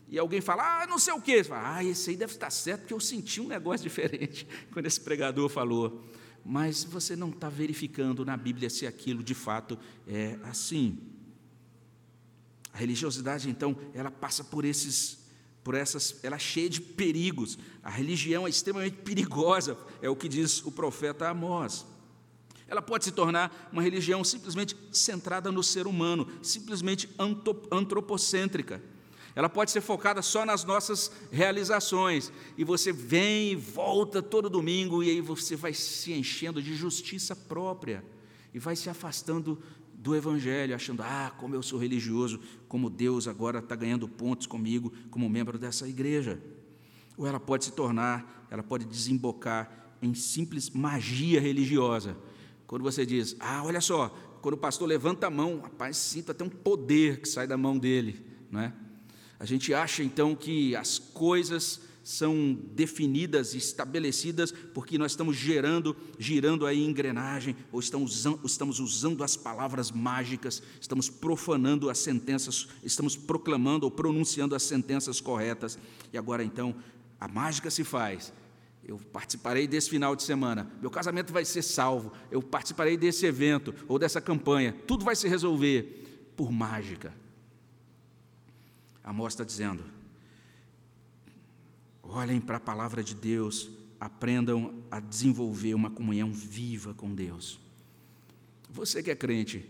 E 0.09 0.19
alguém 0.19 0.41
fala, 0.41 0.81
ah, 0.81 0.87
não 0.87 0.99
sei 0.99 1.13
o 1.13 1.21
quê. 1.21 1.41
Você 1.41 1.47
fala, 1.47 1.77
ah, 1.77 1.83
esse 1.85 2.09
aí 2.09 2.17
deve 2.17 2.33
estar 2.33 2.49
certo, 2.49 2.81
porque 2.81 2.93
eu 2.93 2.99
senti 2.99 3.39
um 3.39 3.47
negócio 3.47 3.81
diferente 3.87 4.45
quando 4.73 4.85
esse 4.85 4.99
pregador 4.99 5.47
falou 5.47 6.03
mas 6.43 6.83
você 6.83 7.15
não 7.15 7.29
está 7.29 7.49
verificando 7.49 8.25
na 8.25 8.35
Bíblia 8.35 8.69
se 8.69 8.87
aquilo 8.87 9.23
de 9.23 9.33
fato 9.33 9.77
é 10.07 10.37
assim. 10.43 10.97
A 12.73 12.77
religiosidade, 12.77 13.49
então, 13.49 13.77
ela 13.93 14.09
passa 14.09 14.43
por 14.43 14.65
esses, 14.65 15.19
por 15.63 15.75
essas, 15.75 16.19
ela 16.23 16.37
é 16.37 16.39
cheia 16.39 16.69
de 16.69 16.81
perigos. 16.81 17.57
A 17.83 17.89
religião 17.89 18.47
é 18.47 18.49
extremamente 18.49 18.97
perigosa, 18.97 19.77
é 20.01 20.09
o 20.09 20.15
que 20.15 20.29
diz 20.29 20.65
o 20.65 20.71
profeta 20.71 21.29
Amós. 21.29 21.85
Ela 22.67 22.81
pode 22.81 23.03
se 23.03 23.11
tornar 23.11 23.69
uma 23.71 23.81
religião 23.81 24.23
simplesmente 24.23 24.77
centrada 24.93 25.51
no 25.51 25.61
ser 25.61 25.85
humano, 25.85 26.27
simplesmente 26.41 27.09
antropocêntrica. 27.69 28.81
Ela 29.35 29.47
pode 29.47 29.71
ser 29.71 29.81
focada 29.81 30.21
só 30.21 30.45
nas 30.45 30.63
nossas 30.63 31.11
realizações. 31.31 32.31
E 32.57 32.63
você 32.63 32.91
vem 32.91 33.51
e 33.51 33.55
volta 33.55 34.21
todo 34.21 34.49
domingo, 34.49 35.03
e 35.03 35.09
aí 35.09 35.21
você 35.21 35.55
vai 35.55 35.73
se 35.73 36.11
enchendo 36.13 36.61
de 36.61 36.75
justiça 36.75 37.35
própria. 37.35 38.03
E 38.53 38.59
vai 38.59 38.75
se 38.75 38.89
afastando 38.89 39.61
do 39.93 40.15
Evangelho, 40.15 40.75
achando, 40.75 41.03
ah, 41.03 41.31
como 41.37 41.55
eu 41.55 41.61
sou 41.61 41.79
religioso, 41.79 42.39
como 42.67 42.89
Deus 42.89 43.27
agora 43.27 43.59
está 43.59 43.75
ganhando 43.75 44.07
pontos 44.07 44.47
comigo 44.47 44.91
como 45.09 45.29
membro 45.29 45.57
dessa 45.57 45.87
igreja. 45.87 46.41
Ou 47.15 47.27
ela 47.27 47.39
pode 47.39 47.65
se 47.65 47.71
tornar, 47.71 48.47
ela 48.49 48.63
pode 48.63 48.85
desembocar 48.85 49.95
em 50.01 50.13
simples 50.13 50.69
magia 50.71 51.39
religiosa. 51.39 52.17
Quando 52.65 52.81
você 52.81 53.05
diz, 53.05 53.35
ah, 53.39 53.63
olha 53.63 53.79
só, 53.79 54.09
quando 54.41 54.55
o 54.55 54.57
pastor 54.57 54.87
levanta 54.87 55.27
a 55.27 55.29
mão, 55.29 55.61
rapaz, 55.61 55.97
sinta 55.97 56.31
até 56.31 56.43
um 56.43 56.49
poder 56.49 57.21
que 57.21 57.29
sai 57.29 57.45
da 57.45 57.55
mão 57.55 57.77
dele, 57.77 58.25
não 58.49 58.61
é? 58.61 58.73
A 59.41 59.45
gente 59.45 59.73
acha 59.73 60.03
então 60.03 60.35
que 60.35 60.75
as 60.75 60.99
coisas 60.99 61.81
são 62.03 62.55
definidas, 62.75 63.55
estabelecidas, 63.55 64.51
porque 64.51 64.99
nós 64.99 65.13
estamos 65.13 65.35
gerando, 65.35 65.97
girando 66.19 66.67
aí 66.67 66.85
engrenagem, 66.85 67.55
ou 67.71 67.79
estamos 67.79 68.17
usando, 68.17 68.39
estamos 68.45 68.79
usando 68.79 69.23
as 69.23 69.35
palavras 69.35 69.89
mágicas, 69.89 70.61
estamos 70.79 71.09
profanando 71.09 71.89
as 71.89 71.97
sentenças, 71.97 72.67
estamos 72.83 73.15
proclamando 73.15 73.87
ou 73.87 73.89
pronunciando 73.89 74.53
as 74.53 74.61
sentenças 74.61 75.19
corretas. 75.19 75.75
E 76.13 76.19
agora 76.19 76.43
então, 76.43 76.75
a 77.19 77.27
mágica 77.27 77.71
se 77.71 77.83
faz. 77.83 78.31
Eu 78.83 78.99
participarei 79.11 79.67
desse 79.67 79.89
final 79.89 80.15
de 80.15 80.21
semana, 80.21 80.71
meu 80.79 80.91
casamento 80.91 81.33
vai 81.33 81.45
ser 81.45 81.63
salvo, 81.63 82.13
eu 82.29 82.43
participarei 82.43 82.95
desse 82.95 83.25
evento 83.25 83.73
ou 83.87 83.97
dessa 83.97 84.21
campanha, 84.21 84.75
tudo 84.85 85.03
vai 85.03 85.15
se 85.15 85.27
resolver 85.27 86.31
por 86.37 86.51
mágica. 86.51 87.11
Amós 89.03 89.33
está 89.33 89.43
dizendo: 89.43 89.83
olhem 92.03 92.39
para 92.39 92.57
a 92.57 92.59
palavra 92.59 93.03
de 93.03 93.15
Deus, 93.15 93.69
aprendam 93.99 94.83
a 94.89 94.99
desenvolver 94.99 95.73
uma 95.73 95.89
comunhão 95.89 96.31
viva 96.31 96.93
com 96.93 97.13
Deus. 97.13 97.59
Você 98.69 99.03
que 99.03 99.11
é 99.11 99.15
crente, 99.15 99.69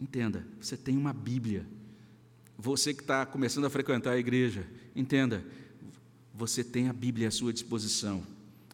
entenda, 0.00 0.46
você 0.60 0.76
tem 0.76 0.96
uma 0.96 1.12
Bíblia. 1.12 1.66
Você 2.56 2.92
que 2.92 3.00
está 3.00 3.24
começando 3.24 3.64
a 3.64 3.70
frequentar 3.70 4.12
a 4.12 4.18
igreja, 4.18 4.66
entenda, 4.94 5.44
você 6.34 6.62
tem 6.62 6.88
a 6.88 6.92
Bíblia 6.92 7.28
à 7.28 7.30
sua 7.30 7.52
disposição. 7.52 8.22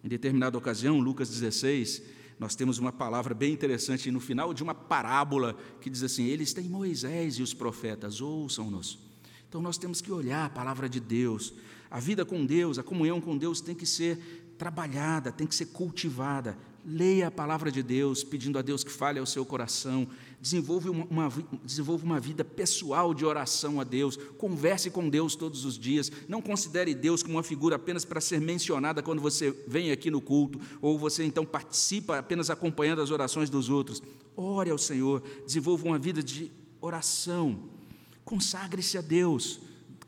Em 0.02 0.08
determinada 0.08 0.58
ocasião, 0.58 0.98
Lucas 0.98 1.30
16, 1.30 2.02
nós 2.38 2.54
temos 2.54 2.78
uma 2.78 2.92
palavra 2.92 3.32
bem 3.32 3.52
interessante 3.52 4.10
no 4.10 4.20
final 4.20 4.52
de 4.52 4.62
uma 4.62 4.74
parábola 4.74 5.56
que 5.80 5.88
diz 5.88 6.02
assim: 6.02 6.24
Eles 6.24 6.52
têm 6.52 6.68
Moisés 6.68 7.36
e 7.38 7.42
os 7.42 7.54
profetas, 7.54 8.20
ouçam-nos. 8.20 9.05
Então 9.56 9.62
nós 9.62 9.78
temos 9.78 10.02
que 10.02 10.12
olhar 10.12 10.44
a 10.44 10.50
palavra 10.50 10.86
de 10.86 11.00
Deus. 11.00 11.54
A 11.90 11.98
vida 11.98 12.26
com 12.26 12.44
Deus, 12.44 12.78
a 12.78 12.82
comunhão 12.82 13.22
com 13.22 13.38
Deus 13.38 13.58
tem 13.58 13.74
que 13.74 13.86
ser 13.86 14.52
trabalhada, 14.58 15.32
tem 15.32 15.46
que 15.46 15.54
ser 15.54 15.64
cultivada. 15.68 16.58
Leia 16.84 17.28
a 17.28 17.30
palavra 17.30 17.72
de 17.72 17.82
Deus, 17.82 18.22
pedindo 18.22 18.58
a 18.58 18.62
Deus 18.62 18.84
que 18.84 18.92
fale 18.92 19.18
ao 19.18 19.24
seu 19.24 19.46
coração. 19.46 20.06
Desenvolva 20.38 20.90
uma, 20.90 21.06
uma, 21.06 21.32
uma 22.02 22.20
vida 22.20 22.44
pessoal 22.44 23.14
de 23.14 23.24
oração 23.24 23.80
a 23.80 23.84
Deus. 23.84 24.18
Converse 24.36 24.90
com 24.90 25.08
Deus 25.08 25.34
todos 25.34 25.64
os 25.64 25.78
dias. 25.78 26.12
Não 26.28 26.42
considere 26.42 26.94
Deus 26.94 27.22
como 27.22 27.36
uma 27.36 27.42
figura 27.42 27.76
apenas 27.76 28.04
para 28.04 28.20
ser 28.20 28.38
mencionada 28.42 29.02
quando 29.02 29.22
você 29.22 29.58
vem 29.66 29.90
aqui 29.90 30.10
no 30.10 30.20
culto, 30.20 30.60
ou 30.82 30.98
você 30.98 31.24
então 31.24 31.46
participa 31.46 32.18
apenas 32.18 32.50
acompanhando 32.50 33.00
as 33.00 33.10
orações 33.10 33.48
dos 33.48 33.70
outros. 33.70 34.02
Ore 34.36 34.68
ao 34.68 34.76
Senhor, 34.76 35.22
desenvolva 35.46 35.86
uma 35.86 35.98
vida 35.98 36.22
de 36.22 36.52
oração 36.78 37.74
Consagre-se 38.26 38.98
a 38.98 39.00
Deus, 39.00 39.60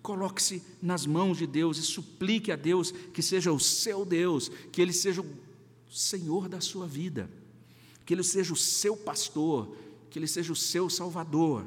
coloque-se 0.03 0.61
nas 0.83 1.07
mãos 1.07 1.39
de 1.39 1.47
Deus 1.47 1.79
e 1.79 1.83
suplique 1.83 2.51
a 2.51 2.57
Deus 2.57 2.91
que 2.91 3.23
seja 3.23 3.53
o 3.53 3.61
seu 3.61 4.05
Deus, 4.05 4.51
que 4.73 4.83
Ele 4.83 4.93
seja 4.93 5.23
o 5.23 5.27
Senhor 5.89 6.49
da 6.49 6.61
sua 6.61 6.85
vida, 6.85 7.31
que 8.05 8.13
Ele 8.13 8.25
seja 8.25 8.53
o 8.53 8.57
seu 8.57 8.97
pastor, 8.97 9.73
que 10.11 10.19
Ele 10.19 10.27
seja 10.27 10.53
o 10.53 10.57
seu 10.57 10.91
salvador. 10.91 11.65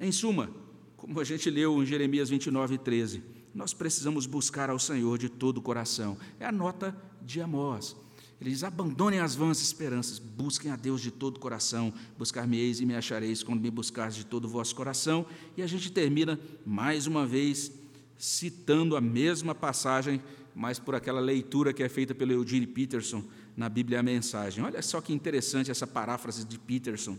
Em 0.00 0.10
suma, 0.10 0.50
como 0.96 1.20
a 1.20 1.24
gente 1.24 1.48
leu 1.48 1.80
em 1.80 1.86
Jeremias 1.86 2.28
29, 2.28 2.78
13, 2.78 3.22
nós 3.54 3.72
precisamos 3.72 4.26
buscar 4.26 4.70
ao 4.70 4.78
Senhor 4.80 5.18
de 5.18 5.28
todo 5.28 5.58
o 5.58 5.62
coração. 5.62 6.18
É 6.40 6.46
a 6.46 6.50
nota 6.50 7.00
de 7.24 7.40
Amós. 7.40 7.94
Ele 8.42 8.50
diz: 8.50 8.64
abandonem 8.64 9.20
as 9.20 9.36
vãs 9.36 9.62
esperanças, 9.62 10.18
busquem 10.18 10.72
a 10.72 10.76
Deus 10.76 11.00
de 11.00 11.12
todo 11.12 11.36
o 11.36 11.40
coração. 11.40 11.94
Buscar-me-eis 12.18 12.80
e 12.80 12.86
me 12.86 12.96
achareis 12.96 13.40
quando 13.40 13.60
me 13.60 13.70
buscares 13.70 14.16
de 14.16 14.26
todo 14.26 14.46
o 14.46 14.48
vosso 14.48 14.74
coração. 14.74 15.24
E 15.56 15.62
a 15.62 15.66
gente 15.68 15.92
termina 15.92 16.40
mais 16.66 17.06
uma 17.06 17.24
vez 17.24 17.70
citando 18.18 18.96
a 18.96 19.00
mesma 19.00 19.54
passagem, 19.54 20.20
mas 20.56 20.80
por 20.80 20.96
aquela 20.96 21.20
leitura 21.20 21.72
que 21.72 21.84
é 21.84 21.88
feita 21.88 22.16
pelo 22.16 22.32
Eugene 22.32 22.66
Peterson 22.66 23.22
na 23.56 23.68
Bíblia 23.68 24.00
a 24.00 24.02
Mensagem. 24.02 24.64
Olha 24.64 24.82
só 24.82 25.00
que 25.00 25.12
interessante 25.12 25.70
essa 25.70 25.86
paráfrase 25.86 26.44
de 26.44 26.58
Peterson. 26.58 27.16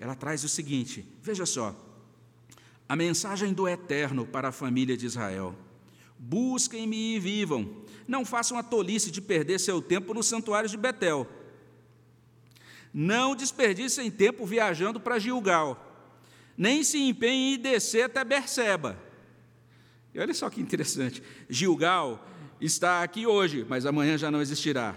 Ela 0.00 0.16
traz 0.16 0.42
o 0.42 0.48
seguinte: 0.48 1.06
veja 1.22 1.46
só, 1.46 1.72
a 2.88 2.96
mensagem 2.96 3.52
do 3.52 3.68
Eterno 3.68 4.26
para 4.26 4.48
a 4.48 4.52
família 4.52 4.96
de 4.96 5.06
Israel. 5.06 5.54
Busquem-me 6.18 7.16
e 7.16 7.18
vivam. 7.18 7.84
Não 8.06 8.24
façam 8.24 8.58
a 8.58 8.62
tolice 8.62 9.10
de 9.10 9.20
perder 9.20 9.58
seu 9.58 9.80
tempo 9.80 10.14
nos 10.14 10.26
santuários 10.26 10.70
de 10.70 10.76
Betel. 10.76 11.26
Não 12.92 13.34
desperdicem 13.34 14.10
tempo 14.10 14.46
viajando 14.46 15.00
para 15.00 15.18
Gilgal. 15.18 15.92
Nem 16.56 16.84
se 16.84 16.98
empenhem 16.98 17.54
em 17.54 17.58
descer 17.58 18.04
até 18.04 18.22
Berseba. 18.24 18.98
E 20.14 20.20
olha 20.20 20.32
só 20.32 20.48
que 20.48 20.60
interessante. 20.60 21.22
Gilgal 21.48 22.24
está 22.60 23.02
aqui 23.02 23.26
hoje, 23.26 23.66
mas 23.68 23.84
amanhã 23.84 24.16
já 24.16 24.30
não 24.30 24.40
existirá. 24.40 24.94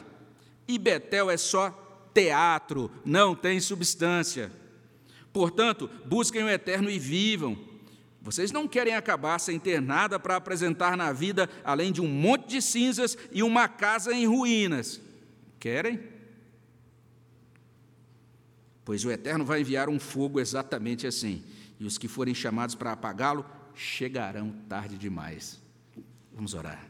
E 0.68 0.78
Betel 0.78 1.32
é 1.32 1.38
só 1.38 1.72
teatro, 2.13 2.91
não 3.03 3.34
tem 3.34 3.59
substância. 3.59 4.51
Portanto, 5.34 5.89
busquem 6.05 6.43
o 6.43 6.49
eterno 6.49 6.89
e 6.89 6.99
vivam. 6.99 7.57
Vocês 8.28 8.52
não 8.52 8.68
querem 8.68 8.94
acabar 8.94 9.40
sem 9.40 9.58
ter 9.58 9.82
nada 9.82 10.20
para 10.20 10.36
apresentar 10.36 10.98
na 10.98 11.14
vida 11.14 11.50
além 11.64 11.94
de 11.94 12.02
um 12.02 12.10
monte 12.10 12.50
de 12.50 12.62
cinzas 12.62 13.18
e 13.32 13.42
uma 13.42 13.70
casa 13.70 14.12
em 14.12 14.28
ruínas. 14.28 15.00
Querem? 15.58 15.98
Pois 18.84 19.06
o 19.06 19.12
Eterno 19.12 19.46
vai 19.46 19.62
enviar 19.62 19.88
um 19.88 19.98
fogo 19.98 20.42
exatamente 20.42 21.08
assim, 21.08 21.42
e 21.80 21.86
os 21.86 21.98
que 21.98 22.10
forem 22.10 22.36
chamados 22.36 22.76
para 22.76 22.92
apagá-lo 22.92 23.46
chegarão 23.74 24.54
tarde 24.68 24.98
demais. 24.98 25.62
Vamos 26.34 26.54
orar. 26.54 26.86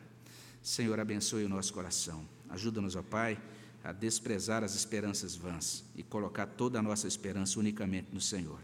Senhor, 0.60 1.00
abençoe 1.00 1.44
o 1.44 1.50
nosso 1.50 1.72
coração. 1.72 2.28
Ajuda-nos, 2.50 2.96
ó 2.96 3.04
Pai, 3.04 3.40
a 3.84 3.92
desprezar 3.92 4.64
as 4.64 4.74
esperanças 4.74 5.36
vãs 5.36 5.86
e 5.96 6.02
colocar 6.02 6.48
toda 6.48 6.80
a 6.80 6.82
nossa 6.82 7.08
esperança 7.08 7.60
unicamente 7.60 8.08
no 8.12 8.20
Senhor. 8.20 8.60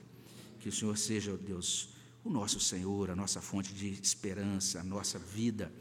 Que 0.60 0.70
o 0.70 0.72
Senhor 0.72 0.98
seja, 0.98 1.34
ó 1.34 1.38
Deus, 1.38 1.93
o 2.24 2.30
nosso 2.30 2.60
Senhor, 2.60 3.10
a 3.10 3.16
nossa 3.16 3.42
fonte 3.42 3.74
de 3.74 3.90
esperança, 4.02 4.80
a 4.80 4.84
nossa 4.84 5.20
vida. 5.20 5.72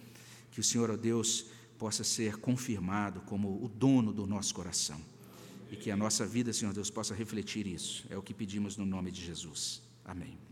Que 0.50 0.60
o 0.60 0.64
Senhor, 0.64 0.90
ó 0.90 0.96
Deus, 0.96 1.46
possa 1.78 2.04
ser 2.04 2.36
confirmado 2.36 3.20
como 3.22 3.64
o 3.64 3.68
dono 3.68 4.12
do 4.12 4.26
nosso 4.26 4.54
coração. 4.54 5.00
E 5.70 5.76
que 5.76 5.90
a 5.90 5.96
nossa 5.96 6.26
vida, 6.26 6.52
Senhor 6.52 6.74
Deus, 6.74 6.90
possa 6.90 7.14
refletir 7.14 7.66
isso. 7.66 8.04
É 8.10 8.16
o 8.16 8.22
que 8.22 8.34
pedimos 8.34 8.76
no 8.76 8.84
nome 8.84 9.10
de 9.10 9.24
Jesus. 9.24 9.82
Amém. 10.04 10.51